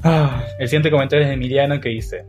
Ah, 0.05 0.45
el 0.59 0.68
siguiente 0.68 0.91
comentario 0.91 1.24
es 1.24 1.28
de 1.28 1.34
Emiliano 1.34 1.80
que 1.80 1.89
dice: 1.89 2.24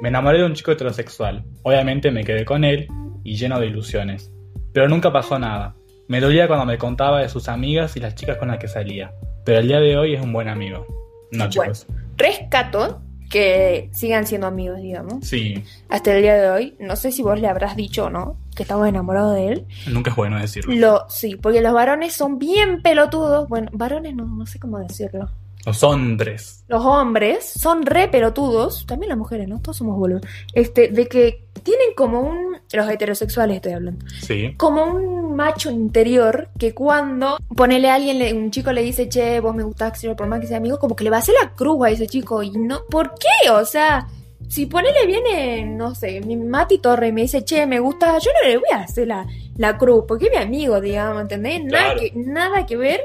Me 0.00 0.08
enamoré 0.08 0.38
de 0.38 0.44
un 0.46 0.54
chico 0.54 0.72
heterosexual. 0.72 1.44
Obviamente 1.62 2.10
me 2.10 2.24
quedé 2.24 2.44
con 2.44 2.64
él 2.64 2.88
y 3.22 3.36
lleno 3.36 3.60
de 3.60 3.66
ilusiones. 3.66 4.30
Pero 4.72 4.88
nunca 4.88 5.12
pasó 5.12 5.38
nada. 5.38 5.74
Me 6.08 6.20
dolía 6.20 6.48
cuando 6.48 6.66
me 6.66 6.78
contaba 6.78 7.20
de 7.20 7.28
sus 7.28 7.48
amigas 7.48 7.96
y 7.96 8.00
las 8.00 8.16
chicas 8.16 8.36
con 8.38 8.48
las 8.48 8.58
que 8.58 8.66
salía. 8.66 9.12
Pero 9.44 9.60
el 9.60 9.68
día 9.68 9.78
de 9.78 9.96
hoy 9.96 10.14
es 10.14 10.20
un 10.20 10.32
buen 10.32 10.48
amigo. 10.48 10.84
No, 11.30 11.46
Bueno. 11.46 11.50
chicos. 11.50 11.86
Rescato 12.16 13.00
que 13.30 13.88
sigan 13.92 14.26
siendo 14.26 14.48
amigos, 14.48 14.82
digamos. 14.82 15.26
Sí, 15.26 15.62
Hasta 15.88 16.14
el 16.14 16.22
día 16.22 16.34
de 16.34 16.50
hoy, 16.50 16.76
no 16.80 16.96
sé 16.96 17.12
si 17.12 17.22
vos 17.22 17.40
le 17.40 17.46
habrás 17.48 17.76
dicho 17.76 18.06
o 18.06 18.10
no, 18.10 18.36
que 18.54 18.64
estamos 18.64 18.86
enamorados 18.86 19.36
de 19.36 19.48
él. 19.48 19.66
nunca 19.86 20.10
es 20.10 20.16
bueno 20.16 20.38
decirlo. 20.38 20.74
Lo, 20.74 21.06
sí, 21.08 21.36
porque 21.36 21.62
los 21.62 21.72
varones 21.72 22.12
son 22.12 22.38
bien 22.38 22.82
pelotudos. 22.82 23.48
Bueno, 23.48 23.70
varones 23.72 24.14
no, 24.14 24.26
no 24.26 24.44
sé 24.46 24.58
cómo 24.58 24.78
decirlo. 24.80 25.30
Los 25.64 25.82
hombres. 25.82 26.64
Los 26.68 26.84
hombres 26.84 27.44
son 27.44 27.84
re 27.84 28.08
pelotudos, 28.08 28.86
también 28.86 29.10
las 29.10 29.18
mujeres, 29.18 29.46
¿no? 29.46 29.60
Todos 29.60 29.76
somos 29.76 29.98
boludos. 29.98 30.22
Este, 30.54 30.88
de 30.88 31.06
que 31.06 31.46
tienen 31.62 31.94
como 31.94 32.20
un. 32.20 32.56
Los 32.72 32.88
heterosexuales 32.88 33.56
estoy 33.56 33.72
hablando. 33.72 34.04
Sí. 34.20 34.54
Como 34.56 34.84
un 34.84 35.19
macho 35.40 35.70
interior 35.70 36.50
que 36.58 36.74
cuando 36.74 37.38
ponele 37.56 37.88
a 37.88 37.94
alguien, 37.94 38.36
un 38.36 38.50
chico 38.50 38.72
le 38.72 38.82
dice, 38.82 39.08
che, 39.08 39.40
vos 39.40 39.54
me 39.54 39.62
gustás, 39.62 39.98
por 40.16 40.26
más 40.26 40.38
que 40.40 40.46
sea 40.46 40.58
amigo, 40.58 40.78
como 40.78 40.94
que 40.94 41.02
le 41.04 41.08
va 41.10 41.16
a 41.16 41.20
hacer 41.20 41.34
la 41.42 41.52
cruz 41.54 41.82
a 41.86 41.90
ese 41.90 42.06
chico. 42.06 42.42
Y 42.42 42.50
no, 42.50 42.80
¿por 42.90 43.14
qué? 43.14 43.48
O 43.50 43.64
sea, 43.64 44.06
si 44.48 44.66
ponele 44.66 45.06
viene, 45.06 45.64
no 45.64 45.94
sé, 45.94 46.20
mi 46.20 46.36
Mati 46.36 46.78
Torre 46.78 47.08
y 47.08 47.12
me 47.12 47.22
dice, 47.22 47.42
che, 47.42 47.66
me 47.66 47.80
gusta, 47.80 48.18
yo 48.18 48.30
no 48.34 48.48
le 48.48 48.58
voy 48.58 48.68
a 48.72 48.80
hacer 48.82 49.06
la, 49.08 49.26
la 49.56 49.78
cruz, 49.78 50.04
porque 50.06 50.26
es 50.26 50.30
mi 50.30 50.36
amigo, 50.36 50.78
digamos, 50.80 51.22
¿entendés? 51.22 51.64
Nada, 51.64 51.94
Claro. 51.94 52.00
que, 52.00 52.12
nada 52.14 52.66
que 52.66 52.76
ver. 52.76 53.00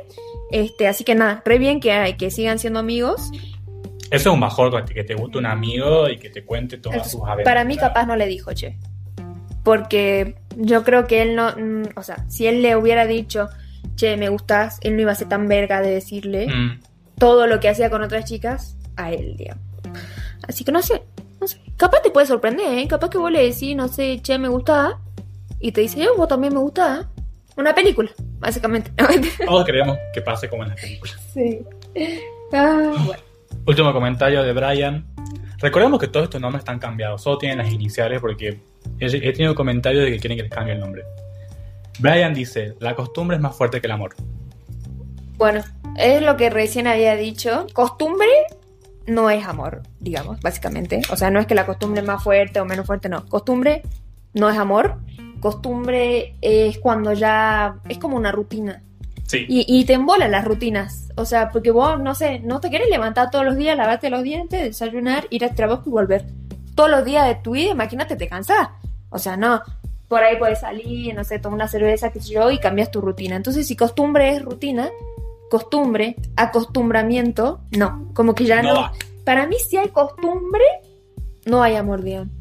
Este, 0.52 0.88
así 0.90 1.06
que 1.06 1.16
nada, 1.16 1.42
re 1.46 1.58
bien 1.58 1.80
que, 1.80 2.16
que 2.18 2.32
sigan 2.32 2.60
siendo 2.60 2.80
amigos. 2.80 3.32
Eso 4.12 4.30
es 4.30 4.34
un 4.34 4.40
mejor 4.42 4.86
que 4.86 5.04
te 5.04 5.16
guste 5.16 5.38
un 5.38 5.46
amigo 5.46 6.10
y 6.10 6.18
que 6.18 6.30
te 6.30 6.44
cuente 6.44 6.78
todas 6.78 7.10
sus 7.10 7.22
aventuras. 7.22 7.46
Para 7.46 7.64
mí 7.64 7.78
capaz 7.78 8.06
no 8.06 8.16
le 8.18 8.28
dijo, 8.28 8.54
che. 8.54 8.78
Porque 9.66 10.36
yo 10.56 10.84
creo 10.86 11.08
que 11.08 11.22
él 11.24 11.36
no, 11.36 11.52
mm, 11.52 11.98
o 11.98 12.04
sea, 12.04 12.24
si 12.30 12.48
él 12.48 12.62
le 12.62 12.78
hubiera 12.78 13.06
dicho, 13.06 13.50
che, 13.96 14.16
me 14.16 14.30
gustas, 14.30 14.78
él 14.82 14.96
no 14.96 15.02
iba 15.02 15.12
a 15.12 15.16
ser 15.16 15.28
tan 15.28 15.48
verga 15.50 15.82
de 15.82 15.90
decirle 15.90 16.48
Mm. 16.48 16.80
todo 17.20 17.48
lo 17.48 17.60
que 17.60 17.68
hacía 17.68 17.90
con 17.90 18.02
otras 18.04 18.24
chicas 18.26 18.78
a 18.96 19.12
él, 19.12 19.36
digamos. 19.36 19.64
Así 20.48 20.64
que 20.64 20.72
no 20.72 20.82
sé, 20.82 21.02
no 21.42 21.48
sé. 21.48 21.60
Capaz 21.78 22.02
te 22.04 22.12
puede 22.12 22.28
sorprender, 22.28 22.78
¿eh? 22.78 22.88
Capaz 22.88 23.10
que 23.10 23.18
vos 23.18 23.32
le 23.32 23.44
decís, 23.44 23.76
no 23.76 23.88
sé, 23.90 24.20
che, 24.22 24.38
me 24.38 24.48
gusta, 24.48 25.00
y 25.60 25.72
te 25.72 25.82
dice, 25.82 26.00
yo, 26.00 26.16
vos 26.16 26.28
también 26.28 26.54
me 26.54 26.60
gusta. 26.60 27.10
Una 27.58 27.74
película, 27.74 28.12
básicamente. 28.40 28.92
Todos 29.46 29.66
queremos 29.66 29.98
que 30.14 30.22
pase 30.22 30.48
como 30.50 30.64
en 30.64 30.70
las 30.70 30.80
películas. 30.80 31.18
sí. 31.34 31.60
Ah, 32.54 32.94
bueno. 33.06 33.24
Último 33.66 33.92
comentario 33.94 34.44
de 34.44 34.54
Brian. 34.54 35.06
Recordemos 35.60 36.00
que 36.00 36.08
todos 36.08 36.26
estos 36.26 36.42
nombres 36.42 36.62
están 36.62 36.80
cambiados, 36.80 37.22
solo 37.22 37.38
tienen 37.38 37.60
las 37.60 37.72
iniciales 37.72 38.20
porque 38.20 38.60
he, 39.00 39.34
tenido 39.34 39.56
comentarios 39.56 40.04
de 40.04 40.12
que 40.12 40.20
quieren 40.20 40.38
que 40.38 40.44
les 40.44 40.52
cambie 40.52 40.74
el 40.74 40.80
nombre. 40.80 41.04
Brian 42.00 42.34
dice, 42.34 42.76
la 42.80 42.96
costumbre 42.96 43.38
es 43.38 43.42
más 43.42 43.56
fuerte 43.56 43.80
que 43.80 43.88
el 43.88 43.92
amor. 43.92 44.16
Bueno, 45.38 45.64
es 45.98 46.22
lo 46.22 46.36
que 46.38 46.50
recién 46.50 46.88
había 46.88 47.16
dicho. 47.16 47.68
Costumbre 47.74 48.28
no 49.08 49.30
es 49.30 49.46
amor, 49.46 49.84
digamos, 50.00 50.40
básicamente. 50.42 51.02
O 51.10 51.16
sea, 51.16 51.30
no 51.30 51.40
es 51.40 51.46
que 51.46 51.56
la 51.56 51.66
costumbre 51.66 52.02
es 52.02 52.08
más 52.08 52.24
fuerte 52.24 52.60
o 52.60 52.66
menos 52.66 52.86
fuerte, 52.86 53.10
no. 53.10 53.26
Costumbre 53.28 53.84
no 54.34 54.50
es 54.50 54.58
amor. 54.58 54.98
Costumbre 55.40 56.36
es 56.42 56.78
cuando 56.80 57.14
ya 57.14 57.78
es 57.88 57.98
como 57.98 58.18
una 58.18 58.32
rutina. 58.32 58.82
Sí. 59.28 59.46
Y, 59.48 59.66
y 59.68 59.86
te 59.86 59.94
embolan 59.94 60.32
las 60.32 60.46
rutinas. 60.46 61.10
O 61.16 61.26
sea, 61.26 61.50
porque 61.50 61.72
vos, 61.72 62.00
no 62.00 62.14
sé, 62.16 62.40
no 62.40 62.60
te 62.60 62.70
querés 62.70 62.90
levantar 62.90 63.32
todos 63.32 63.46
los 63.46 63.56
días, 63.56 63.78
lavarte 63.78 64.10
los 64.10 64.24
dientes, 64.24 64.62
desayunar, 64.62 65.28
ir 65.30 65.44
al 65.46 65.56
trabajo 65.56 65.84
y 65.88 65.90
volver. 65.90 66.26
Todos 66.76 66.90
los 66.90 67.06
días 67.06 67.28
de 67.28 67.36
tu 67.36 67.52
vida, 67.52 67.72
imagínate, 67.72 68.16
te 68.16 68.28
cansás. 68.28 68.70
O 69.10 69.18
sea, 69.18 69.38
no. 69.38 69.62
Por 70.08 70.22
ahí 70.22 70.38
puedes 70.38 70.60
salir, 70.60 71.16
no 71.16 71.24
sé, 71.24 71.40
tomar 71.40 71.56
una 71.56 71.68
cerveza, 71.68 72.12
qué 72.12 72.20
sé 72.20 72.34
yo, 72.34 72.52
y 72.52 72.60
cambias 72.60 72.92
tu 72.92 73.02
rutina. 73.02 73.36
Entonces, 73.36 73.66
si 73.66 73.76
costumbre 73.76 74.36
es 74.36 74.42
rutina, 74.44 74.90
costumbre, 75.50 76.16
acostumbramiento, 76.36 77.62
no. 77.72 78.12
Como 78.14 78.36
que 78.36 78.46
ya 78.46 78.62
No. 78.62 78.92
Para 79.24 79.48
mí, 79.48 79.56
si 79.58 79.78
hay 79.78 79.90
costumbre, 79.90 80.64
no 81.46 81.64
hay 81.64 81.76
amor, 81.76 82.04
digamos. 82.04 82.35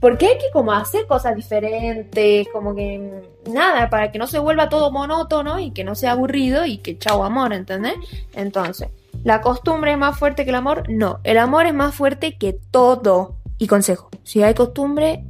Porque 0.00 0.26
hay 0.26 0.38
que 0.38 0.50
como 0.52 0.72
hacer 0.72 1.06
cosas 1.06 1.36
diferentes, 1.36 2.48
como 2.52 2.74
que 2.74 2.98
mm, 3.46 3.52
nada, 3.52 3.90
para 3.90 4.10
que 4.10 4.18
no 4.18 4.26
se 4.26 4.38
vuelva 4.38 4.70
todo 4.70 4.90
monótono 4.90 5.60
y 5.60 5.72
que 5.72 5.84
no 5.84 5.94
sea 5.94 6.12
aburrido 6.12 6.64
y 6.64 6.78
que 6.78 6.98
chau 6.98 7.22
amor, 7.22 7.52
¿entendés? 7.52 7.94
Entonces, 8.32 8.88
¿la 9.24 9.42
costumbre 9.42 9.92
es 9.92 9.98
más 9.98 10.18
fuerte 10.18 10.44
que 10.44 10.50
el 10.50 10.56
amor? 10.56 10.88
No, 10.88 11.20
el 11.22 11.36
amor 11.36 11.66
es 11.66 11.74
más 11.74 11.94
fuerte 11.94 12.36
que 12.36 12.54
todo. 12.70 13.36
Y 13.58 13.66
consejo, 13.66 14.08
si 14.24 14.42
hay 14.42 14.54
costumbre, 14.54 15.22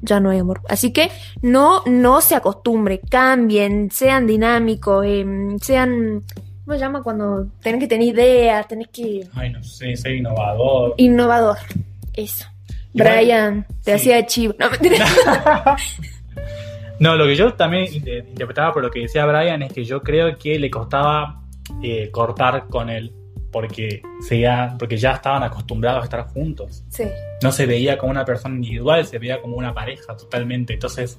ya 0.00 0.20
no 0.20 0.30
hay 0.30 0.38
amor. 0.38 0.62
Así 0.70 0.90
que 0.90 1.10
no, 1.42 1.82
no 1.84 2.22
se 2.22 2.34
acostumbre, 2.34 3.00
cambien, 3.00 3.90
sean 3.90 4.26
dinámicos, 4.26 5.04
em, 5.04 5.58
sean, 5.58 6.24
¿cómo 6.64 6.74
se 6.74 6.80
llama? 6.80 7.02
Cuando 7.02 7.48
tenés 7.62 7.80
que 7.80 7.88
tener 7.88 8.08
ideas, 8.08 8.66
tenés 8.66 8.88
que... 8.88 9.28
Ay, 9.34 9.50
no 9.50 9.62
sé, 9.62 9.94
ser 9.96 10.14
innovador. 10.14 10.94
Innovador, 10.96 11.58
eso. 12.14 12.46
Brian, 12.94 13.66
te 13.82 13.98
sí. 13.98 14.10
hacía 14.12 14.26
chivo. 14.26 14.54
No. 14.58 14.68
No, 17.00 17.16
lo 17.16 17.26
que 17.26 17.34
yo 17.34 17.52
también 17.54 17.92
inter- 17.92 18.24
interpretaba 18.28 18.72
por 18.72 18.82
lo 18.82 18.90
que 18.90 19.00
decía 19.00 19.26
Brian 19.26 19.62
es 19.62 19.72
que 19.72 19.84
yo 19.84 20.00
creo 20.00 20.38
que 20.38 20.58
le 20.58 20.70
costaba 20.70 21.40
eh, 21.82 22.08
cortar 22.12 22.66
con 22.68 22.88
él 22.88 23.12
porque, 23.50 24.00
seguía, 24.20 24.74
porque 24.78 24.96
ya 24.96 25.12
estaban 25.12 25.42
acostumbrados 25.42 26.02
a 26.02 26.04
estar 26.04 26.26
juntos. 26.28 26.84
Sí. 26.90 27.04
No 27.42 27.50
se 27.52 27.66
veía 27.66 27.98
como 27.98 28.10
una 28.12 28.24
persona 28.24 28.54
individual, 28.54 29.04
se 29.06 29.18
veía 29.18 29.40
como 29.40 29.56
una 29.56 29.74
pareja 29.74 30.16
totalmente. 30.16 30.74
Entonces, 30.74 31.18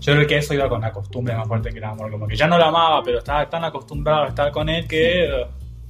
yo 0.00 0.14
creo 0.14 0.26
que 0.26 0.38
eso 0.38 0.54
iba 0.54 0.68
con 0.68 0.80
la 0.80 0.92
costumbre 0.92 1.34
más 1.36 1.46
fuerte 1.48 1.70
que 1.70 1.78
el 1.78 1.84
amor. 1.84 2.10
Como 2.12 2.26
que 2.26 2.36
ya 2.36 2.46
no 2.46 2.56
lo 2.58 2.64
amaba, 2.64 3.02
pero 3.02 3.18
estaba 3.18 3.48
tan 3.50 3.64
acostumbrado 3.64 4.24
a 4.24 4.28
estar 4.28 4.50
con 4.52 4.68
él 4.68 4.86
que 4.86 5.24
eh, 5.24 5.46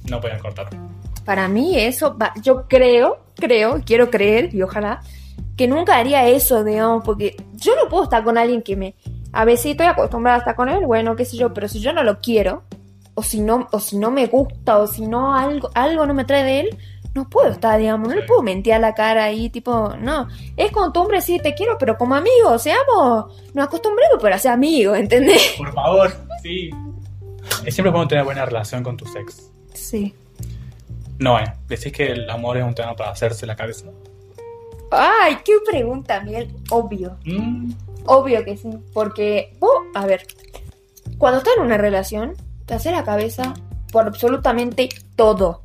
no 0.09 0.19
podían 0.19 0.39
cortar. 0.39 0.69
Para 1.25 1.47
mí 1.47 1.77
eso, 1.79 2.17
va- 2.17 2.33
yo 2.41 2.67
creo, 2.67 3.19
creo, 3.35 3.81
quiero 3.85 4.09
creer 4.09 4.53
y 4.53 4.61
ojalá 4.63 5.01
que 5.59 5.67
nunca 5.67 5.97
haría 5.97 6.25
eso, 6.25 6.63
digamos, 6.63 7.03
porque 7.03 7.35
yo 7.55 7.75
no 7.75 7.89
puedo 7.89 8.05
estar 8.05 8.23
con 8.23 8.37
alguien 8.37 8.61
que 8.61 8.77
me... 8.77 8.95
A 9.33 9.43
veces 9.43 9.71
estoy 9.71 9.87
acostumbrada 9.87 10.37
a 10.37 10.39
estar 10.39 10.55
con 10.55 10.69
él, 10.69 10.85
bueno, 10.85 11.17
qué 11.17 11.25
sé 11.25 11.35
yo, 11.35 11.53
pero 11.53 11.67
si 11.67 11.81
yo 11.81 11.91
no 11.91 12.01
lo 12.01 12.21
quiero, 12.21 12.63
o 13.13 13.23
si 13.23 13.41
no, 13.41 13.67
o 13.73 13.79
si 13.81 13.97
no 13.97 14.09
me 14.09 14.27
gusta, 14.27 14.77
o 14.77 14.87
si 14.87 15.05
no 15.05 15.35
algo, 15.35 15.69
algo 15.73 16.05
no 16.05 16.13
me 16.13 16.23
trae 16.23 16.45
de 16.45 16.59
él, 16.61 16.77
no 17.13 17.29
puedo 17.29 17.49
estar, 17.49 17.77
digamos, 17.77 18.07
no 18.07 18.15
le 18.15 18.21
puedo 18.21 18.41
mentir 18.41 18.71
a 18.71 18.79
la 18.79 18.93
cara 18.95 19.25
ahí, 19.25 19.49
tipo, 19.49 19.95
no. 19.99 20.29
Es 20.55 20.71
costumbre, 20.71 21.21
sí, 21.21 21.39
te 21.39 21.53
quiero, 21.53 21.77
pero 21.77 21.97
como 21.97 22.15
amigos, 22.15 22.63
seamos, 22.63 23.25
nos 23.53 23.67
acostumbremos 23.67 24.21
para 24.21 24.39
ser 24.39 24.53
amigos, 24.53 24.97
¿entendés? 24.97 25.55
Por 25.57 25.73
favor, 25.73 26.13
sí. 26.41 26.69
Es 27.65 27.73
siempre 27.73 27.91
bueno 27.91 28.07
tener 28.07 28.23
buena 28.23 28.45
relación 28.45 28.81
con 28.81 28.95
tu 28.95 29.05
ex. 29.17 29.51
Sí. 29.73 30.15
No, 31.17 31.37
eh. 31.37 31.53
Decís 31.67 31.91
que 31.91 32.13
el 32.13 32.29
amor 32.29 32.55
es 32.55 32.63
un 32.63 32.73
tema 32.73 32.95
para 32.95 33.11
hacerse 33.11 33.45
la 33.45 33.57
cabeza. 33.57 33.87
Ay, 34.91 35.37
qué 35.45 35.53
pregunta, 35.69 36.19
Miguel. 36.21 36.53
Obvio. 36.71 37.17
Mm, 37.25 37.71
Obvio 38.05 38.43
que 38.43 38.57
sí, 38.57 38.69
porque 38.93 39.53
vos, 39.59 39.71
a 39.93 40.05
ver, 40.05 40.25
cuando 41.17 41.37
estás 41.39 41.53
en 41.57 41.63
una 41.65 41.77
relación, 41.77 42.33
te 42.65 42.73
hace 42.73 42.91
la 42.91 43.03
cabeza 43.03 43.53
por 43.91 44.07
absolutamente 44.07 44.89
todo. 45.15 45.61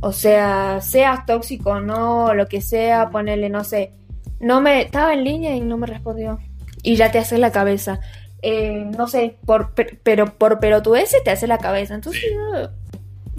O 0.00 0.12
sea, 0.12 0.80
seas 0.82 1.24
tóxico 1.24 1.70
o 1.70 1.80
no, 1.80 2.34
lo 2.34 2.46
que 2.48 2.60
sea, 2.60 3.08
ponerle, 3.10 3.48
no 3.48 3.64
sé. 3.64 3.92
No 4.40 4.60
me, 4.60 4.82
estaba 4.82 5.14
en 5.14 5.24
línea 5.24 5.54
y 5.56 5.60
no 5.62 5.78
me 5.78 5.86
respondió. 5.86 6.38
Y 6.82 6.96
ya 6.96 7.10
te 7.10 7.18
hace 7.18 7.38
la 7.38 7.50
cabeza. 7.52 8.00
Eh, 8.42 8.84
no 8.98 9.08
sé, 9.08 9.38
por, 9.46 9.70
per- 9.72 9.98
pero 10.02 10.26
por 10.36 10.58
pelotudeces 10.60 11.24
te 11.24 11.30
hace 11.30 11.46
la 11.46 11.56
cabeza. 11.56 11.94
Entonces, 11.94 12.20
Sí. 12.22 12.28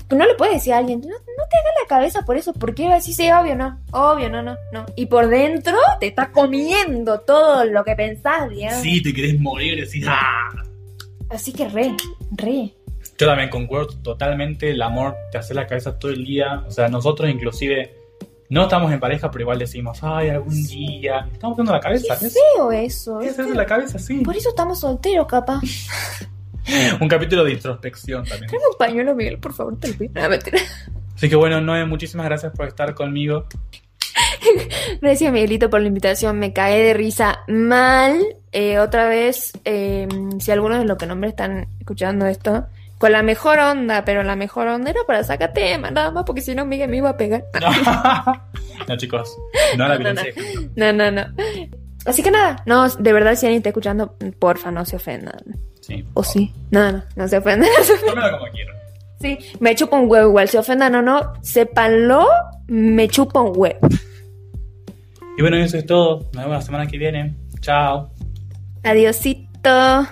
No, 0.10 0.18
no 0.18 0.26
le 0.26 0.36
puedes 0.36 0.56
decir 0.56 0.74
a 0.74 0.78
alguien, 0.78 1.02
no, 1.02 1.08
no 1.08 1.14
te 1.50 1.58
hagas 1.58 1.74
la 1.82 1.88
cabeza 1.88 2.22
por 2.24 2.38
eso, 2.38 2.54
porque 2.54 2.86
va 2.86 2.94
a 2.94 2.96
decir, 2.96 3.14
sí, 3.14 3.30
obvio, 3.32 3.56
no, 3.56 3.80
obvio, 3.92 4.30
no, 4.30 4.42
no, 4.42 4.56
no. 4.72 4.86
Y 4.96 5.06
por 5.08 5.28
dentro 5.28 5.76
te 6.00 6.08
está 6.08 6.32
comiendo 6.32 7.22
todo 7.22 7.66
lo 7.66 7.84
que 7.84 7.96
pensás, 7.96 8.50
digamos. 8.50 8.82
sí, 8.82 9.02
te 9.02 9.14
querés 9.14 9.40
morir, 9.40 9.84
decís, 9.84 10.06
¡ah! 10.08 10.50
Así 11.30 11.52
que 11.52 11.68
re, 11.68 11.96
re. 12.32 12.74
Yo 13.18 13.28
también 13.28 13.50
concuerdo 13.50 13.98
totalmente, 14.02 14.72
el 14.72 14.82
amor 14.82 15.16
te 15.32 15.38
hace 15.38 15.54
la 15.54 15.66
cabeza 15.66 15.98
todo 15.98 16.12
el 16.12 16.26
día. 16.26 16.64
O 16.68 16.72
sea, 16.72 16.90
nosotros 16.90 17.30
inclusive 17.30 17.96
no 18.50 18.64
estamos 18.64 18.92
en 18.92 19.00
pareja, 19.00 19.32
pero 19.32 19.44
igual 19.44 19.60
decimos, 19.60 20.00
ay, 20.02 20.30
algún 20.30 20.64
día. 20.68 21.28
Estamos 21.32 21.58
dando 21.58 21.72
la 21.72 21.80
cabeza, 21.80 22.18
Qué 22.20 22.30
feo 22.30 22.72
eso. 22.72 23.20
¿Qué 23.20 23.28
es 23.28 23.36
feo. 23.36 23.54
la 23.54 23.66
cabeza? 23.66 23.98
Sí. 24.00 24.20
Por 24.20 24.36
eso 24.36 24.50
estamos 24.50 24.80
solteros, 24.80 25.28
capaz. 25.28 25.62
Un 27.02 27.08
capítulo 27.08 27.44
de 27.44 27.54
introspección 27.54 28.24
también. 28.24 28.48
Tráeme 28.48 28.68
un 28.72 28.78
pañuelo, 28.78 29.16
Miguel, 29.16 29.38
por 29.40 29.54
favor, 29.54 29.80
te 29.80 29.90
lo 29.90 29.94
pido. 29.96 30.12
No, 30.16 30.30
mentira. 30.30 30.60
Así 31.16 31.30
que 31.30 31.36
bueno, 31.36 31.62
Noé, 31.62 31.86
muchísimas 31.86 32.26
gracias 32.26 32.52
por 32.54 32.68
estar 32.68 32.94
conmigo. 32.94 33.48
Gracias, 35.02 35.32
Miguelito, 35.32 35.70
por 35.70 35.82
la 35.82 35.88
invitación. 35.88 36.40
Me 36.40 36.54
cae 36.54 36.82
de 36.82 36.94
risa 36.94 37.40
mal. 37.48 38.20
Eh, 38.52 38.80
otra 38.80 39.08
vez, 39.08 39.54
eh, 39.66 40.08
si 40.40 40.52
algunos 40.52 40.80
de 40.80 40.86
los 40.86 40.98
que 40.98 41.06
nombré 41.06 41.30
están 41.30 41.68
escuchando 41.80 42.26
esto, 42.26 42.68
con 42.98 43.12
la 43.12 43.24
mejor 43.24 43.60
onda, 43.60 44.06
pero 44.06 44.24
la 44.24 44.36
mejor 44.36 44.68
onda 44.68 44.92
era 44.92 45.02
para 45.06 45.24
sacar 45.24 45.54
tema, 45.54 45.92
nada 45.92 46.12
más, 46.12 46.24
porque 46.26 46.42
si 46.42 46.56
no, 46.56 46.66
Miguel 46.66 46.90
me 46.90 46.98
iba 46.98 47.10
a 47.10 47.18
pegar. 47.18 47.44
no, 48.88 48.98
chicos, 48.98 49.36
no 49.78 49.88
la 49.88 49.98
No, 49.98 50.00
violencia. 50.00 50.34
No, 50.76 50.94
no, 50.94 51.12
no. 51.12 51.26
Así 52.06 52.22
que 52.24 52.32
nada, 52.32 52.64
no, 52.66 52.88
de 52.88 53.14
verdad, 53.14 53.36
si 53.36 53.46
alguien 53.48 53.60
está 53.60 53.70
escuchando, 53.70 54.16
porfa, 54.40 54.72
no 54.72 54.86
se 54.86 54.96
ofendan. 54.96 55.40
Sí. 55.86 56.04
O 56.16 56.24
sí. 56.24 56.52
No, 56.72 56.92
no, 56.92 57.04
no 57.16 57.28
se 57.28 57.38
ofendan. 57.38 57.70
Tómelo 58.08 58.40
como 58.40 58.52
quieran. 58.52 58.76
Sí, 59.22 59.38
me 59.60 59.76
chupa 59.76 59.98
un 59.98 60.10
huevo 60.10 60.30
igual, 60.30 60.50
se 60.50 60.58
ofendan 60.58 60.96
o 60.96 61.02
no, 61.02 61.34
sépanlo, 61.42 62.28
me 62.68 63.08
chupa 63.08 63.42
un 63.42 63.54
huevo. 63.56 63.80
Y 65.38 65.42
bueno, 65.42 65.58
eso 65.58 65.78
es 65.78 65.86
todo. 65.86 66.22
Nos 66.34 66.44
vemos 66.44 66.52
la 66.52 66.62
semana 66.62 66.88
que 66.88 66.98
viene. 66.98 67.36
Chao. 67.60 68.10
Adiosito. 68.84 70.08